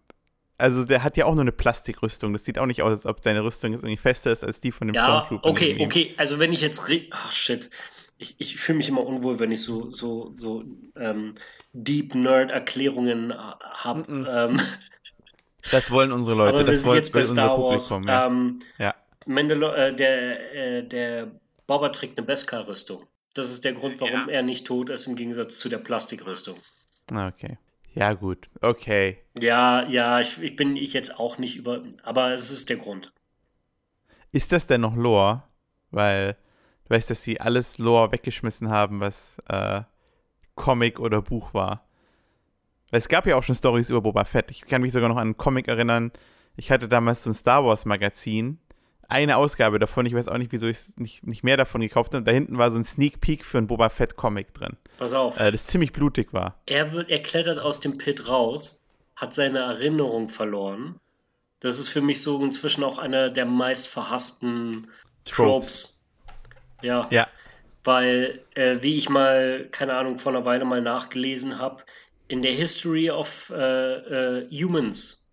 also 0.58 0.86
der 0.86 1.04
hat 1.04 1.18
ja 1.18 1.26
auch 1.26 1.34
nur 1.34 1.42
eine 1.42 1.52
Plastikrüstung. 1.52 2.34
Das 2.34 2.46
sieht 2.46 2.58
auch 2.60 2.66
nicht 2.66 2.82
aus, 2.82 2.92
als 2.92 3.06
ob 3.06 3.24
seine 3.24 3.44
Rüstung 3.44 3.72
jetzt 3.74 3.84
irgendwie 3.84 3.98
fester 4.02 4.32
ist 4.32 4.44
als 4.44 4.60
die 4.60 4.72
von 4.72 4.88
dem 4.88 4.96
Ja, 4.96 5.04
Stormtrooper. 5.26 5.46
okay, 5.50 5.78
okay. 5.80 6.14
Also 6.18 6.40
wenn 6.40 6.54
ich 6.54 6.62
jetzt. 6.62 6.82
Ach, 7.12 7.32
shit. 7.32 7.70
Ich, 8.18 8.36
ich 8.40 8.58
fühle 8.58 8.78
mich 8.80 8.90
immer 8.90 9.06
unwohl, 9.06 9.40
wenn 9.40 9.52
ich 9.52 9.62
so, 9.62 9.90
so, 9.92 10.30
so 10.34 10.64
ähm, 10.96 11.36
Deep 11.74 12.16
Nerd-Erklärungen 12.16 13.34
habe. 13.38 14.12
Mm, 14.12 14.28
Ähm, 14.30 14.60
Das 15.72 15.92
wollen 15.92 16.12
unsere 16.14 16.36
Leute, 16.38 16.50
aber 16.50 16.60
wir 16.60 16.66
das 16.72 16.78
sind 16.82 16.88
wollen 16.88 16.98
jetzt 16.98 17.12
bei 17.12 17.20
unser 17.20 17.34
Star 17.34 17.60
Wars. 17.60 17.90
Publikum. 17.90 18.08
Ja. 18.08 18.26
Ähm, 18.28 18.60
ja. 18.78 18.96
Mandalo 19.26 19.72
äh, 19.74 19.94
der, 19.94 20.56
äh, 20.56 20.84
der 20.88 21.28
Boba 21.68 21.90
trägt 21.90 22.18
eine 22.18 22.26
Beskar-Rüstung. 22.26 23.06
Das 23.34 23.52
ist 23.52 23.66
der 23.66 23.74
Grund, 23.74 24.00
warum 24.00 24.30
er 24.30 24.42
nicht 24.44 24.66
tot 24.66 24.90
ist, 24.90 25.06
im 25.08 25.16
Gegensatz 25.16 25.60
zu 25.60 25.68
der 25.70 25.80
Plastikrüstung. 25.80 26.56
Ah, 27.12 27.28
Okay. 27.28 27.58
Ja, 27.98 28.14
gut. 28.14 28.48
Okay. 28.62 29.18
Ja, 29.40 29.88
ja, 29.88 30.20
ich, 30.20 30.40
ich 30.40 30.56
bin 30.56 30.76
ich 30.76 30.94
jetzt 30.94 31.20
auch 31.20 31.40
nicht 31.40 31.56
über. 31.58 31.82
Aber 32.04 32.32
es 32.32 32.52
ist 32.52 32.70
der 32.70 32.78
Grund. 32.78 33.12
Ist 34.32 34.52
das 34.52 34.68
denn 34.68 34.82
noch 34.82 34.96
Lore? 34.96 35.42
Weil 35.90 36.38
du 36.84 36.94
weißt, 36.94 37.10
dass 37.10 37.24
sie 37.24 37.42
alles 37.42 37.80
Lore 37.80 38.12
weggeschmissen 38.12 38.70
haben, 38.70 39.00
was 39.00 39.42
äh, 39.48 39.82
Comic 40.54 41.00
oder 41.00 41.24
Buch 41.24 41.56
war. 41.56 41.88
Weil 42.92 43.00
es 43.00 43.10
gab 43.10 43.26
ja 43.26 43.36
auch 43.36 43.44
schon 43.44 43.56
Stories 43.56 43.90
über 43.90 44.02
Boba 44.02 44.26
Fett. 44.26 44.52
Ich 44.52 44.62
kann 44.62 44.84
mich 44.84 44.94
sogar 44.94 45.10
noch 45.10 45.18
an 45.18 45.30
einen 45.30 45.38
Comic 45.38 45.68
erinnern. 45.68 46.12
Ich 46.56 46.70
hatte 46.70 46.88
damals 46.88 47.24
so 47.24 47.32
ein 47.32 47.34
Star 47.34 47.66
Wars 47.66 47.86
Magazin. 47.86 48.60
Eine 49.10 49.38
Ausgabe 49.38 49.80
davon. 49.80 50.06
Ich 50.06 50.14
weiß 50.14 50.28
auch 50.28 50.38
nicht, 50.38 50.52
wieso 50.52 50.68
ich 50.68 50.78
nicht, 50.98 51.26
nicht 51.26 51.44
mehr 51.44 51.56
davon 51.58 51.82
gekauft 51.82 52.10
habe. 52.12 52.18
Und 52.20 52.28
da 52.28 52.32
hinten 52.32 52.58
war 52.58 52.72
so 52.72 52.78
ein 52.78 52.84
Sneak 52.84 53.22
Peek 53.22 53.46
für 53.46 53.58
einen 53.58 53.68
Boba 53.68 53.90
Fett 53.90 54.16
Comic 54.18 54.54
drin. 54.54 54.76
Pass 54.98 55.14
auf. 55.14 55.40
Äh, 55.40 55.52
das 55.52 55.68
ziemlich 55.68 55.94
blutig 55.94 56.34
war. 56.34 56.60
Er, 56.66 56.92
wird, 56.92 57.10
er 57.10 57.22
klettert 57.22 57.60
aus 57.60 57.80
dem 57.80 57.98
Pit 57.98 58.28
raus, 58.28 58.86
hat 59.16 59.34
seine 59.34 59.60
Erinnerung 59.60 60.28
verloren. 60.30 61.00
Das 61.62 61.80
ist 61.80 61.88
für 61.90 62.02
mich 62.02 62.22
so 62.22 62.44
inzwischen 62.44 62.84
auch 62.84 62.98
einer 62.98 63.30
der 63.30 63.46
meist 63.46 63.88
verhassten 63.88 64.88
Tropes. 65.26 65.98
Ja, 66.82 67.08
Ja. 67.10 67.28
weil, 67.84 68.42
äh, 68.54 68.78
wie 68.82 68.98
ich 68.98 69.10
mal, 69.10 69.68
keine 69.72 69.96
Ahnung, 69.96 70.20
vor 70.20 70.34
einer 70.34 70.46
Weile 70.46 70.66
mal 70.66 70.82
nachgelesen 70.82 71.58
habe, 71.58 71.84
in 72.28 72.42
der 72.42 72.52
History 72.52 73.10
of 73.10 73.52
äh, 73.56 74.42
äh, 74.42 74.50
Humans 74.52 75.26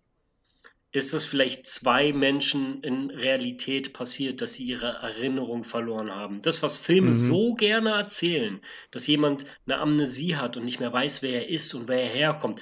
ist 0.95 1.13
es 1.13 1.25
vielleicht 1.25 1.67
zwei 1.67 2.13
Menschen 2.13 2.81
in 2.81 3.09
Realität 3.09 3.91
passiert, 3.91 4.39
dass 4.41 4.53
sie 4.53 4.63
ihre 4.63 4.87
Erinnerung 4.87 5.65
verloren 5.65 6.09
haben. 6.09 6.41
Das, 6.41 6.63
was 6.63 6.77
Filme 6.77 7.09
mhm. 7.09 7.13
so 7.13 7.53
gerne 7.53 7.91
erzählen, 7.91 8.61
dass 8.91 9.05
jemand 9.05 9.43
eine 9.65 9.79
Amnesie 9.79 10.37
hat 10.37 10.55
und 10.55 10.63
nicht 10.63 10.79
mehr 10.79 10.93
weiß, 10.93 11.21
wer 11.21 11.43
er 11.43 11.49
ist 11.49 11.73
und 11.73 11.89
wer 11.89 12.01
er 12.01 12.09
herkommt, 12.09 12.61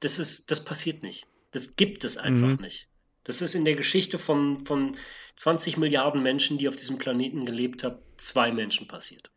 das, 0.00 0.18
ist, 0.18 0.50
das 0.50 0.64
passiert 0.64 1.02
nicht. 1.02 1.26
Das 1.50 1.76
gibt 1.76 2.04
es 2.04 2.16
einfach 2.16 2.56
mhm. 2.56 2.62
nicht. 2.62 2.88
Das 3.24 3.42
ist 3.42 3.54
in 3.54 3.66
der 3.66 3.74
Geschichte 3.74 4.18
von, 4.18 4.64
von 4.64 4.96
20 5.36 5.76
Milliarden 5.76 6.22
Menschen, 6.22 6.56
die 6.56 6.66
auf 6.66 6.76
diesem 6.76 6.96
Planeten 6.96 7.44
gelebt 7.44 7.84
haben, 7.84 7.98
zwei 8.16 8.52
Menschen 8.52 8.88
passiert. 8.88 9.30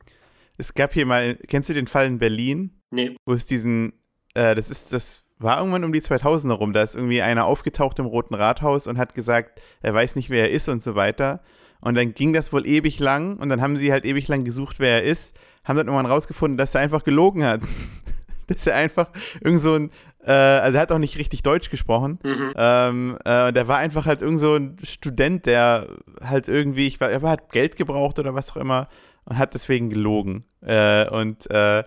Es 0.57 0.73
gab 0.73 0.93
hier 0.93 1.05
mal, 1.05 1.35
kennst 1.47 1.67
du 1.67 1.73
den 1.73 1.87
Fall 1.87 2.07
in 2.07 2.19
Berlin? 2.19 2.71
Nee. 2.89 3.17
Wo 3.25 3.33
es 3.33 3.45
diesen, 3.45 3.93
äh, 4.33 4.55
das 4.55 4.69
ist 4.69 4.93
das 4.93 5.25
war 5.39 5.59
irgendwann 5.59 5.83
um 5.83 5.93
die 5.93 6.01
2000er 6.01 6.53
rum, 6.53 6.73
da 6.73 6.81
ist 6.81 6.95
irgendwie 6.95 7.21
einer 7.21 7.45
aufgetaucht 7.45 7.99
im 7.99 8.05
Roten 8.05 8.33
Rathaus 8.33 8.87
und 8.87 8.97
hat 8.97 9.13
gesagt, 9.13 9.61
er 9.81 9.93
weiß 9.93 10.15
nicht, 10.15 10.29
wer 10.29 10.49
er 10.49 10.51
ist 10.51 10.67
und 10.69 10.81
so 10.81 10.95
weiter. 10.95 11.41
Und 11.79 11.95
dann 11.95 12.13
ging 12.13 12.33
das 12.33 12.51
wohl 12.51 12.65
ewig 12.65 12.99
lang 12.99 13.37
und 13.37 13.49
dann 13.49 13.61
haben 13.61 13.77
sie 13.77 13.91
halt 13.91 14.03
ewig 14.05 14.27
lang 14.27 14.43
gesucht, 14.43 14.79
wer 14.79 14.95
er 14.95 15.03
ist, 15.03 15.37
haben 15.63 15.77
dann 15.77 15.87
irgendwann 15.87 16.11
rausgefunden, 16.11 16.57
dass 16.57 16.73
er 16.73 16.81
einfach 16.81 17.03
gelogen 17.03 17.43
hat. 17.43 17.61
dass 18.47 18.65
er 18.65 18.75
einfach 18.75 19.09
irgend 19.41 19.59
so 19.59 19.73
ein, 19.75 19.91
äh, 20.25 20.31
also 20.31 20.77
er 20.77 20.81
hat 20.81 20.91
auch 20.91 20.97
nicht 20.97 21.17
richtig 21.17 21.43
Deutsch 21.43 21.69
gesprochen. 21.69 22.19
Mhm. 22.23 22.53
Ähm, 22.55 23.17
äh, 23.25 23.51
der 23.53 23.67
war 23.67 23.77
einfach 23.77 24.05
halt 24.05 24.21
irgend 24.21 24.39
so 24.39 24.55
ein 24.55 24.77
Student, 24.83 25.45
der 25.45 25.87
halt 26.23 26.47
irgendwie, 26.47 26.87
ich 26.87 26.99
war, 26.99 27.09
er 27.09 27.21
hat 27.23 27.51
Geld 27.51 27.75
gebraucht 27.75 28.17
oder 28.19 28.33
was 28.33 28.51
auch 28.51 28.57
immer 28.57 28.87
und 29.25 29.37
hat 29.37 29.53
deswegen 29.53 29.89
gelogen. 29.89 30.45
Äh, 30.61 31.07
und 31.09 31.49
äh, 31.51 31.83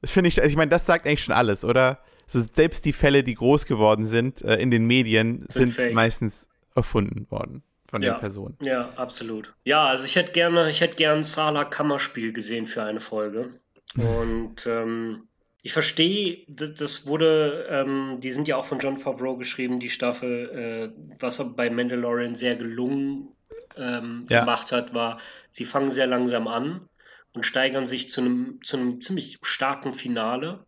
das 0.00 0.10
finde 0.10 0.28
ich, 0.28 0.40
also 0.40 0.50
ich 0.50 0.56
meine, 0.56 0.70
das 0.70 0.86
sagt 0.86 1.06
eigentlich 1.06 1.24
schon 1.24 1.34
alles, 1.34 1.64
oder? 1.64 1.98
So 2.28 2.40
selbst 2.40 2.84
die 2.84 2.92
Fälle, 2.92 3.24
die 3.24 3.34
groß 3.34 3.66
geworden 3.66 4.06
sind 4.06 4.42
äh, 4.42 4.56
in 4.56 4.70
den 4.70 4.86
Medien, 4.86 5.46
sind, 5.48 5.74
sind 5.74 5.94
meistens 5.94 6.48
erfunden 6.74 7.26
worden 7.30 7.62
von 7.88 8.02
ja, 8.02 8.14
den 8.14 8.20
Personen. 8.20 8.56
Ja, 8.60 8.90
absolut. 8.96 9.54
Ja, 9.64 9.86
also 9.86 10.04
ich 10.04 10.14
hätte 10.14 10.32
gerne, 10.32 10.70
ich 10.70 10.80
hätte 10.80 10.96
gern 10.96 11.22
Sala 11.22 11.64
Kammerspiel 11.64 12.32
gesehen 12.32 12.66
für 12.66 12.82
eine 12.82 13.00
Folge. 13.00 13.60
Und 13.96 14.66
ähm, 14.66 15.28
ich 15.62 15.72
verstehe, 15.72 16.44
das, 16.48 16.74
das 16.74 17.06
wurde, 17.06 17.66
ähm, 17.70 18.18
die 18.20 18.30
sind 18.30 18.46
ja 18.46 18.56
auch 18.56 18.66
von 18.66 18.78
John 18.78 18.98
Favreau 18.98 19.36
geschrieben, 19.36 19.80
die 19.80 19.90
Staffel, 19.90 20.92
äh, 20.94 21.16
was 21.18 21.38
er 21.38 21.46
bei 21.46 21.70
Mandalorian 21.70 22.34
sehr 22.34 22.56
gelungen 22.56 23.28
ähm, 23.76 24.26
ja. 24.28 24.40
gemacht 24.40 24.70
hat, 24.70 24.94
war, 24.94 25.18
sie 25.50 25.64
fangen 25.64 25.90
sehr 25.90 26.06
langsam 26.06 26.46
an 26.46 26.88
und 27.32 27.44
steigern 27.44 27.86
sich 27.86 28.08
zu 28.08 28.20
einem, 28.20 28.60
zu 28.62 28.76
einem 28.76 29.00
ziemlich 29.00 29.38
starken 29.42 29.94
Finale. 29.94 30.66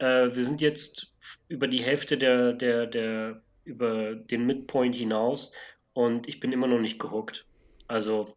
Äh, 0.00 0.34
wir 0.34 0.44
sind 0.44 0.60
jetzt 0.60 1.12
über 1.48 1.68
die 1.68 1.82
Hälfte 1.82 2.18
der, 2.18 2.52
der, 2.52 2.86
der, 2.86 3.42
über 3.64 4.14
den 4.14 4.46
Midpoint 4.46 4.94
hinaus 4.94 5.52
und 5.92 6.26
ich 6.26 6.40
bin 6.40 6.52
immer 6.52 6.66
noch 6.66 6.80
nicht 6.80 6.98
gehuckt. 6.98 7.46
Also 7.86 8.36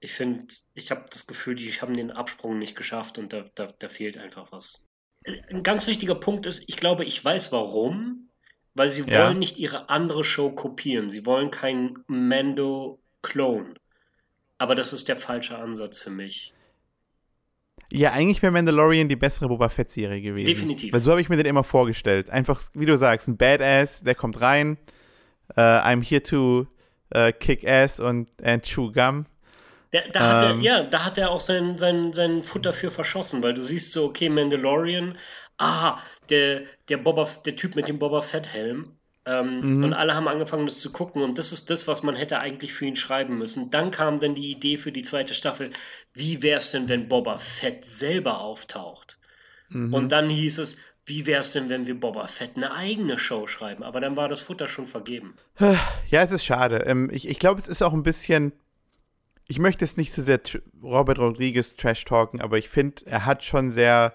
ich 0.00 0.12
finde, 0.12 0.52
ich 0.74 0.90
habe 0.90 1.04
das 1.10 1.26
Gefühl, 1.26 1.54
die 1.54 1.70
haben 1.72 1.94
den 1.94 2.10
Absprung 2.10 2.58
nicht 2.58 2.76
geschafft 2.76 3.18
und 3.18 3.32
da, 3.32 3.44
da, 3.54 3.68
da 3.78 3.88
fehlt 3.88 4.18
einfach 4.18 4.52
was. 4.52 4.84
Ein 5.48 5.62
ganz 5.62 5.86
wichtiger 5.86 6.14
Punkt 6.16 6.44
ist, 6.44 6.68
ich 6.68 6.76
glaube, 6.76 7.04
ich 7.04 7.24
weiß 7.24 7.52
warum, 7.52 8.28
weil 8.74 8.90
sie 8.90 9.02
ja. 9.02 9.26
wollen 9.26 9.38
nicht 9.38 9.56
ihre 9.56 9.88
andere 9.88 10.24
Show 10.24 10.50
kopieren. 10.50 11.08
Sie 11.08 11.24
wollen 11.24 11.50
kein 11.50 11.98
Mando-Clone. 12.08 13.74
Aber 14.58 14.74
das 14.74 14.92
ist 14.92 15.08
der 15.08 15.16
falsche 15.16 15.58
Ansatz 15.58 16.00
für 16.00 16.10
mich. 16.10 16.53
Ja, 17.94 18.12
eigentlich 18.12 18.42
wäre 18.42 18.52
Mandalorian 18.52 19.08
die 19.08 19.16
bessere 19.16 19.48
Boba 19.48 19.68
Fett-Serie 19.68 20.20
gewesen. 20.20 20.46
Definitiv. 20.46 20.92
Weil 20.92 21.00
so 21.00 21.12
habe 21.12 21.20
ich 21.20 21.28
mir 21.28 21.36
den 21.36 21.46
immer 21.46 21.64
vorgestellt. 21.64 22.28
Einfach, 22.28 22.60
wie 22.74 22.86
du 22.86 22.96
sagst, 22.98 23.28
ein 23.28 23.36
Badass, 23.36 24.02
der 24.02 24.14
kommt 24.14 24.40
rein. 24.40 24.78
Uh, 25.56 25.60
I'm 25.60 26.02
here 26.02 26.22
to 26.22 26.66
uh, 27.14 27.30
kick 27.38 27.66
ass 27.68 28.00
und 28.00 28.28
and 28.42 28.64
chew 28.64 28.90
gum. 28.90 29.26
Der, 29.92 30.08
da 30.08 30.20
hat 30.20 30.50
ähm, 30.50 30.58
er, 30.58 30.64
ja, 30.64 30.82
da 30.82 31.04
hat 31.04 31.18
er 31.18 31.30
auch 31.30 31.40
sein, 31.40 31.78
sein, 31.78 32.12
sein 32.12 32.42
Futter 32.42 32.72
für 32.72 32.90
verschossen, 32.90 33.44
weil 33.44 33.54
du 33.54 33.62
siehst 33.62 33.92
so, 33.92 34.06
okay, 34.06 34.28
Mandalorian, 34.28 35.16
ah, 35.58 35.98
der, 36.30 36.62
der, 36.88 36.96
Boba, 36.96 37.28
der 37.46 37.54
Typ 37.54 37.76
mit 37.76 37.86
dem 37.86 38.00
Boba 38.00 38.20
Fett-Helm, 38.20 38.96
ähm, 39.26 39.76
mhm. 39.76 39.84
Und 39.84 39.92
alle 39.94 40.14
haben 40.14 40.28
angefangen, 40.28 40.66
das 40.66 40.80
zu 40.80 40.92
gucken. 40.92 41.22
Und 41.22 41.38
das 41.38 41.52
ist 41.52 41.70
das, 41.70 41.88
was 41.88 42.02
man 42.02 42.14
hätte 42.14 42.40
eigentlich 42.40 42.74
für 42.74 42.84
ihn 42.84 42.96
schreiben 42.96 43.38
müssen. 43.38 43.70
Dann 43.70 43.90
kam 43.90 44.20
dann 44.20 44.34
die 44.34 44.50
Idee 44.50 44.76
für 44.76 44.92
die 44.92 45.02
zweite 45.02 45.34
Staffel, 45.34 45.70
wie 46.12 46.42
wäre 46.42 46.58
es 46.58 46.70
denn, 46.70 46.88
wenn 46.88 47.08
Boba 47.08 47.38
Fett 47.38 47.84
selber 47.84 48.40
auftaucht? 48.40 49.18
Mhm. 49.70 49.94
Und 49.94 50.10
dann 50.10 50.28
hieß 50.28 50.58
es, 50.58 50.76
wie 51.06 51.26
wäre 51.26 51.40
es 51.40 51.52
denn, 51.52 51.68
wenn 51.68 51.86
wir 51.86 51.98
Boba 51.98 52.26
Fett 52.26 52.52
eine 52.56 52.72
eigene 52.72 53.18
Show 53.18 53.46
schreiben? 53.46 53.82
Aber 53.82 54.00
dann 54.00 54.16
war 54.16 54.28
das 54.28 54.40
Futter 54.40 54.68
schon 54.68 54.86
vergeben. 54.86 55.36
Ja, 55.58 56.22
es 56.22 56.30
ist 56.30 56.44
schade. 56.44 56.84
Ähm, 56.86 57.10
ich 57.12 57.28
ich 57.28 57.38
glaube, 57.38 57.58
es 57.58 57.68
ist 57.68 57.82
auch 57.82 57.92
ein 57.92 58.02
bisschen. 58.02 58.52
Ich 59.46 59.58
möchte 59.58 59.84
es 59.84 59.98
nicht 59.98 60.14
zu 60.14 60.22
sehr 60.22 60.40
Robert 60.82 61.18
Rodriguez 61.18 61.76
trash 61.76 62.04
talken, 62.06 62.40
aber 62.40 62.56
ich 62.56 62.70
finde, 62.70 63.04
er 63.04 63.26
hat 63.26 63.44
schon 63.44 63.70
sehr 63.70 64.14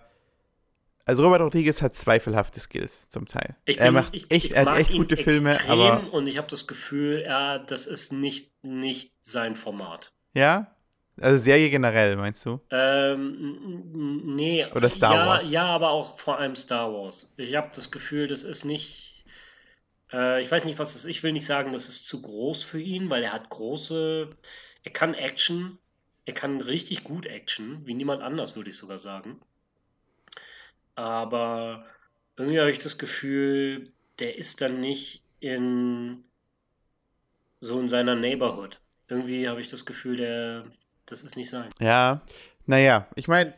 also 1.10 1.24
Robert 1.24 1.42
Rodriguez 1.42 1.82
hat 1.82 1.96
zweifelhafte 1.96 2.60
Skills 2.60 3.10
zum 3.10 3.26
Teil. 3.26 3.56
Bin, 3.66 3.80
er 3.80 3.92
macht 3.92 4.14
ich, 4.14 4.30
echt, 4.30 4.46
ich 4.46 4.56
er 4.56 4.66
hat 4.66 4.78
echt 4.78 4.94
gute 4.94 5.18
Filme, 5.18 5.58
aber 5.68 6.14
und 6.14 6.28
ich 6.28 6.38
habe 6.38 6.48
das 6.48 6.68
Gefühl, 6.68 7.24
ja, 7.26 7.58
das 7.58 7.88
ist 7.88 8.14
nicht 8.14 8.64
nicht 8.64 9.14
sein 9.22 9.56
Format. 9.56 10.12
Ja, 10.36 10.76
also 11.20 11.38
Serie 11.38 11.72
generell 11.72 12.16
meinst 12.16 12.46
du? 12.46 12.62
Ähm, 12.70 14.36
nee. 14.36 14.68
Oder 14.68 14.88
Star 14.88 15.16
ja, 15.16 15.26
Wars? 15.26 15.50
Ja, 15.50 15.66
aber 15.66 15.90
auch 15.90 16.20
vor 16.20 16.38
allem 16.38 16.56
Star 16.56 16.94
Wars. 16.94 17.34
Ich 17.38 17.56
habe 17.56 17.72
das 17.74 17.90
Gefühl, 17.90 18.28
das 18.28 18.44
ist 18.44 18.64
nicht. 18.64 19.26
Äh, 20.14 20.44
ich 20.44 20.52
weiß 20.52 20.66
nicht, 20.66 20.78
was 20.78 20.94
das 20.94 21.06
ist. 21.06 21.10
Ich 21.10 21.24
will 21.24 21.32
nicht 21.32 21.48
sagen, 21.48 21.74
das 21.74 21.90
ist 21.90 22.06
zu 22.06 22.22
groß 22.22 22.64
für 22.64 22.80
ihn, 22.80 23.10
weil 23.10 23.24
er 23.24 23.34
hat 23.34 23.50
große. 23.50 24.30
Er 24.84 24.92
kann 24.92 25.16
Action. 25.16 25.80
Er 26.26 26.36
kann 26.36 26.62
richtig 26.62 27.04
gut 27.04 27.26
Action, 27.26 27.82
wie 27.88 27.96
niemand 27.96 28.22
anders, 28.22 28.56
würde 28.56 28.70
ich 28.70 28.78
sogar 28.78 29.00
sagen 29.00 29.40
aber 31.00 31.86
irgendwie 32.36 32.60
habe 32.60 32.72
ich 32.72 32.80
das 32.80 32.98
Gefühl, 32.98 33.86
der 34.20 34.38
ist 34.38 34.62
dann 34.62 34.80
nicht 34.82 35.24
in 35.40 36.24
so 37.62 37.80
in 37.80 37.88
seiner 37.88 38.16
Neighborhood. 38.16 38.80
Irgendwie 39.08 39.48
habe 39.48 39.62
ich 39.62 39.70
das 39.70 39.86
Gefühl, 39.86 40.18
der 40.18 40.66
das 41.06 41.24
ist 41.24 41.36
nicht 41.36 41.50
sein. 41.50 41.70
Ja, 41.80 42.22
naja, 42.66 43.08
ich 43.16 43.28
meine, 43.28 43.54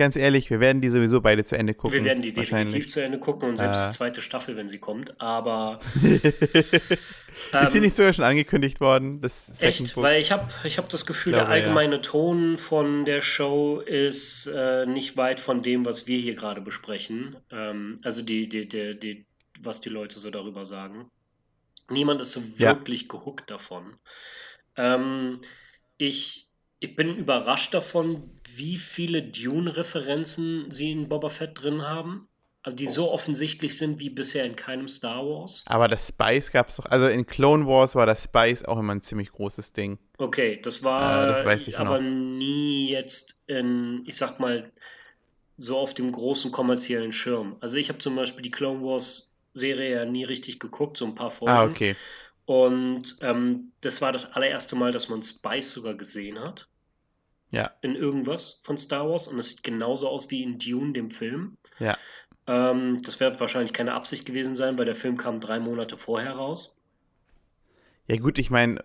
ganz 0.00 0.16
ehrlich, 0.16 0.48
wir 0.48 0.60
werden 0.60 0.80
die 0.80 0.88
sowieso 0.88 1.20
beide 1.20 1.44
zu 1.44 1.58
Ende 1.58 1.74
gucken. 1.74 1.98
Wir 1.98 2.04
werden 2.04 2.22
die 2.22 2.32
definitiv 2.32 2.88
zu 2.88 3.04
Ende 3.04 3.18
gucken 3.18 3.50
und 3.50 3.58
selbst 3.58 3.82
äh. 3.82 3.88
die 3.88 3.94
zweite 3.94 4.22
Staffel, 4.22 4.56
wenn 4.56 4.66
sie 4.66 4.78
kommt, 4.78 5.20
aber. 5.20 5.78
ähm, 6.02 6.20
ist 7.62 7.72
sie 7.72 7.80
nicht 7.80 7.94
sogar 7.94 8.14
schon 8.14 8.24
angekündigt 8.24 8.80
worden? 8.80 9.20
Das 9.20 9.62
echt, 9.62 9.94
Book? 9.94 10.02
weil 10.02 10.18
ich 10.18 10.32
habe 10.32 10.48
ich 10.64 10.78
hab 10.78 10.88
das 10.88 11.04
Gefühl, 11.04 11.34
glaube, 11.34 11.48
der 11.48 11.52
allgemeine 11.52 11.96
ja. 11.96 12.00
Ton 12.00 12.56
von 12.56 13.04
der 13.04 13.20
Show 13.20 13.80
ist 13.80 14.46
äh, 14.46 14.86
nicht 14.86 15.18
weit 15.18 15.38
von 15.38 15.62
dem, 15.62 15.84
was 15.84 16.06
wir 16.06 16.18
hier 16.18 16.34
gerade 16.34 16.62
besprechen. 16.62 17.36
Ähm, 17.52 18.00
also 18.02 18.22
die, 18.22 18.48
die, 18.48 18.66
die, 18.66 18.98
die, 18.98 19.26
was 19.60 19.82
die 19.82 19.90
Leute 19.90 20.18
so 20.18 20.30
darüber 20.30 20.64
sagen. 20.64 21.10
Niemand 21.90 22.22
ist 22.22 22.32
so 22.32 22.58
wirklich 22.58 23.02
ja. 23.02 23.08
gehuckt 23.08 23.50
davon. 23.50 23.96
Ähm, 24.76 25.42
ich 25.98 26.49
ich 26.80 26.96
bin 26.96 27.16
überrascht 27.16 27.74
davon, 27.74 28.30
wie 28.54 28.76
viele 28.76 29.22
Dune-Referenzen 29.22 30.70
sie 30.70 30.90
in 30.90 31.08
Boba 31.08 31.28
Fett 31.28 31.62
drin 31.62 31.82
haben. 31.82 32.26
Also 32.62 32.76
die 32.76 32.88
oh. 32.88 32.92
so 32.92 33.10
offensichtlich 33.10 33.78
sind 33.78 34.00
wie 34.00 34.10
bisher 34.10 34.44
in 34.44 34.56
keinem 34.56 34.88
Star 34.88 35.24
Wars. 35.24 35.62
Aber 35.66 35.88
das 35.88 36.08
Spice 36.08 36.50
gab 36.50 36.68
es 36.68 36.76
doch. 36.76 36.86
Also 36.86 37.08
in 37.08 37.26
Clone 37.26 37.66
Wars 37.66 37.94
war 37.94 38.06
das 38.06 38.24
Spice 38.24 38.64
auch 38.64 38.78
immer 38.78 38.94
ein 38.94 39.00
ziemlich 39.00 39.32
großes 39.32 39.72
Ding. 39.72 39.98
Okay, 40.18 40.60
das 40.62 40.82
war 40.82 41.38
äh, 41.38 41.44
das 41.44 41.74
aber 41.74 42.00
noch. 42.00 42.10
nie 42.38 42.90
jetzt 42.90 43.40
in, 43.46 44.02
ich 44.06 44.16
sag 44.16 44.40
mal, 44.40 44.70
so 45.56 45.78
auf 45.78 45.94
dem 45.94 46.12
großen 46.12 46.50
kommerziellen 46.50 47.12
Schirm. 47.12 47.56
Also 47.60 47.76
ich 47.76 47.88
habe 47.88 47.98
zum 47.98 48.16
Beispiel 48.16 48.42
die 48.42 48.50
Clone 48.50 48.82
Wars 48.82 49.30
Serie 49.52 49.94
ja 49.94 50.04
nie 50.04 50.24
richtig 50.24 50.60
geguckt, 50.60 50.96
so 50.96 51.04
ein 51.04 51.14
paar 51.14 51.30
Folgen. 51.30 51.52
Ah, 51.52 51.64
okay. 51.64 51.96
Und 52.44 53.16
ähm, 53.20 53.72
das 53.80 54.00
war 54.02 54.12
das 54.12 54.32
allererste 54.32 54.76
Mal, 54.76 54.92
dass 54.92 55.08
man 55.08 55.22
Spice 55.22 55.72
sogar 55.72 55.94
gesehen 55.94 56.38
hat. 56.38 56.69
Ja. 57.50 57.72
In 57.82 57.96
irgendwas 57.96 58.60
von 58.62 58.78
Star 58.78 59.08
Wars. 59.08 59.26
Und 59.26 59.38
es 59.38 59.50
sieht 59.50 59.62
genauso 59.62 60.08
aus 60.08 60.30
wie 60.30 60.42
in 60.42 60.58
Dune, 60.58 60.92
dem 60.92 61.10
Film. 61.10 61.56
Ja. 61.78 61.96
Ähm, 62.46 63.02
das 63.02 63.20
wird 63.20 63.40
wahrscheinlich 63.40 63.72
keine 63.72 63.94
Absicht 63.94 64.24
gewesen 64.24 64.56
sein, 64.56 64.78
weil 64.78 64.84
der 64.84 64.96
Film 64.96 65.16
kam 65.16 65.40
drei 65.40 65.58
Monate 65.58 65.96
vorher 65.96 66.32
raus. 66.32 66.76
Ja, 68.06 68.16
gut, 68.16 68.38
ich 68.38 68.50
meine, 68.50 68.82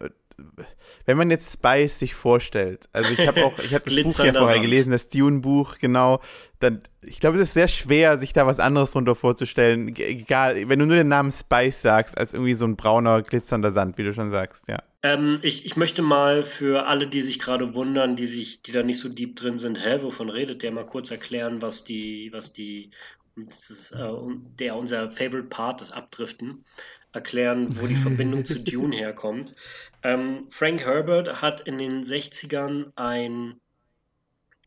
wenn 1.06 1.18
man 1.18 1.32
jetzt 1.32 1.54
Spice 1.54 2.00
sich 2.00 2.14
vorstellt, 2.14 2.88
also 2.92 3.14
ich 3.14 3.28
habe 3.28 3.46
auch, 3.46 3.58
ich 3.60 3.74
habe 3.74 3.86
das 3.90 4.04
Buch 4.04 4.24
ja 4.24 4.34
vorher 4.34 4.56
Sand. 4.56 4.62
gelesen, 4.62 4.92
das 4.92 5.10
Dune-Buch, 5.10 5.78
genau, 5.80 6.22
dann, 6.60 6.82
ich 7.02 7.20
glaube, 7.20 7.38
es 7.38 7.44
ist 7.44 7.54
sehr 7.54 7.68
schwer, 7.68 8.18
sich 8.18 8.34
da 8.34 8.46
was 8.46 8.60
anderes 8.60 8.92
drunter 8.92 9.16
vorzustellen. 9.16 9.96
Egal, 9.96 10.68
wenn 10.70 10.80
du 10.80 10.86
nur 10.86 10.98
den 10.98 11.08
Namen 11.08 11.32
Spice 11.32 11.82
sagst, 11.82 12.18
als 12.18 12.34
irgendwie 12.34 12.54
so 12.54 12.66
ein 12.66 12.76
brauner, 12.76 13.22
glitzernder 13.22 13.72
Sand, 13.72 13.98
wie 13.98 14.04
du 14.04 14.14
schon 14.14 14.32
sagst, 14.32 14.68
ja. 14.68 14.80
Ähm, 15.06 15.38
ich, 15.44 15.68
ich 15.68 15.76
möchte 15.76 16.02
mal 16.02 16.44
für 16.44 16.88
alle, 16.88 17.06
die 17.06 17.22
sich 17.22 17.38
gerade 17.38 17.76
wundern, 17.76 18.16
die 18.16 18.26
sich, 18.26 18.64
die 18.64 18.72
da 18.72 18.82
nicht 18.82 18.98
so 18.98 19.08
deep 19.08 19.36
drin 19.36 19.60
sind, 19.60 19.76
hä, 19.76 20.00
wovon 20.02 20.32
redet 20.32 20.64
der, 20.64 20.72
mal 20.72 20.88
kurz 20.88 21.12
erklären, 21.12 21.62
was 21.62 21.84
die, 21.84 22.30
was 22.34 22.54
die, 22.54 22.90
ist, 23.36 23.92
äh, 23.92 24.14
der 24.58 24.76
unser 24.76 25.12
Favorite 25.12 25.50
Part, 25.50 25.82
das 25.82 25.92
Abdriften, 25.92 26.66
erklären, 27.14 27.80
wo 27.80 27.86
die 27.86 27.96
Verbindung 27.96 28.46
zu 28.46 28.60
Dune 28.64 28.96
herkommt. 28.96 29.54
Ähm, 30.02 30.48
Frank 30.50 30.82
Herbert 30.82 31.40
hat 31.40 31.62
in 31.62 31.78
den 31.78 32.02
60ern 32.02 32.92
ein 32.96 33.62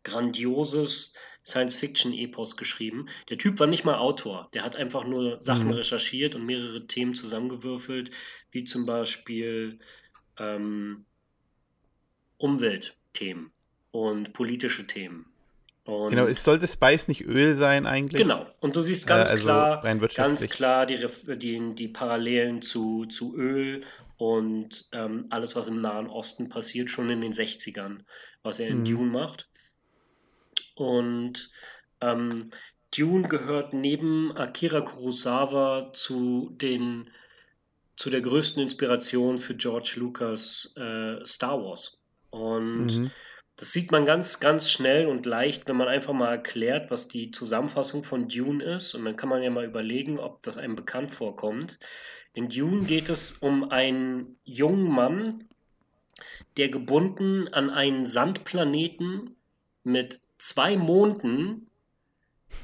grandioses 0.04 1.14
Science-Fiction-Epos 1.44 2.56
geschrieben. 2.56 3.08
Der 3.28 3.38
Typ 3.38 3.58
war 3.58 3.66
nicht 3.66 3.84
mal 3.84 3.98
Autor. 3.98 4.50
Der 4.54 4.62
hat 4.62 4.76
einfach 4.76 5.04
nur 5.04 5.40
Sachen 5.40 5.66
mhm. 5.66 5.72
recherchiert 5.72 6.36
und 6.36 6.46
mehrere 6.46 6.86
Themen 6.86 7.14
zusammengewürfelt, 7.14 8.12
wie 8.52 8.62
zum 8.62 8.86
Beispiel 8.86 9.80
ähm, 10.38 11.04
Umweltthemen 12.38 13.50
und 13.90 14.32
politische 14.32 14.86
Themen. 14.86 15.26
Und 15.84 16.10
genau, 16.10 16.26
es 16.26 16.44
sollte 16.44 16.66
Spice 16.66 17.08
nicht 17.08 17.24
Öl 17.24 17.54
sein 17.54 17.86
eigentlich. 17.86 18.20
Genau, 18.20 18.46
und 18.60 18.76
du 18.76 18.82
siehst 18.82 19.06
ganz 19.06 19.30
äh, 19.30 19.32
also 19.32 19.44
klar, 19.44 19.82
ganz 20.14 20.46
klar 20.48 20.84
die, 20.84 20.98
die, 21.38 21.74
die 21.74 21.88
Parallelen 21.88 22.60
zu, 22.60 23.06
zu 23.06 23.34
Öl 23.34 23.82
und 24.18 24.86
ähm, 24.92 25.26
alles, 25.30 25.56
was 25.56 25.68
im 25.68 25.80
Nahen 25.80 26.08
Osten 26.08 26.50
passiert, 26.50 26.90
schon 26.90 27.08
in 27.08 27.22
den 27.22 27.32
60ern, 27.32 28.00
was 28.42 28.58
er 28.58 28.68
in 28.68 28.80
mhm. 28.80 28.84
Dune 28.84 29.10
macht. 29.10 29.48
Und 30.74 31.50
ähm, 32.02 32.50
Dune 32.96 33.28
gehört 33.28 33.72
neben 33.72 34.36
Akira 34.36 34.82
Kurosawa 34.82 35.92
zu 35.94 36.54
den 36.60 37.10
zu 37.98 38.10
der 38.10 38.20
größten 38.20 38.62
Inspiration 38.62 39.40
für 39.40 39.56
George 39.56 39.94
Lucas 39.96 40.72
äh, 40.76 41.16
Star 41.26 41.60
Wars. 41.60 41.98
Und 42.30 42.96
mhm. 42.96 43.10
das 43.56 43.72
sieht 43.72 43.90
man 43.90 44.04
ganz, 44.04 44.38
ganz 44.38 44.70
schnell 44.70 45.08
und 45.08 45.26
leicht, 45.26 45.66
wenn 45.66 45.76
man 45.76 45.88
einfach 45.88 46.12
mal 46.12 46.30
erklärt, 46.30 46.92
was 46.92 47.08
die 47.08 47.32
Zusammenfassung 47.32 48.04
von 48.04 48.28
Dune 48.28 48.62
ist. 48.62 48.94
Und 48.94 49.04
dann 49.04 49.16
kann 49.16 49.28
man 49.28 49.42
ja 49.42 49.50
mal 49.50 49.64
überlegen, 49.64 50.20
ob 50.20 50.40
das 50.44 50.58
einem 50.58 50.76
bekannt 50.76 51.10
vorkommt. 51.10 51.80
In 52.34 52.48
Dune 52.48 52.84
geht 52.84 53.08
es 53.08 53.32
um 53.32 53.68
einen 53.72 54.38
jungen 54.44 54.88
Mann, 54.88 55.48
der 56.56 56.68
gebunden 56.68 57.48
an 57.48 57.68
einen 57.68 58.04
Sandplaneten 58.04 59.34
mit 59.82 60.20
zwei 60.38 60.76
Monden 60.76 61.67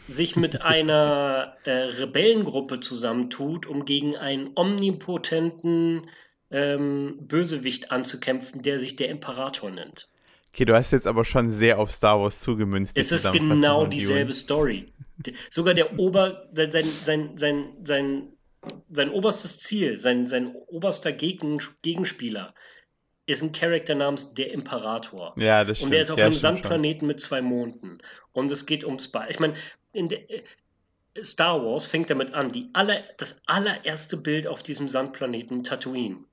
sich 0.08 0.36
mit 0.36 0.62
einer 0.62 1.56
äh, 1.64 1.70
Rebellengruppe 1.70 2.80
zusammentut, 2.80 3.66
um 3.66 3.84
gegen 3.84 4.16
einen 4.16 4.50
omnipotenten 4.54 6.08
ähm, 6.50 7.18
Bösewicht 7.20 7.90
anzukämpfen, 7.90 8.62
der 8.62 8.78
sich 8.78 8.96
der 8.96 9.08
Imperator 9.08 9.70
nennt. 9.70 10.08
Okay, 10.52 10.64
du 10.64 10.74
hast 10.74 10.92
jetzt 10.92 11.08
aber 11.08 11.24
schon 11.24 11.50
sehr 11.50 11.80
auf 11.80 11.90
Star 11.90 12.20
Wars 12.20 12.40
zugemünzt. 12.40 12.96
Es 12.96 13.10
ist 13.10 13.32
genau 13.32 13.86
dieselbe 13.86 14.32
Story. 14.32 14.92
Sogar 15.50 15.74
der 15.74 15.98
Ober, 15.98 16.48
sein, 16.52 16.86
sein, 17.02 17.30
sein, 17.36 17.72
sein, 17.82 18.28
sein 18.88 19.10
oberstes 19.10 19.58
Ziel, 19.58 19.98
sein, 19.98 20.28
sein 20.28 20.54
oberster 20.68 21.12
Gegen, 21.12 21.58
Gegenspieler 21.82 22.54
ist 23.26 23.42
ein 23.42 23.52
Charakter 23.52 23.94
namens 23.94 24.34
der 24.34 24.52
Imperator. 24.52 25.34
Ja, 25.36 25.64
das 25.64 25.78
stimmt. 25.78 25.86
Und 25.86 25.90
der 25.92 26.00
ist 26.02 26.10
auf 26.10 26.18
ja, 26.18 26.26
einem 26.26 26.34
Sandplaneten 26.34 27.00
schon. 27.00 27.08
mit 27.08 27.20
zwei 27.20 27.40
Monden. 27.40 27.98
Und 28.32 28.50
es 28.50 28.66
geht 28.66 28.84
um 28.84 28.98
Spy. 28.98 29.24
Ich 29.28 29.40
meine, 29.40 29.54
äh, 29.94 30.42
Star 31.22 31.64
Wars 31.64 31.86
fängt 31.86 32.10
damit 32.10 32.34
an. 32.34 32.52
Die 32.52 32.68
aller, 32.72 33.02
das 33.16 33.40
allererste 33.46 34.16
Bild 34.16 34.46
auf 34.46 34.62
diesem 34.62 34.88
Sandplaneten 34.88 35.62
Tatooine 35.62 36.24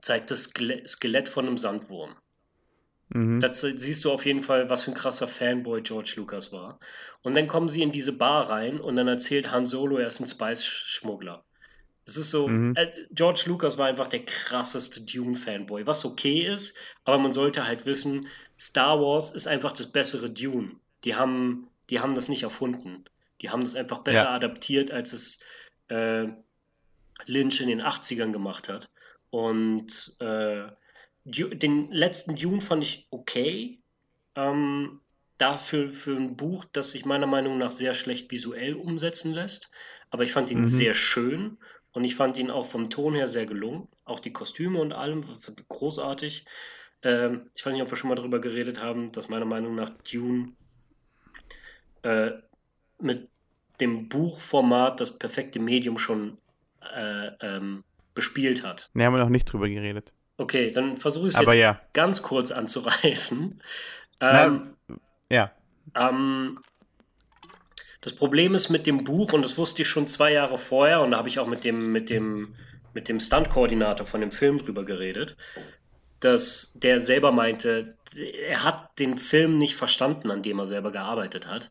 zeigt 0.00 0.30
das 0.30 0.44
Skelett 0.44 1.28
von 1.28 1.46
einem 1.46 1.58
Sandwurm. 1.58 2.16
Mhm. 3.08 3.40
Da 3.40 3.52
siehst 3.52 4.04
du 4.04 4.10
auf 4.10 4.26
jeden 4.26 4.42
Fall, 4.42 4.68
was 4.68 4.84
für 4.84 4.90
ein 4.90 4.94
krasser 4.94 5.28
Fanboy 5.28 5.82
George 5.82 6.14
Lucas 6.16 6.52
war. 6.52 6.80
Und 7.22 7.36
dann 7.36 7.46
kommen 7.46 7.68
sie 7.68 7.82
in 7.82 7.92
diese 7.92 8.12
Bar 8.12 8.50
rein 8.50 8.80
und 8.80 8.96
dann 8.96 9.08
erzählt 9.08 9.52
Han 9.52 9.66
Solo, 9.66 9.98
er 9.98 10.08
ist 10.08 10.20
ein 10.20 10.26
Spice-Schmuggler. 10.26 11.44
Es 12.06 12.16
ist 12.16 12.30
so, 12.30 12.46
mhm. 12.46 12.74
äh, 12.76 12.86
George 13.10 13.44
Lucas 13.46 13.78
war 13.78 13.86
einfach 13.86 14.06
der 14.06 14.24
krasseste 14.24 15.00
Dune-Fanboy, 15.00 15.86
was 15.86 16.04
okay 16.04 16.40
ist, 16.46 16.76
aber 17.04 17.18
man 17.18 17.32
sollte 17.32 17.66
halt 17.66 17.84
wissen, 17.84 18.28
Star 18.58 19.00
Wars 19.00 19.32
ist 19.32 19.48
einfach 19.48 19.72
das 19.72 19.90
bessere 19.90 20.30
Dune. 20.30 20.76
Die 21.04 21.16
haben, 21.16 21.68
die 21.90 22.00
haben 22.00 22.14
das 22.14 22.28
nicht 22.28 22.44
erfunden. 22.44 23.04
Die 23.42 23.50
haben 23.50 23.62
das 23.62 23.74
einfach 23.74 23.98
besser 23.98 24.24
ja. 24.24 24.34
adaptiert, 24.34 24.90
als 24.92 25.12
es 25.12 25.40
äh, 25.88 26.28
Lynch 27.26 27.60
in 27.60 27.68
den 27.68 27.82
80ern 27.82 28.32
gemacht 28.32 28.68
hat. 28.68 28.88
Und 29.30 30.16
äh, 30.20 30.68
den 31.24 31.90
letzten 31.90 32.36
Dune 32.36 32.60
fand 32.60 32.84
ich 32.84 33.08
okay. 33.10 33.80
Ähm, 34.36 35.00
dafür 35.38 35.90
für 35.90 36.16
ein 36.16 36.36
Buch, 36.36 36.64
das 36.72 36.92
sich 36.92 37.04
meiner 37.04 37.26
Meinung 37.26 37.58
nach 37.58 37.70
sehr 37.70 37.94
schlecht 37.94 38.30
visuell 38.30 38.74
umsetzen 38.74 39.32
lässt. 39.32 39.70
Aber 40.10 40.22
ich 40.22 40.32
fand 40.32 40.50
ihn 40.50 40.60
mhm. 40.60 40.64
sehr 40.64 40.94
schön 40.94 41.58
und 41.96 42.04
ich 42.04 42.14
fand 42.14 42.36
ihn 42.36 42.50
auch 42.50 42.66
vom 42.66 42.90
Ton 42.90 43.14
her 43.14 43.26
sehr 43.26 43.46
gelungen. 43.46 43.88
Auch 44.04 44.20
die 44.20 44.30
Kostüme 44.30 44.78
und 44.78 44.92
allem 44.92 45.24
großartig. 45.70 46.44
Ähm, 47.02 47.48
ich 47.54 47.64
weiß 47.64 47.72
nicht, 47.72 47.82
ob 47.82 47.88
wir 47.88 47.96
schon 47.96 48.10
mal 48.10 48.16
darüber 48.16 48.38
geredet 48.38 48.82
haben, 48.82 49.12
dass 49.12 49.30
meiner 49.30 49.46
Meinung 49.46 49.74
nach 49.74 49.88
Dune 49.88 50.52
äh, 52.02 52.32
mit 53.00 53.30
dem 53.80 54.10
Buchformat 54.10 55.00
das 55.00 55.18
perfekte 55.18 55.58
Medium 55.58 55.96
schon 55.96 56.36
äh, 56.94 57.28
ähm, 57.40 57.82
bespielt 58.12 58.62
hat. 58.62 58.90
Ne, 58.92 59.06
haben 59.06 59.14
wir 59.14 59.18
noch 59.18 59.30
nicht 59.30 59.46
drüber 59.46 59.66
geredet. 59.66 60.12
Okay, 60.36 60.72
dann 60.72 60.98
versuche 60.98 61.28
ich 61.28 61.34
es 61.34 61.40
jetzt 61.40 61.54
ja. 61.54 61.80
ganz 61.94 62.20
kurz 62.20 62.50
anzureißen. 62.50 63.62
Ähm, 64.20 64.74
Na, 64.88 64.96
ja. 65.30 65.52
Ähm, 65.94 66.58
das 68.06 68.14
Problem 68.14 68.54
ist 68.54 68.68
mit 68.68 68.86
dem 68.86 69.02
Buch, 69.02 69.32
und 69.32 69.44
das 69.44 69.58
wusste 69.58 69.82
ich 69.82 69.88
schon 69.88 70.06
zwei 70.06 70.32
Jahre 70.32 70.58
vorher, 70.58 71.00
und 71.00 71.10
da 71.10 71.18
habe 71.18 71.28
ich 71.28 71.40
auch 71.40 71.48
mit 71.48 71.64
dem, 71.64 71.90
mit 71.90 72.08
dem, 72.08 72.54
mit 72.94 73.08
dem 73.08 73.18
Stunt-Koordinator 73.18 74.06
von 74.06 74.20
dem 74.20 74.30
Film 74.30 74.58
drüber 74.58 74.84
geredet, 74.84 75.36
dass 76.20 76.70
der 76.76 77.00
selber 77.00 77.32
meinte, 77.32 77.96
er 78.48 78.62
hat 78.62 78.96
den 79.00 79.16
Film 79.16 79.58
nicht 79.58 79.74
verstanden, 79.74 80.30
an 80.30 80.44
dem 80.44 80.60
er 80.60 80.66
selber 80.66 80.92
gearbeitet 80.92 81.48
hat, 81.48 81.68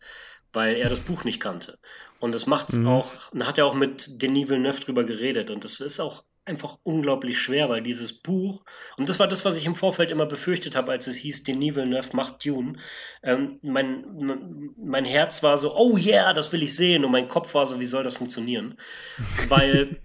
weil 0.51 0.75
er 0.75 0.89
das 0.89 0.99
Buch 0.99 1.23
nicht 1.23 1.39
kannte. 1.39 1.79
Und 2.19 2.35
das 2.35 2.47
macht 2.47 2.67
es 2.67 2.79
mhm. 2.79 2.87
auch, 2.89 3.13
da 3.31 3.47
hat 3.47 3.57
er 3.57 3.65
auch 3.65 3.73
mit 3.73 4.21
Denis 4.21 4.49
Villeneuve 4.49 4.81
drüber 4.81 5.05
geredet, 5.05 5.49
und 5.49 5.63
das 5.63 5.79
ist 5.79 6.01
auch 6.01 6.24
einfach 6.45 6.77
unglaublich 6.83 7.39
schwer, 7.39 7.69
weil 7.69 7.81
dieses 7.81 8.13
Buch, 8.13 8.63
und 8.97 9.09
das 9.09 9.19
war 9.19 9.27
das, 9.27 9.43
was 9.45 9.57
ich 9.57 9.65
im 9.65 9.75
Vorfeld 9.75 10.11
immer 10.11 10.27
befürchtet 10.27 10.75
habe, 10.75 10.91
als 10.91 11.07
es 11.07 11.17
hieß, 11.17 11.43
Denis 11.43 11.75
Villeneuve 11.75 12.15
macht 12.15 12.45
Dune, 12.45 12.77
ähm, 13.23 13.59
mein, 13.63 14.71
mein 14.77 15.05
Herz 15.05 15.41
war 15.43 15.57
so, 15.57 15.75
oh 15.75 15.97
yeah, 15.97 16.33
das 16.33 16.51
will 16.53 16.63
ich 16.63 16.75
sehen, 16.75 17.03
und 17.03 17.11
mein 17.11 17.27
Kopf 17.27 17.53
war 17.55 17.65
so, 17.65 17.79
wie 17.79 17.85
soll 17.85 18.03
das 18.03 18.17
funktionieren? 18.17 18.77
weil 19.49 19.97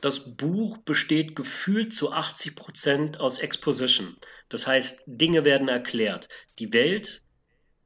das 0.00 0.36
Buch 0.36 0.76
besteht 0.78 1.34
gefühlt 1.34 1.94
zu 1.94 2.12
80 2.12 2.54
Prozent 2.54 3.20
aus 3.20 3.38
Exposition. 3.38 4.16
Das 4.50 4.66
heißt, 4.66 5.04
Dinge 5.06 5.44
werden 5.46 5.68
erklärt. 5.68 6.28
Die 6.58 6.74
Welt, 6.74 7.22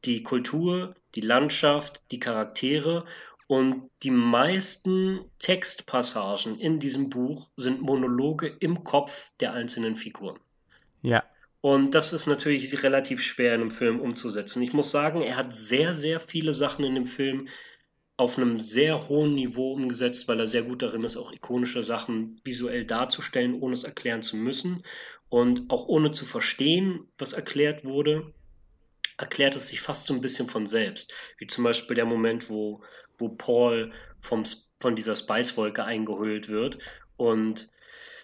die 0.05 0.25
Kultur, 0.25 0.97
die 1.15 1.21
Landschaft, 1.21 2.03
die 2.11 2.19
Charaktere 2.19 3.05
und 3.49 3.91
die 4.03 4.11
meisten 4.11 5.25
Textpassagen 5.39 6.61
in 6.61 6.79
diesem 6.79 7.09
Buch 7.09 7.49
sind 7.57 7.81
Monologe 7.81 8.47
im 8.61 8.85
Kopf 8.85 9.33
der 9.41 9.55
einzelnen 9.55 9.97
Figuren. 9.97 10.39
Ja. 11.01 11.25
Und 11.63 11.95
das 11.95 12.13
ist 12.13 12.27
natürlich 12.27 12.83
relativ 12.83 13.23
schwer 13.23 13.55
in 13.55 13.63
einem 13.63 13.71
Film 13.71 14.01
umzusetzen. 14.01 14.63
Ich 14.63 14.75
muss 14.75 14.91
sagen, 14.91 15.23
er 15.23 15.37
hat 15.37 15.55
sehr, 15.55 15.95
sehr 15.95 16.21
viele 16.21 16.53
Sachen 16.53 16.85
in 16.85 16.95
dem 16.95 17.07
Film 17.07 17.49
auf 18.19 18.37
einem 18.37 18.61
sehr 18.61 19.09
hohen 19.09 19.35
Niveau 19.35 19.73
umgesetzt, 19.73 20.29
weil 20.29 20.41
er 20.41 20.47
sehr 20.47 20.63
gut 20.63 20.83
darin 20.83 21.05
ist, 21.05 21.17
auch 21.17 21.33
ikonische 21.33 21.83
Sachen 21.83 22.37
visuell 22.45 22.85
darzustellen, 22.85 23.55
ohne 23.55 23.75
es 23.75 23.85
erklären 23.85 24.23
zu 24.23 24.37
müssen. 24.37 24.83
Und 25.31 25.71
auch 25.71 25.89
ohne 25.89 26.11
zu 26.11 26.27
verstehen, 26.27 27.09
was 27.17 27.33
erklärt 27.33 27.85
wurde, 27.85 28.35
erklärt 29.17 29.57
es 29.57 29.69
sich 29.69 29.81
fast 29.81 30.07
so 30.07 30.13
ein 30.13 30.21
bisschen 30.21 30.49
von 30.49 30.67
selbst. 30.67 31.15
Wie 31.39 31.47
zum 31.47 31.65
Beispiel 31.65 31.97
der 31.97 32.07
Moment, 32.07 32.51
wo 32.51 32.83
wo 33.19 33.29
Paul 33.29 33.93
vom, 34.21 34.45
von 34.81 34.95
dieser 34.97 35.15
Spice-Wolke 35.15 35.85
eingehüllt 35.85 36.49
wird. 36.49 36.79
Und 37.17 37.69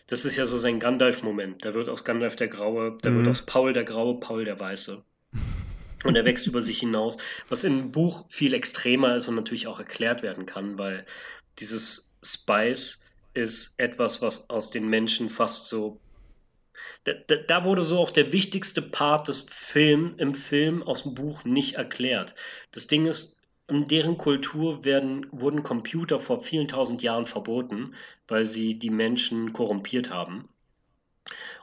das 0.06 0.24
ist 0.24 0.36
ja 0.36 0.46
so 0.46 0.56
sein 0.56 0.80
Gandalf-Moment. 0.80 1.64
Da 1.64 1.74
wird 1.74 1.88
aus 1.88 2.04
Gandalf 2.04 2.36
der 2.36 2.48
Graue, 2.48 2.98
da 3.02 3.10
mhm. 3.10 3.18
wird 3.18 3.28
aus 3.28 3.42
Paul 3.42 3.72
der 3.72 3.84
Graue, 3.84 4.20
Paul 4.20 4.44
der 4.44 4.58
Weiße. 4.58 5.02
Und 6.04 6.16
er 6.16 6.24
wächst 6.24 6.46
über 6.46 6.60
sich 6.60 6.80
hinaus, 6.80 7.16
was 7.48 7.64
im 7.64 7.90
Buch 7.90 8.26
viel 8.28 8.52
extremer 8.52 9.16
ist 9.16 9.26
und 9.26 9.36
natürlich 9.36 9.68
auch 9.68 9.78
erklärt 9.78 10.22
werden 10.22 10.44
kann, 10.44 10.76
weil 10.76 11.06
dieses 11.58 12.14
Spice 12.22 13.02
ist 13.32 13.72
etwas, 13.78 14.20
was 14.20 14.50
aus 14.50 14.70
den 14.70 14.86
Menschen 14.88 15.30
fast 15.30 15.66
so. 15.66 16.00
Da, 17.04 17.12
da, 17.26 17.36
da 17.36 17.64
wurde 17.64 17.82
so 17.82 17.98
auch 17.98 18.12
der 18.12 18.32
wichtigste 18.32 18.82
Part 18.82 19.28
des 19.28 19.46
Films 19.48 20.14
im 20.18 20.34
Film 20.34 20.82
aus 20.82 21.04
dem 21.04 21.14
Buch 21.14 21.44
nicht 21.44 21.76
erklärt. 21.76 22.34
Das 22.72 22.86
Ding 22.86 23.06
ist, 23.06 23.33
in 23.66 23.88
deren 23.88 24.18
Kultur 24.18 24.84
werden, 24.84 25.26
wurden 25.30 25.62
Computer 25.62 26.20
vor 26.20 26.40
vielen 26.40 26.68
tausend 26.68 27.02
Jahren 27.02 27.26
verboten, 27.26 27.94
weil 28.28 28.44
sie 28.44 28.78
die 28.78 28.90
Menschen 28.90 29.52
korrumpiert 29.52 30.10
haben. 30.10 30.48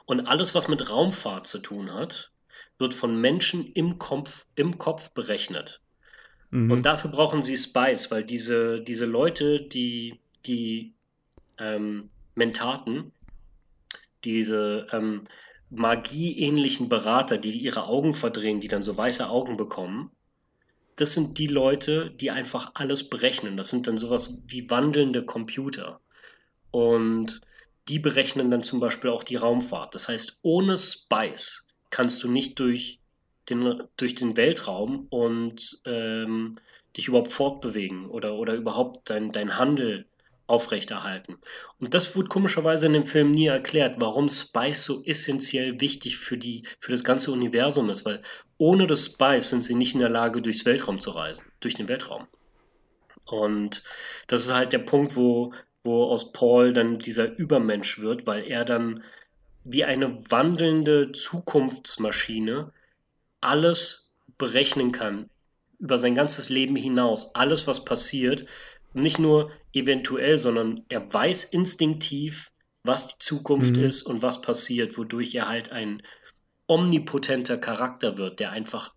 Und 0.04 0.26
alles, 0.26 0.54
was 0.54 0.66
mit 0.66 0.90
Raumfahrt 0.90 1.46
zu 1.46 1.58
tun 1.58 1.92
hat, 1.94 2.32
wird 2.78 2.94
von 2.94 3.20
Menschen 3.20 3.70
im 3.72 3.98
Kopf, 3.98 4.46
im 4.56 4.78
Kopf 4.78 5.10
berechnet. 5.10 5.80
Mhm. 6.50 6.70
Und 6.72 6.84
dafür 6.84 7.10
brauchen 7.10 7.42
sie 7.42 7.56
Spice, 7.56 8.10
weil 8.10 8.24
diese, 8.24 8.80
diese 8.80 9.06
Leute, 9.06 9.60
die, 9.60 10.18
die 10.44 10.94
ähm, 11.58 12.10
Mentaten, 12.34 13.12
diese 14.24 14.88
ähm, 14.90 15.28
magieähnlichen 15.70 16.88
Berater, 16.88 17.38
die 17.38 17.52
ihre 17.52 17.86
Augen 17.86 18.14
verdrehen, 18.14 18.60
die 18.60 18.68
dann 18.68 18.82
so 18.82 18.96
weiße 18.96 19.28
Augen 19.28 19.56
bekommen, 19.56 20.10
das 20.96 21.12
sind 21.12 21.38
die 21.38 21.46
Leute, 21.46 22.10
die 22.10 22.30
einfach 22.30 22.72
alles 22.74 23.08
berechnen. 23.08 23.56
Das 23.56 23.70
sind 23.70 23.86
dann 23.86 23.98
sowas 23.98 24.42
wie 24.46 24.70
wandelnde 24.70 25.24
Computer. 25.24 26.00
Und 26.70 27.40
die 27.88 27.98
berechnen 27.98 28.50
dann 28.50 28.62
zum 28.62 28.80
Beispiel 28.80 29.10
auch 29.10 29.22
die 29.22 29.36
Raumfahrt. 29.36 29.94
Das 29.94 30.08
heißt, 30.08 30.38
ohne 30.42 30.78
Spice 30.78 31.66
kannst 31.90 32.22
du 32.22 32.30
nicht 32.30 32.58
durch 32.58 32.98
den, 33.48 33.82
durch 33.96 34.14
den 34.14 34.36
Weltraum 34.36 35.06
und 35.10 35.80
ähm, 35.84 36.58
dich 36.96 37.08
überhaupt 37.08 37.32
fortbewegen 37.32 38.08
oder, 38.08 38.34
oder 38.34 38.54
überhaupt 38.54 39.10
dein, 39.10 39.32
dein 39.32 39.58
Handel 39.58 40.06
aufrechterhalten. 40.52 41.38
Und 41.80 41.94
das 41.94 42.14
wurde 42.14 42.28
komischerweise 42.28 42.84
in 42.86 42.92
dem 42.92 43.06
Film 43.06 43.30
nie 43.30 43.46
erklärt, 43.46 43.96
warum 43.98 44.28
Spice 44.28 44.84
so 44.84 45.02
essentiell 45.02 45.80
wichtig 45.80 46.18
für, 46.18 46.36
die, 46.36 46.64
für 46.78 46.92
das 46.92 47.04
ganze 47.04 47.32
Universum 47.32 47.88
ist, 47.88 48.04
weil 48.04 48.22
ohne 48.58 48.86
das 48.86 49.06
Spice 49.06 49.48
sind 49.48 49.64
sie 49.64 49.74
nicht 49.74 49.94
in 49.94 50.00
der 50.00 50.10
Lage, 50.10 50.42
durchs 50.42 50.66
Weltraum 50.66 51.00
zu 51.00 51.12
reisen, 51.12 51.46
durch 51.60 51.74
den 51.74 51.88
Weltraum. 51.88 52.28
Und 53.24 53.82
das 54.26 54.44
ist 54.44 54.52
halt 54.52 54.74
der 54.74 54.80
Punkt, 54.80 55.16
wo, 55.16 55.54
wo 55.84 56.04
aus 56.04 56.32
Paul 56.32 56.74
dann 56.74 56.98
dieser 56.98 57.34
Übermensch 57.38 57.98
wird, 57.98 58.26
weil 58.26 58.44
er 58.44 58.66
dann 58.66 59.02
wie 59.64 59.84
eine 59.84 60.18
wandelnde 60.30 61.12
Zukunftsmaschine 61.12 62.72
alles 63.40 64.12
berechnen 64.36 64.92
kann, 64.92 65.30
über 65.78 65.96
sein 65.96 66.14
ganzes 66.14 66.50
Leben 66.50 66.76
hinaus, 66.76 67.34
alles, 67.34 67.66
was 67.66 67.86
passiert, 67.86 68.44
nicht 68.92 69.18
nur 69.18 69.50
eventuell, 69.72 70.38
sondern 70.38 70.84
er 70.88 71.12
weiß 71.12 71.44
instinktiv, 71.44 72.50
was 72.84 73.08
die 73.08 73.18
Zukunft 73.18 73.76
mhm. 73.76 73.84
ist 73.84 74.02
und 74.02 74.22
was 74.22 74.40
passiert, 74.40 74.98
wodurch 74.98 75.34
er 75.34 75.48
halt 75.48 75.70
ein 75.70 76.02
omnipotenter 76.66 77.58
Charakter 77.58 78.16
wird, 78.16 78.40
der 78.40 78.50
einfach 78.50 78.94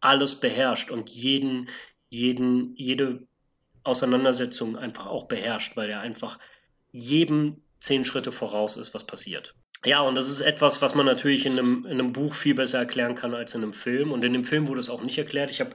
alles 0.00 0.36
beherrscht 0.36 0.90
und 0.90 1.10
jeden, 1.10 1.68
jeden, 2.08 2.74
jede 2.76 3.26
Auseinandersetzung 3.82 4.76
einfach 4.76 5.06
auch 5.06 5.26
beherrscht, 5.26 5.76
weil 5.76 5.90
er 5.90 6.00
einfach 6.00 6.38
jedem 6.90 7.62
zehn 7.80 8.04
Schritte 8.04 8.32
voraus 8.32 8.76
ist, 8.76 8.94
was 8.94 9.06
passiert. 9.06 9.54
Ja, 9.84 10.00
und 10.00 10.14
das 10.14 10.30
ist 10.30 10.40
etwas, 10.40 10.80
was 10.80 10.94
man 10.94 11.04
natürlich 11.04 11.44
in 11.44 11.58
einem, 11.58 11.84
in 11.84 11.92
einem 11.92 12.12
Buch 12.12 12.34
viel 12.34 12.54
besser 12.54 12.78
erklären 12.78 13.14
kann 13.14 13.34
als 13.34 13.54
in 13.54 13.62
einem 13.62 13.74
Film. 13.74 14.12
Und 14.12 14.24
in 14.24 14.32
dem 14.32 14.44
Film 14.44 14.66
wurde 14.66 14.80
es 14.80 14.88
auch 14.88 15.02
nicht 15.02 15.18
erklärt. 15.18 15.50
Ich 15.50 15.60
habe 15.60 15.74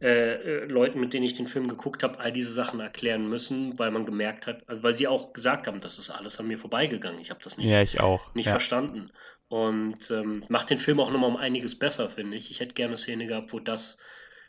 äh, 0.00 0.34
äh, 0.34 0.64
Leuten, 0.64 0.98
mit 0.98 1.12
denen 1.12 1.26
ich 1.26 1.34
den 1.34 1.46
Film 1.46 1.68
geguckt 1.68 2.02
habe, 2.02 2.18
all 2.20 2.32
diese 2.32 2.52
Sachen 2.52 2.80
erklären 2.80 3.28
müssen, 3.28 3.78
weil 3.78 3.90
man 3.90 4.06
gemerkt 4.06 4.46
hat, 4.46 4.66
also 4.66 4.82
weil 4.82 4.94
sie 4.94 5.06
auch 5.06 5.34
gesagt 5.34 5.66
haben, 5.66 5.78
das 5.80 5.98
ist 5.98 6.08
alles 6.08 6.40
an 6.40 6.46
mir 6.46 6.58
vorbeigegangen. 6.58 7.20
Ich 7.20 7.30
habe 7.30 7.40
das 7.42 7.58
nicht, 7.58 7.68
ja, 7.68 7.82
ich 7.82 8.00
auch. 8.00 8.34
nicht 8.34 8.46
ja. 8.46 8.52
verstanden. 8.52 9.10
Und 9.48 10.10
ähm, 10.10 10.44
macht 10.48 10.70
den 10.70 10.78
Film 10.78 11.00
auch 11.00 11.10
nochmal 11.10 11.28
um 11.28 11.36
einiges 11.36 11.78
besser, 11.78 12.08
finde 12.08 12.36
ich. 12.38 12.50
Ich 12.50 12.60
hätte 12.60 12.72
gerne 12.72 12.92
eine 12.92 12.96
Szene 12.96 13.26
gehabt, 13.26 13.52
wo 13.52 13.58
das 13.58 13.98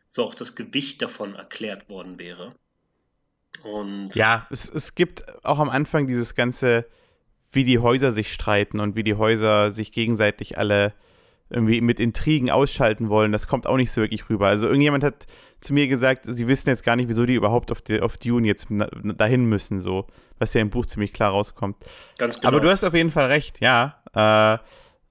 so 0.07 0.23
auch 0.23 0.35
das 0.35 0.55
Gewicht 0.55 1.01
davon 1.01 1.35
erklärt 1.35 1.89
worden 1.89 2.17
wäre. 2.17 2.55
Und 3.63 4.15
ja, 4.15 4.47
es, 4.51 4.69
es 4.69 4.95
gibt 4.95 5.25
auch 5.43 5.59
am 5.59 5.69
Anfang 5.69 6.07
dieses 6.07 6.33
ganze, 6.33 6.85
wie 7.51 7.65
die 7.65 7.79
Häuser 7.79 8.11
sich 8.11 8.31
streiten 8.31 8.79
und 8.79 8.95
wie 8.95 9.03
die 9.03 9.15
Häuser 9.15 9.73
sich 9.73 9.91
gegenseitig 9.91 10.57
alle 10.57 10.93
irgendwie 11.51 11.81
mit 11.81 11.99
Intrigen 11.99 12.49
ausschalten 12.49 13.09
wollen, 13.09 13.31
das 13.31 13.47
kommt 13.47 13.67
auch 13.67 13.77
nicht 13.77 13.91
so 13.91 14.01
wirklich 14.01 14.29
rüber. 14.29 14.47
Also 14.47 14.67
irgendjemand 14.67 15.03
hat 15.03 15.27
zu 15.59 15.73
mir 15.73 15.87
gesagt, 15.87 16.25
sie 16.25 16.47
wissen 16.47 16.69
jetzt 16.69 16.83
gar 16.83 16.95
nicht, 16.95 17.09
wieso 17.09 17.25
die 17.25 17.35
überhaupt 17.35 17.71
auf, 17.71 17.81
die, 17.81 18.01
auf 18.01 18.17
Dune 18.17 18.47
jetzt 18.47 18.67
dahin 18.69 19.45
müssen, 19.45 19.81
so, 19.81 20.07
was 20.39 20.53
ja 20.53 20.61
im 20.61 20.69
Buch 20.69 20.85
ziemlich 20.85 21.13
klar 21.13 21.31
rauskommt. 21.31 21.77
Ganz 22.17 22.39
genau. 22.39 22.47
Aber 22.47 22.59
du 22.59 22.69
hast 22.69 22.83
auf 22.83 22.93
jeden 22.93 23.11
Fall 23.11 23.27
recht, 23.27 23.59
ja. 23.61 23.97
Äh, 24.13 24.57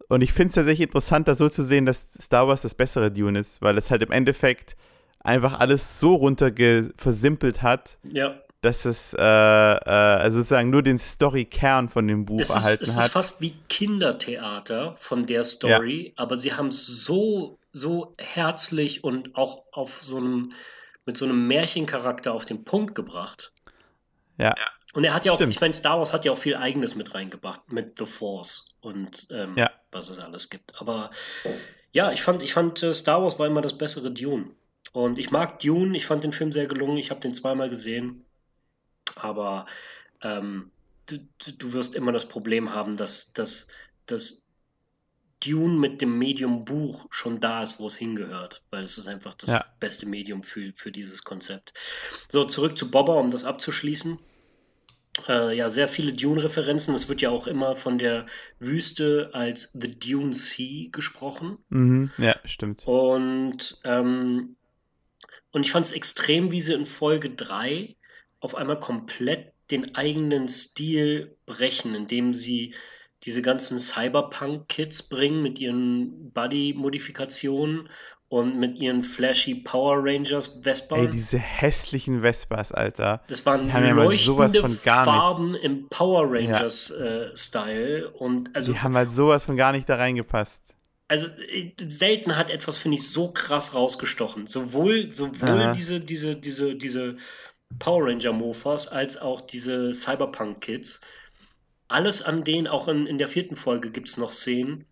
und 0.08 0.22
ich 0.22 0.32
finde 0.32 0.48
es 0.48 0.54
tatsächlich 0.54 0.88
interessant, 0.88 1.28
das 1.28 1.38
so 1.38 1.48
zu 1.48 1.62
sehen, 1.62 1.86
dass 1.86 2.08
Star 2.20 2.48
Wars 2.48 2.62
das 2.62 2.74
bessere 2.74 3.12
Dune 3.12 3.38
ist, 3.38 3.62
weil 3.62 3.78
es 3.78 3.90
halt 3.90 4.02
im 4.02 4.10
Endeffekt 4.10 4.76
einfach 5.20 5.60
alles 5.60 6.00
so 6.00 6.14
runter 6.14 6.50
versimpelt 6.96 7.62
hat, 7.62 7.98
ja 8.02 8.34
dass 8.60 8.84
es 8.84 9.14
äh, 9.18 9.22
äh, 9.22 10.30
sozusagen 10.30 10.70
nur 10.70 10.82
den 10.82 10.98
Story-Kern 10.98 11.88
von 11.88 12.06
dem 12.06 12.26
Buch 12.26 12.40
es 12.40 12.50
erhalten 12.50 12.84
ist, 12.84 12.90
hat. 12.90 12.98
Es 12.98 13.06
ist 13.06 13.12
fast 13.12 13.40
wie 13.40 13.54
Kindertheater 13.68 14.96
von 14.98 15.26
der 15.26 15.44
Story, 15.44 16.08
ja. 16.08 16.22
aber 16.22 16.36
sie 16.36 16.52
haben 16.52 16.68
es 16.68 16.86
so, 16.86 17.58
so 17.72 18.12
herzlich 18.18 19.02
und 19.02 19.34
auch 19.34 19.64
auf 19.72 20.02
so 20.02 20.18
einem, 20.18 20.52
mit 21.06 21.16
so 21.16 21.24
einem 21.24 21.46
Märchencharakter 21.46 22.34
auf 22.34 22.44
den 22.44 22.64
Punkt 22.64 22.94
gebracht. 22.94 23.52
Ja. 24.36 24.54
Und 24.92 25.04
er 25.04 25.14
hat 25.14 25.24
ja 25.24 25.32
auch, 25.32 25.36
Stimmt. 25.36 25.54
ich 25.54 25.60
meine, 25.60 25.74
Star 25.74 25.98
Wars 25.98 26.12
hat 26.12 26.24
ja 26.24 26.32
auch 26.32 26.38
viel 26.38 26.56
Eigenes 26.56 26.94
mit 26.96 27.14
reingebracht, 27.14 27.72
mit 27.72 27.98
The 27.98 28.06
Force 28.06 28.66
und 28.80 29.28
ähm, 29.30 29.54
ja. 29.56 29.70
was 29.92 30.10
es 30.10 30.18
alles 30.18 30.50
gibt. 30.50 30.78
Aber 30.80 31.10
ja, 31.92 32.12
ich 32.12 32.22
fand, 32.22 32.42
ich 32.42 32.52
fand 32.52 32.82
äh, 32.82 32.92
Star 32.92 33.22
Wars 33.22 33.38
war 33.38 33.46
immer 33.46 33.62
das 33.62 33.78
bessere 33.78 34.10
Dune. 34.10 34.50
Und 34.92 35.18
ich 35.18 35.30
mag 35.30 35.60
Dune, 35.60 35.96
ich 35.96 36.06
fand 36.06 36.24
den 36.24 36.32
Film 36.32 36.52
sehr 36.52 36.66
gelungen, 36.66 36.98
ich 36.98 37.10
habe 37.10 37.20
den 37.20 37.32
zweimal 37.32 37.70
gesehen. 37.70 38.26
Aber 39.16 39.66
ähm, 40.22 40.70
du, 41.06 41.18
du 41.58 41.72
wirst 41.72 41.94
immer 41.94 42.12
das 42.12 42.28
Problem 42.28 42.72
haben, 42.72 42.96
dass, 42.96 43.32
dass, 43.32 43.66
dass 44.06 44.42
Dune 45.44 45.78
mit 45.78 46.00
dem 46.00 46.18
Medium 46.18 46.64
Buch 46.64 47.06
schon 47.10 47.40
da 47.40 47.62
ist, 47.62 47.78
wo 47.78 47.86
es 47.86 47.96
hingehört, 47.96 48.62
weil 48.70 48.84
es 48.84 48.98
ist 48.98 49.06
einfach 49.08 49.34
das 49.34 49.50
ja. 49.50 49.64
beste 49.80 50.06
Medium 50.06 50.42
für, 50.42 50.72
für 50.74 50.92
dieses 50.92 51.24
Konzept. 51.24 51.72
So, 52.28 52.44
zurück 52.44 52.76
zu 52.76 52.90
Bobber, 52.90 53.16
um 53.16 53.30
das 53.30 53.44
abzuschließen. 53.44 54.18
Äh, 55.28 55.56
ja, 55.56 55.68
sehr 55.70 55.88
viele 55.88 56.12
Dune-Referenzen. 56.12 56.94
Es 56.94 57.08
wird 57.08 57.20
ja 57.20 57.30
auch 57.30 57.46
immer 57.46 57.74
von 57.74 57.98
der 57.98 58.26
Wüste 58.58 59.30
als 59.32 59.70
The 59.72 59.98
Dune 59.98 60.34
Sea 60.34 60.88
gesprochen. 60.92 61.58
Mhm, 61.68 62.10
ja, 62.18 62.36
stimmt. 62.44 62.86
Und, 62.86 63.78
ähm, 63.84 64.56
und 65.52 65.66
ich 65.66 65.72
fand 65.72 65.86
es 65.86 65.92
extrem, 65.92 66.50
wie 66.50 66.60
sie 66.60 66.74
in 66.74 66.86
Folge 66.86 67.30
3 67.30 67.96
auf 68.40 68.54
einmal 68.54 68.80
komplett 68.80 69.52
den 69.70 69.94
eigenen 69.94 70.48
Stil 70.48 71.36
brechen, 71.46 71.94
indem 71.94 72.34
sie 72.34 72.74
diese 73.24 73.42
ganzen 73.42 73.78
Cyberpunk-Kids 73.78 75.04
bringen 75.04 75.42
mit 75.42 75.58
ihren 75.58 76.32
Body-Modifikationen 76.32 77.88
und 78.28 78.58
mit 78.58 78.78
ihren 78.78 79.02
flashy 79.02 79.56
Power 79.56 79.98
Rangers 79.98 80.60
Vespa. 80.62 80.96
Ey, 80.96 81.10
diese 81.10 81.36
hässlichen 81.36 82.22
Vespas, 82.22 82.72
Alter. 82.72 83.22
Das 83.26 83.44
waren 83.44 83.66
die 83.66 83.72
haben 83.72 83.96
leuchtende 83.96 84.78
ja 84.84 85.04
Farben 85.04 85.52
nicht. 85.52 85.64
im 85.64 85.88
Power 85.88 86.32
Rangers 86.32 86.94
ja. 86.96 87.04
äh, 87.04 87.36
Style 87.36 88.10
und 88.10 88.54
also 88.54 88.72
die 88.72 88.78
haben 88.78 88.94
halt 88.94 89.10
sowas 89.10 89.44
von 89.44 89.56
gar 89.56 89.72
nicht 89.72 89.88
da 89.88 89.96
reingepasst. 89.96 90.62
Also 91.08 91.26
äh, 91.26 91.72
selten 91.88 92.36
hat 92.36 92.50
etwas 92.50 92.78
finde 92.78 92.98
ich 92.98 93.10
so 93.10 93.32
krass 93.32 93.74
rausgestochen. 93.74 94.46
Sowohl 94.46 95.12
sowohl 95.12 95.72
diese 95.74 96.00
diese 96.00 96.36
diese 96.36 96.76
diese 96.76 97.16
Power 97.78 98.06
Ranger 98.06 98.32
Mofas 98.32 98.88
als 98.88 99.16
auch 99.16 99.40
diese 99.40 99.92
Cyberpunk 99.92 100.60
Kids. 100.60 101.00
Alles 101.88 102.22
an 102.22 102.44
denen, 102.44 102.66
auch 102.66 102.88
in, 102.88 103.06
in 103.06 103.18
der 103.18 103.28
vierten 103.28 103.56
Folge 103.56 103.90
gibt 103.90 104.08
es 104.08 104.16
noch 104.16 104.32
Szenen, 104.32 104.86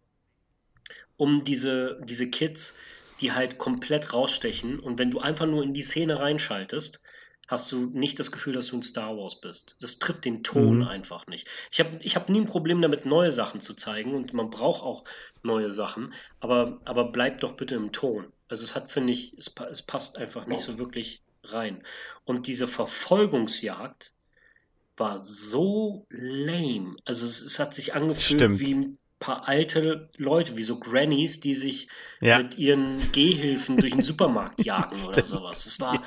um 1.16 1.44
diese, 1.44 2.00
diese 2.04 2.28
Kids, 2.28 2.74
die 3.20 3.32
halt 3.32 3.58
komplett 3.58 4.12
rausstechen. 4.14 4.78
Und 4.78 4.98
wenn 4.98 5.10
du 5.10 5.20
einfach 5.20 5.46
nur 5.46 5.62
in 5.62 5.74
die 5.74 5.82
Szene 5.82 6.18
reinschaltest, 6.18 7.00
hast 7.48 7.72
du 7.72 7.86
nicht 7.86 8.18
das 8.20 8.30
Gefühl, 8.30 8.52
dass 8.52 8.68
du 8.68 8.76
in 8.76 8.82
Star 8.82 9.16
Wars 9.16 9.40
bist. 9.40 9.76
Das 9.80 9.98
trifft 9.98 10.24
den 10.24 10.44
Ton 10.44 10.78
mhm. 10.78 10.88
einfach 10.88 11.26
nicht. 11.26 11.48
Ich 11.72 11.80
habe 11.80 11.98
ich 12.00 12.14
hab 12.14 12.28
nie 12.28 12.40
ein 12.40 12.46
Problem 12.46 12.80
damit, 12.82 13.06
neue 13.06 13.32
Sachen 13.32 13.60
zu 13.60 13.74
zeigen 13.74 14.14
und 14.14 14.34
man 14.34 14.50
braucht 14.50 14.82
auch 14.82 15.04
neue 15.42 15.70
Sachen, 15.70 16.12
aber, 16.40 16.80
aber 16.84 17.10
bleib 17.10 17.40
doch 17.40 17.52
bitte 17.52 17.74
im 17.74 17.90
Ton. 17.90 18.32
Also 18.48 18.64
es 18.64 18.74
hat, 18.74 18.92
finde 18.92 19.14
ich, 19.14 19.34
es, 19.38 19.50
es 19.70 19.82
passt 19.82 20.18
einfach 20.18 20.46
nicht 20.46 20.60
so 20.60 20.78
wirklich 20.78 21.22
rein. 21.52 21.82
Und 22.24 22.46
diese 22.46 22.68
Verfolgungsjagd 22.68 24.12
war 24.98 25.18
so 25.18 26.06
lame. 26.10 26.96
Also 27.04 27.24
es, 27.24 27.40
es 27.40 27.58
hat 27.58 27.74
sich 27.74 27.94
angefühlt 27.94 28.40
Stimmt. 28.40 28.60
wie 28.60 28.74
ein 28.74 28.98
paar 29.18 29.48
alte 29.48 30.08
Leute, 30.16 30.56
wie 30.56 30.62
so 30.62 30.78
Grannies, 30.78 31.40
die 31.40 31.54
sich 31.54 31.88
ja. 32.20 32.38
mit 32.38 32.58
ihren 32.58 33.00
Gehhilfen 33.12 33.76
durch 33.76 33.92
den 33.92 34.02
Supermarkt 34.02 34.60
jagen 34.64 35.02
oder 35.06 35.24
sowas. 35.24 35.66
Es 35.66 35.80
war, 35.80 35.94
ja. 35.94 36.02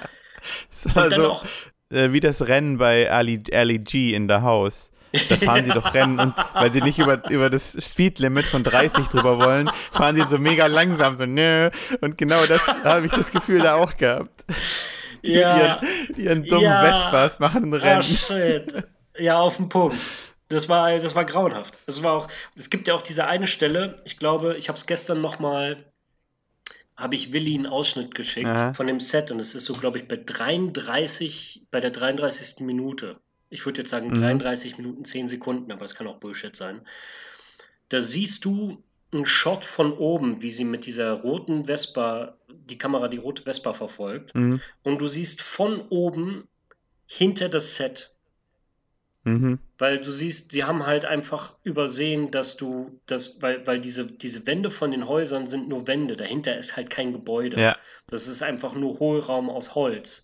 es 0.72 0.96
war 0.96 1.12
so 1.12 1.30
auch, 1.30 1.46
äh, 1.90 2.12
wie 2.12 2.20
das 2.20 2.48
Rennen 2.48 2.78
bei 2.78 3.12
Ali, 3.12 3.44
Ali 3.52 3.80
G 3.80 4.14
in 4.14 4.28
der 4.28 4.42
House. 4.42 4.92
Da 5.28 5.36
fahren 5.36 5.66
sie 5.66 5.72
doch 5.74 5.94
Rennen 5.94 6.20
und 6.20 6.34
weil 6.54 6.72
sie 6.72 6.82
nicht 6.82 7.00
über, 7.00 7.30
über 7.30 7.50
das 7.50 7.78
Speedlimit 7.84 8.46
von 8.46 8.64
30 8.64 9.08
drüber 9.08 9.40
wollen, 9.40 9.70
fahren 9.92 10.16
sie 10.16 10.24
so 10.24 10.38
mega 10.38 10.68
langsam, 10.68 11.18
so 11.18 11.26
nö. 11.26 11.70
Und 12.00 12.18
genau 12.18 12.46
das 12.46 12.66
habe 12.68 13.06
ich 13.06 13.12
das 13.12 13.32
Gefühl 13.32 13.60
da 13.60 13.76
auch 13.76 13.98
gehabt 13.98 14.46
ja, 15.34 15.80
ihren, 15.82 16.16
ihren 16.18 16.44
dummen 16.46 16.64
ja. 16.64 16.82
Vespas 16.84 17.40
machen 17.40 17.66
ein 17.66 17.74
Rennen. 17.74 18.02
Oh, 18.02 18.34
shit. 18.34 18.84
Ja, 19.18 19.40
auf 19.40 19.58
den 19.58 19.70
Punkt. 19.70 19.98
Das 20.50 20.68
war, 20.68 20.98
das 20.98 21.16
war 21.16 21.26
grauenhaft. 21.26 21.78
Das 21.86 22.04
war 22.04 22.14
auch, 22.14 22.28
es 22.56 22.70
gibt 22.70 22.88
ja 22.88 22.94
auch 22.94 23.02
diese 23.02 23.26
eine 23.26 23.48
Stelle, 23.48 23.96
ich 24.04 24.18
glaube, 24.20 24.58
ich 24.58 24.68
habe 24.68 24.78
es 24.78 24.86
gestern 24.86 25.22
nochmal, 25.22 25.86
habe 26.98 27.16
ich 27.16 27.32
Willi 27.32 27.56
einen 27.56 27.68
Ausschnitt 27.68 28.14
geschickt 28.16 28.48
Aha. 28.48 28.74
von 28.74 28.88
dem 28.88 29.00
Set 29.00 29.32
und 29.32 29.40
es 29.40 29.56
ist 29.56 29.66
so, 29.66 29.74
glaube 29.74 29.98
ich, 29.98 30.08
bei 30.08 30.18
33, 30.18 31.68
bei 31.72 31.80
der 31.80 31.92
33. 31.92 32.60
Minute. 32.60 33.18
Ich 33.50 33.66
würde 33.66 33.80
jetzt 33.80 33.90
sagen 33.90 34.08
Mhm. 34.08 34.22
33 34.22 34.78
Minuten 34.78 35.06
10 35.06 35.28
Sekunden, 35.28 35.72
aber 35.72 35.82
das 35.82 35.96
kann 35.96 36.08
auch 36.08 36.18
Bullshit 36.18 36.56
sein. 36.56 36.82
Da 37.90 38.02
siehst 38.02 38.46
du 38.46 38.84
einen 39.12 39.26
Shot 39.26 39.66
von 39.66 39.94
oben, 39.94 40.42
wie 40.42 40.52
sie 40.52 40.64
mit 40.64 40.86
dieser 40.86 41.12
roten 41.12 41.66
Vespa, 41.66 42.38
die 42.50 42.78
Kamera 42.78 43.08
die 43.08 43.18
rote 43.18 43.44
Vespa 43.44 43.74
verfolgt. 43.74 44.34
Mhm. 44.36 44.62
Und 44.84 45.00
du 45.00 45.08
siehst 45.08 45.42
von 45.42 45.82
oben 45.90 46.48
hinter 47.06 47.50
das 47.50 47.76
Set. 47.76 48.14
Mhm. 49.24 49.60
Weil 49.78 50.00
du 50.00 50.12
siehst, 50.12 50.52
sie 50.52 50.64
haben 50.64 50.86
halt 50.86 51.06
einfach 51.06 51.56
übersehen, 51.64 52.32
dass 52.32 52.58
du, 52.58 53.00
das, 53.06 53.42
weil, 53.42 53.68
weil 53.68 53.80
diese, 53.80 54.06
diese 54.06 54.48
Wände 54.48 54.72
von 54.72 54.92
den 54.92 55.08
Häusern 55.08 55.46
sind 55.46 55.68
nur 55.68 55.88
Wände, 55.88 56.16
dahinter 56.16 56.58
ist 56.58 56.76
halt 56.76 56.90
kein 56.90 57.12
Gebäude. 57.12 57.62
Ja. 57.62 57.78
Das 58.08 58.28
ist 58.28 58.42
einfach 58.42 58.74
nur 58.74 59.00
Hohlraum 59.00 59.50
aus 59.50 59.76
Holz. 59.76 60.24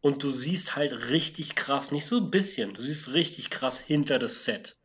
Und 0.00 0.22
du 0.22 0.30
siehst 0.30 0.76
halt 0.76 1.10
richtig 1.10 1.54
krass, 1.54 1.92
nicht 1.92 2.06
so 2.06 2.18
ein 2.18 2.30
bisschen, 2.30 2.74
du 2.74 2.82
siehst 2.82 3.14
richtig 3.14 3.50
krass 3.50 3.80
hinter 3.80 4.18
das 4.18 4.44
Set. 4.44 4.76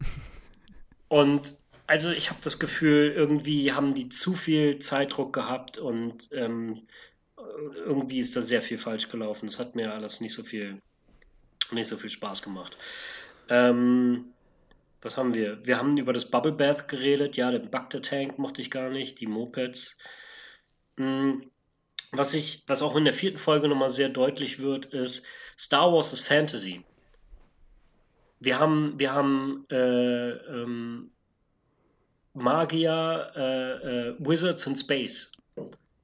Und 1.08 1.54
also 1.90 2.10
ich 2.10 2.30
habe 2.30 2.38
das 2.44 2.60
Gefühl, 2.60 3.12
irgendwie 3.16 3.72
haben 3.72 3.94
die 3.94 4.08
zu 4.08 4.34
viel 4.34 4.78
Zeitdruck 4.78 5.32
gehabt 5.32 5.76
und 5.76 6.28
ähm, 6.30 6.86
irgendwie 7.74 8.20
ist 8.20 8.36
da 8.36 8.42
sehr 8.42 8.62
viel 8.62 8.78
falsch 8.78 9.08
gelaufen. 9.08 9.46
Das 9.46 9.58
hat 9.58 9.74
mir 9.74 9.92
alles 9.92 10.20
nicht 10.20 10.32
so 10.32 10.44
viel, 10.44 10.80
nicht 11.72 11.88
so 11.88 11.96
viel 11.96 12.08
Spaß 12.08 12.42
gemacht. 12.42 12.76
Ähm, 13.48 14.26
was 15.02 15.16
haben 15.16 15.34
wir? 15.34 15.66
Wir 15.66 15.78
haben 15.78 15.96
über 15.96 16.12
das 16.12 16.30
Bubble 16.30 16.52
Bath 16.52 16.86
geredet. 16.86 17.36
Ja, 17.36 17.50
den 17.50 17.70
Bacta 17.72 17.98
Tank 17.98 18.38
mochte 18.38 18.62
ich 18.62 18.70
gar 18.70 18.90
nicht, 18.90 19.18
die 19.18 19.26
Mopeds. 19.26 19.98
Mm, 20.96 21.40
Was, 22.12 22.34
ich, 22.34 22.62
was 22.68 22.82
auch 22.82 22.94
in 22.94 23.04
der 23.04 23.14
vierten 23.14 23.38
Folge 23.38 23.66
nochmal 23.66 23.90
sehr 23.90 24.10
deutlich 24.10 24.60
wird, 24.60 24.86
ist, 24.86 25.24
Star 25.58 25.92
Wars 25.92 26.12
ist 26.12 26.22
Fantasy. 26.22 26.84
Wir 28.38 28.60
haben, 28.60 28.94
wir 28.98 29.12
haben 29.12 29.66
äh, 29.70 30.30
ähm, 30.30 31.10
Magier, 32.34 33.32
äh, 33.36 34.10
äh, 34.10 34.14
Wizards 34.18 34.66
in 34.66 34.76
Space. 34.76 35.32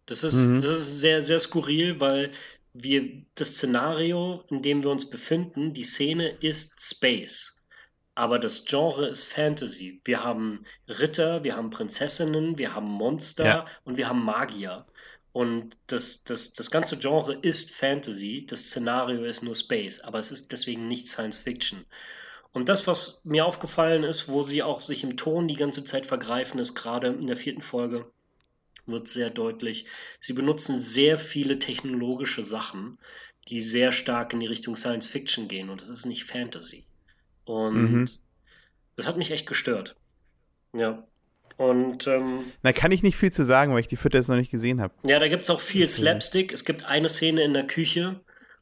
Das 0.07 0.23
ist, 0.25 0.35
Mhm. 0.35 0.61
das 0.61 0.71
ist 0.79 1.01
sehr, 1.01 1.23
sehr 1.23 1.39
skurril, 1.39 2.01
weil 2.01 2.31
wir 2.73 3.23
das 3.35 3.51
Szenario, 3.57 4.45
in 4.51 4.63
dem 4.63 4.83
wir 4.83 4.91
uns 4.91 5.09
befinden, 5.09 5.73
die 5.73 5.85
Szene 5.85 6.29
ist 6.41 6.81
Space. 6.81 7.57
Aber 8.15 8.39
das 8.39 8.65
Genre 8.65 9.07
ist 9.09 9.25
Fantasy. 9.25 10.01
Wir 10.05 10.23
haben 10.25 10.65
Ritter, 10.89 11.43
wir 11.45 11.57
haben 11.57 11.71
Prinzessinnen, 11.71 12.57
wir 12.59 12.75
haben 12.75 12.87
Monster 12.89 13.45
Ja. 13.45 13.67
und 13.85 13.97
wir 13.97 14.09
haben 14.09 14.25
Magier. 14.25 14.87
Und 15.33 15.77
das, 15.87 16.25
das, 16.25 16.55
das 16.55 16.71
ganze 16.71 16.97
Genre 16.99 17.35
ist 17.43 17.71
Fantasy, 17.71 18.47
das 18.49 18.67
Szenario 18.71 19.23
ist 19.25 19.43
nur 19.43 19.55
Space, 19.55 20.01
aber 20.01 20.19
es 20.19 20.31
ist 20.31 20.51
deswegen 20.51 20.89
nicht 20.89 21.09
Science 21.09 21.37
Fiction. 21.37 21.85
Und 22.57 22.71
das, 22.71 22.87
was 22.87 23.21
mir 23.23 23.45
aufgefallen 23.45 24.03
ist, 24.03 24.29
wo 24.29 24.41
sie 24.41 24.63
auch 24.63 24.81
sich 24.81 25.05
im 25.05 25.19
Ton 25.19 25.47
die 25.47 25.57
ganze 25.57 25.85
Zeit 25.85 26.07
vergreifen, 26.07 26.59
ist 26.59 26.75
gerade 26.75 27.09
in 27.09 27.27
der 27.27 27.37
vierten 27.37 27.61
Folge, 27.61 28.07
wird 28.87 29.09
sehr 29.09 29.29
deutlich. 29.29 29.85
Sie 30.23 30.33
benutzen 30.33 30.81
sehr 30.81 31.19
viele 31.19 31.59
technologische 31.59 32.45
Sachen, 32.45 32.97
die 33.49 33.61
sehr 33.61 33.93
stark 33.93 34.33
in 34.33 34.41
die 34.41 34.47
Richtung 34.47 34.75
Science 34.75 35.07
Fiction 35.07 35.49
gehen 35.49 35.69
und 35.69 35.83
das 35.83 35.91
ist 35.91 36.07
nicht 36.07 36.25
Fantasy. 36.25 36.87
Und 37.45 37.75
Mhm. 37.93 38.09
das 38.97 39.07
hat 39.07 39.19
mich 39.19 39.31
echt 39.33 39.47
gestört. 39.47 39.95
Ja. 40.73 41.07
Und 41.59 42.07
ähm, 42.07 42.53
Da 42.63 42.73
kann 42.73 42.91
ich 42.91 43.03
nicht 43.03 43.17
viel 43.19 43.33
zu 43.33 43.45
sagen, 43.45 43.75
weil 43.75 43.81
ich 43.81 43.89
die 43.89 43.97
vierte 43.99 44.17
jetzt 44.17 44.29
noch 44.29 44.37
nicht 44.37 44.51
gesehen 44.51 44.81
habe. 44.81 44.95
ja, 45.03 45.19
da 45.19 45.29
gibt 45.29 45.43
es 45.45 45.51
auch 45.51 45.61
viel. 45.61 45.87
Slapstick. 45.87 46.53
Es 46.53 46.65
gibt 46.65 46.85
eine 46.87 47.11
Szene 47.11 47.43
in 47.45 47.53
der 47.53 47.67
Küche, 47.67 48.21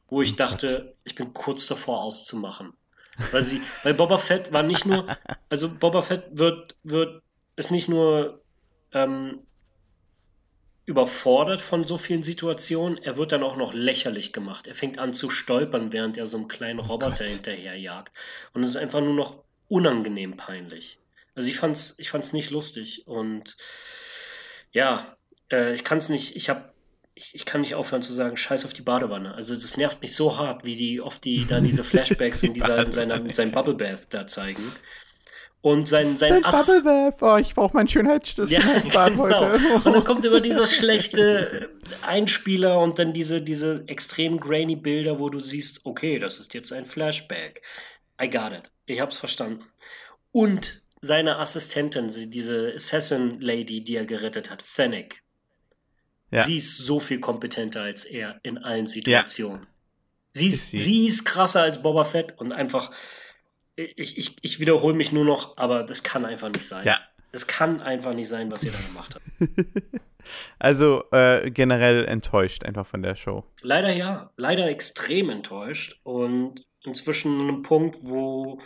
wo 0.09 0.21
ich 0.21 0.35
dachte, 0.35 0.95
ich 1.05 1.15
bin 1.15 1.33
kurz 1.33 1.65
davor 1.67 2.01
auszumachen. 2.01 2.73
Weil 3.31 3.43
sie, 3.43 3.61
weil 3.83 3.93
Boba 3.93 4.17
Fett 4.17 4.51
war 4.51 4.63
nicht 4.63 4.85
nur, 4.85 5.17
also 5.49 5.69
Boba 5.69 6.01
Fett 6.01 6.25
wird, 6.31 6.75
wird, 6.83 7.23
ist 7.55 7.71
nicht 7.71 7.87
nur 7.87 8.43
ähm, 8.91 9.39
überfordert 10.85 11.61
von 11.61 11.85
so 11.85 11.97
vielen 11.97 12.23
Situationen, 12.23 12.97
er 12.97 13.17
wird 13.17 13.31
dann 13.31 13.43
auch 13.43 13.57
noch 13.57 13.73
lächerlich 13.73 14.33
gemacht. 14.33 14.67
Er 14.67 14.75
fängt 14.75 14.99
an 14.99 15.13
zu 15.13 15.29
stolpern, 15.29 15.91
während 15.91 16.17
er 16.17 16.27
so 16.27 16.37
einen 16.37 16.47
kleinen 16.47 16.79
Roboter 16.79 17.25
Gott. 17.25 17.29
hinterherjagt. 17.29 18.15
Und 18.53 18.63
es 18.63 18.71
ist 18.71 18.75
einfach 18.75 19.01
nur 19.01 19.15
noch 19.15 19.43
unangenehm 19.67 20.37
peinlich. 20.37 20.99
Also 21.33 21.49
ich 21.49 21.57
fand's, 21.57 21.95
ich 21.97 22.11
fand's 22.11 22.33
nicht 22.33 22.51
lustig. 22.51 23.07
Und 23.07 23.57
ja, 24.71 25.17
äh, 25.51 25.73
ich 25.73 25.83
kann's 25.83 26.09
nicht, 26.09 26.35
ich 26.35 26.49
hab, 26.49 26.74
ich, 27.15 27.33
ich 27.33 27.45
kann 27.45 27.61
nicht 27.61 27.75
aufhören 27.75 28.01
zu 28.01 28.13
sagen, 28.13 28.35
scheiß 28.37 28.65
auf 28.65 28.73
die 28.73 28.81
Badewanne. 28.81 29.33
Also 29.33 29.53
das 29.55 29.77
nervt 29.77 30.01
mich 30.01 30.13
so 30.15 30.37
hart, 30.37 30.65
wie 30.65 30.75
die 30.75 30.99
oft 31.01 31.23
die 31.23 31.45
da 31.47 31.59
diese 31.61 31.83
Flashbacks 31.85 32.43
in 32.43 32.53
dieser, 32.53 32.85
in 32.85 32.91
seiner, 32.91 33.15
in 33.15 33.33
seinem 33.33 33.51
Bubble 33.51 33.73
Bath 33.75 34.07
da 34.09 34.27
zeigen. 34.27 34.73
Und 35.61 35.87
sein, 35.87 36.15
sein, 36.15 36.29
Sein 36.29 36.45
Ass- 36.45 36.67
Bubble 36.67 36.83
Bath. 36.83 37.23
Oh, 37.23 37.37
ich 37.37 37.55
brauche 37.55 37.75
meinen 37.75 37.87
Schönheitsstift. 37.87 38.51
ja, 38.51 38.59
genau. 38.83 39.17
heute. 39.17 39.59
Und 39.83 39.85
dann 39.95 40.03
kommt 40.03 40.23
immer 40.25 40.39
dieser 40.41 40.67
schlechte 40.67 41.71
Einspieler 42.03 42.79
und 42.79 42.99
dann 42.99 43.13
diese, 43.13 43.41
diese 43.41 43.83
extrem 43.87 44.39
grainy 44.39 44.75
Bilder, 44.75 45.17
wo 45.17 45.29
du 45.29 45.39
siehst, 45.39 45.81
okay, 45.85 46.19
das 46.19 46.39
ist 46.39 46.53
jetzt 46.53 46.71
ein 46.71 46.85
Flashback. 46.85 47.63
I 48.21 48.29
got 48.29 48.51
it. 48.51 48.69
Ich 48.85 48.99
hab's 48.99 49.17
verstanden. 49.17 49.63
Und 50.31 50.81
seine 51.01 51.37
Assistentin, 51.39 52.09
diese 52.29 52.73
Assassin 52.75 53.39
Lady, 53.41 53.83
die 53.83 53.95
er 53.95 54.05
gerettet 54.05 54.51
hat, 54.51 54.61
Fennec. 54.61 55.21
Ja. 56.31 56.43
Sie 56.43 56.57
ist 56.57 56.77
so 56.77 56.99
viel 56.99 57.19
kompetenter 57.19 57.81
als 57.81 58.05
er 58.05 58.39
in 58.43 58.57
allen 58.57 58.87
Situationen. 58.87 59.67
Sie, 60.33 60.47
ist, 60.47 60.55
Ist 60.55 60.71
sie. 60.71 60.79
sie 60.79 61.07
ist 61.07 61.25
krasser 61.25 61.61
als 61.61 61.81
Boba 61.81 62.03
Fett 62.03 62.37
und 62.37 62.51
einfach, 62.51 62.91
ich, 63.75 64.17
ich, 64.17 64.35
ich 64.41 64.59
wiederhole 64.59 64.93
mich 64.93 65.11
nur 65.11 65.23
noch, 65.23 65.57
aber 65.57 65.83
das 65.83 66.03
kann 66.03 66.25
einfach 66.25 66.49
nicht 66.49 66.65
sein. 66.65 66.85
Ja. 66.85 66.99
Es 67.31 67.47
kann 67.47 67.81
einfach 67.81 68.13
nicht 68.13 68.29
sein, 68.29 68.51
was 68.51 68.63
ihr 68.63 68.71
da 68.71 68.79
gemacht 68.79 69.15
habt. 69.15 69.25
Also 70.59 71.03
äh, 71.11 71.51
generell 71.51 72.05
enttäuscht 72.05 72.63
einfach 72.63 72.87
von 72.87 73.03
der 73.03 73.15
Show. 73.15 73.43
Leider 73.61 73.93
ja, 73.93 74.31
leider 74.37 74.67
extrem 74.67 75.29
enttäuscht 75.29 75.99
und 76.03 76.65
inzwischen 76.83 77.39
an 77.39 77.47
einem 77.47 77.61
Punkt, 77.61 77.97
wo, 78.01 78.59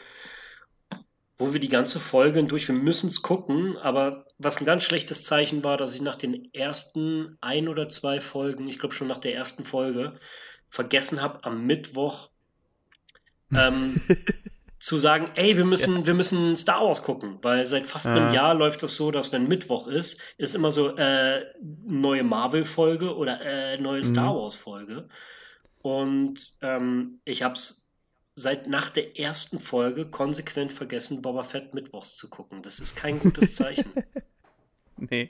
wo 1.37 1.53
wir 1.53 1.59
die 1.59 1.69
ganze 1.69 1.99
Folge 1.99 2.43
durch, 2.43 2.67
wir 2.67 2.75
müssen 2.75 3.07
es 3.07 3.21
gucken, 3.21 3.77
aber 3.77 4.25
was 4.39 4.57
ein 4.59 4.65
ganz 4.65 4.83
schlechtes 4.85 5.23
Zeichen 5.23 5.63
war, 5.63 5.77
dass 5.77 5.93
ich 5.93 6.01
nach 6.01 6.15
den 6.15 6.51
ersten 6.53 7.37
ein 7.41 7.67
oder 7.67 7.89
zwei 7.89 8.19
Folgen, 8.21 8.67
ich 8.67 8.79
glaube 8.79 8.95
schon 8.95 9.07
nach 9.07 9.17
der 9.19 9.35
ersten 9.35 9.65
Folge, 9.65 10.17
vergessen 10.69 11.21
habe, 11.21 11.43
am 11.43 11.65
Mittwoch 11.65 12.29
ähm, 13.53 13.99
zu 14.79 14.97
sagen, 14.97 15.31
ey, 15.35 15.57
wir 15.57 15.65
müssen, 15.65 16.05
wir 16.05 16.13
müssen 16.13 16.55
Star 16.55 16.85
Wars 16.85 17.03
gucken, 17.03 17.39
weil 17.41 17.65
seit 17.65 17.85
fast 17.85 18.07
einem 18.07 18.29
Ah. 18.29 18.33
Jahr 18.33 18.53
läuft 18.53 18.81
es 18.83 18.95
so, 18.95 19.11
dass 19.11 19.31
wenn 19.33 19.47
Mittwoch 19.47 19.87
ist, 19.87 20.19
ist 20.37 20.55
immer 20.55 20.71
so 20.71 20.95
äh, 20.95 21.45
neue 21.61 22.23
Marvel-Folge 22.23 23.15
oder 23.15 23.41
äh, 23.41 23.77
neue 23.77 24.03
Star 24.03 24.33
Mhm. 24.33 24.37
Wars-Folge. 24.39 25.09
Und 25.81 26.39
ähm, 26.61 27.19
ich 27.25 27.43
habe 27.43 27.55
es 27.55 27.88
seit 28.39 28.67
nach 28.67 28.89
der 28.89 29.19
ersten 29.19 29.59
Folge 29.59 30.05
konsequent 30.05 30.71
vergessen, 30.71 31.21
Boba 31.21 31.43
Fett 31.43 31.73
Mittwochs 31.73 32.15
zu 32.15 32.29
gucken. 32.29 32.61
Das 32.61 32.79
ist 32.79 32.95
kein 32.95 33.19
gutes 33.19 33.55
Zeichen. 33.55 33.91
Nee. 34.97 35.29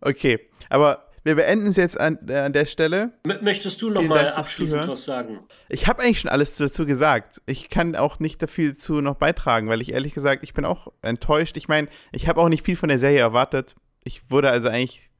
Okay, 0.00 0.40
aber 0.68 1.08
wir 1.24 1.36
beenden 1.36 1.68
es 1.68 1.76
jetzt 1.76 2.00
an, 2.00 2.18
äh, 2.26 2.38
an 2.38 2.52
der 2.52 2.66
Stelle. 2.66 3.12
M 3.24 3.38
möchtest 3.42 3.80
du 3.80 3.90
noch 3.90 4.00
Vielen 4.00 4.08
mal 4.08 4.24
Dank 4.24 4.34
fürs 4.34 4.46
abschließend 4.46 4.88
was 4.88 5.04
sagen? 5.04 5.40
Ich 5.68 5.86
habe 5.86 6.02
eigentlich 6.02 6.20
schon 6.20 6.30
alles 6.30 6.56
dazu 6.56 6.84
gesagt. 6.84 7.40
Ich 7.46 7.68
kann 7.68 7.94
auch 7.94 8.18
nicht 8.18 8.42
da 8.42 8.46
viel 8.46 8.74
zu 8.74 9.00
noch 9.00 9.14
beitragen, 9.14 9.68
weil 9.68 9.80
ich 9.80 9.92
ehrlich 9.92 10.14
gesagt, 10.14 10.42
ich 10.42 10.54
bin 10.54 10.64
auch 10.64 10.88
enttäuscht. 11.02 11.56
Ich 11.56 11.68
meine, 11.68 11.88
ich 12.10 12.26
habe 12.26 12.40
auch 12.40 12.48
nicht 12.48 12.64
viel 12.64 12.76
von 12.76 12.88
der 12.88 12.98
Serie 12.98 13.20
erwartet. 13.20 13.76
Ich 14.02 14.30
wurde 14.30 14.50
also 14.50 14.68
eigentlich, 14.68 15.10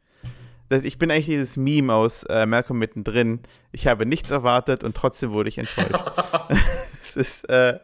das, 0.68 0.82
ich 0.82 0.98
bin 0.98 1.10
eigentlich 1.10 1.26
dieses 1.26 1.56
Meme 1.56 1.94
aus 1.94 2.24
äh, 2.24 2.46
Malcolm 2.46 2.80
mittendrin. 2.80 3.40
Ich 3.70 3.86
habe 3.86 4.04
nichts 4.04 4.32
erwartet 4.32 4.82
und 4.82 4.96
trotzdem 4.96 5.30
wurde 5.30 5.50
ich 5.50 5.58
enttäuscht. 5.58 5.92
es 7.16 7.42
ist, 7.42 7.48
äh, 7.48 7.78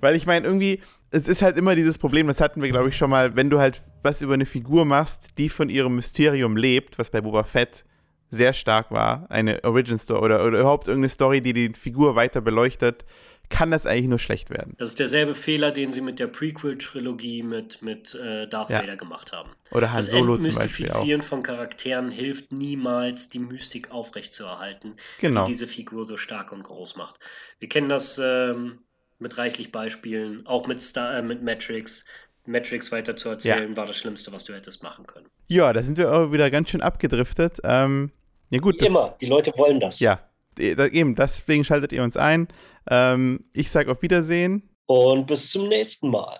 weil 0.00 0.16
ich 0.16 0.26
meine, 0.26 0.46
irgendwie, 0.46 0.80
es 1.10 1.28
ist 1.28 1.42
halt 1.42 1.56
immer 1.56 1.74
dieses 1.74 1.98
Problem, 1.98 2.26
das 2.26 2.40
hatten 2.40 2.62
wir, 2.62 2.68
glaube 2.68 2.88
ich, 2.88 2.96
schon 2.96 3.10
mal, 3.10 3.36
wenn 3.36 3.50
du 3.50 3.60
halt 3.60 3.82
was 4.02 4.22
über 4.22 4.34
eine 4.34 4.46
Figur 4.46 4.84
machst, 4.84 5.30
die 5.38 5.48
von 5.48 5.68
ihrem 5.68 5.96
Mysterium 5.96 6.56
lebt, 6.56 6.98
was 6.98 7.10
bei 7.10 7.20
Boba 7.20 7.44
Fett 7.44 7.84
sehr 8.30 8.52
stark 8.52 8.90
war, 8.90 9.26
eine 9.30 9.62
Origin 9.64 9.96
Story 9.96 10.24
oder, 10.24 10.44
oder 10.44 10.60
überhaupt 10.60 10.88
irgendeine 10.88 11.08
Story, 11.08 11.40
die 11.40 11.52
die 11.52 11.72
Figur 11.72 12.16
weiter 12.16 12.40
beleuchtet, 12.40 13.04
kann 13.50 13.70
das 13.70 13.86
eigentlich 13.86 14.08
nur 14.08 14.18
schlecht 14.18 14.50
werden. 14.50 14.74
Das 14.78 14.90
ist 14.90 14.98
derselbe 14.98 15.34
Fehler, 15.34 15.70
den 15.70 15.92
sie 15.92 16.00
mit 16.00 16.18
der 16.18 16.26
Prequel-Trilogie 16.26 17.42
mit, 17.42 17.82
mit 17.82 18.14
äh, 18.14 18.48
Darth 18.48 18.70
ja. 18.70 18.80
Vader 18.80 18.96
gemacht 18.96 19.32
haben. 19.32 19.50
Oder 19.70 19.90
Han 19.90 19.98
das 19.98 20.10
Solo 20.10 20.36
zum 20.36 20.44
Beispiel. 20.44 20.56
Das 20.56 20.68
Mystifizieren 20.68 21.22
von 21.22 21.42
Charakteren 21.42 22.10
hilft 22.10 22.52
niemals, 22.52 23.28
die 23.28 23.38
Mystik 23.38 23.90
aufrechtzuerhalten, 23.90 24.94
genau. 25.20 25.44
die 25.44 25.52
diese 25.52 25.66
Figur 25.66 26.04
so 26.04 26.16
stark 26.16 26.52
und 26.52 26.62
groß 26.62 26.96
macht. 26.96 27.20
Wir 27.58 27.68
kennen 27.68 27.88
das 27.88 28.20
ähm, 28.22 28.78
mit 29.18 29.38
reichlich 29.38 29.72
Beispielen, 29.72 30.46
auch 30.46 30.66
mit, 30.66 30.82
Star 30.82 31.18
äh, 31.18 31.22
mit 31.22 31.42
Matrix, 31.42 32.04
Matrix 32.46 32.92
weiter 32.92 33.16
zu 33.16 33.28
erzählen, 33.28 33.70
ja. 33.70 33.76
war 33.76 33.86
das 33.86 33.96
Schlimmste, 33.96 34.32
was 34.32 34.44
du 34.44 34.54
hättest 34.54 34.82
machen 34.82 35.06
können. 35.06 35.26
Ja, 35.48 35.72
da 35.72 35.82
sind 35.82 35.98
wir 35.98 36.12
auch 36.12 36.32
wieder 36.32 36.50
ganz 36.50 36.70
schön 36.70 36.82
abgedriftet. 36.82 37.58
Ähm, 37.64 38.10
ja 38.50 38.60
gut, 38.60 38.76
Wie 38.76 38.78
das, 38.80 38.88
immer, 38.88 39.16
die 39.20 39.26
Leute 39.26 39.52
wollen 39.56 39.80
das. 39.80 40.00
Ja, 40.00 40.20
eben, 40.58 41.14
deswegen 41.14 41.64
schaltet 41.64 41.92
ihr 41.92 42.02
uns 42.02 42.16
ein. 42.16 42.48
Ähm, 42.90 43.44
ich 43.52 43.70
sage 43.70 43.90
auf 43.90 44.02
Wiedersehen. 44.02 44.68
Und 44.86 45.26
bis 45.26 45.50
zum 45.50 45.68
nächsten 45.68 46.10
Mal. 46.10 46.38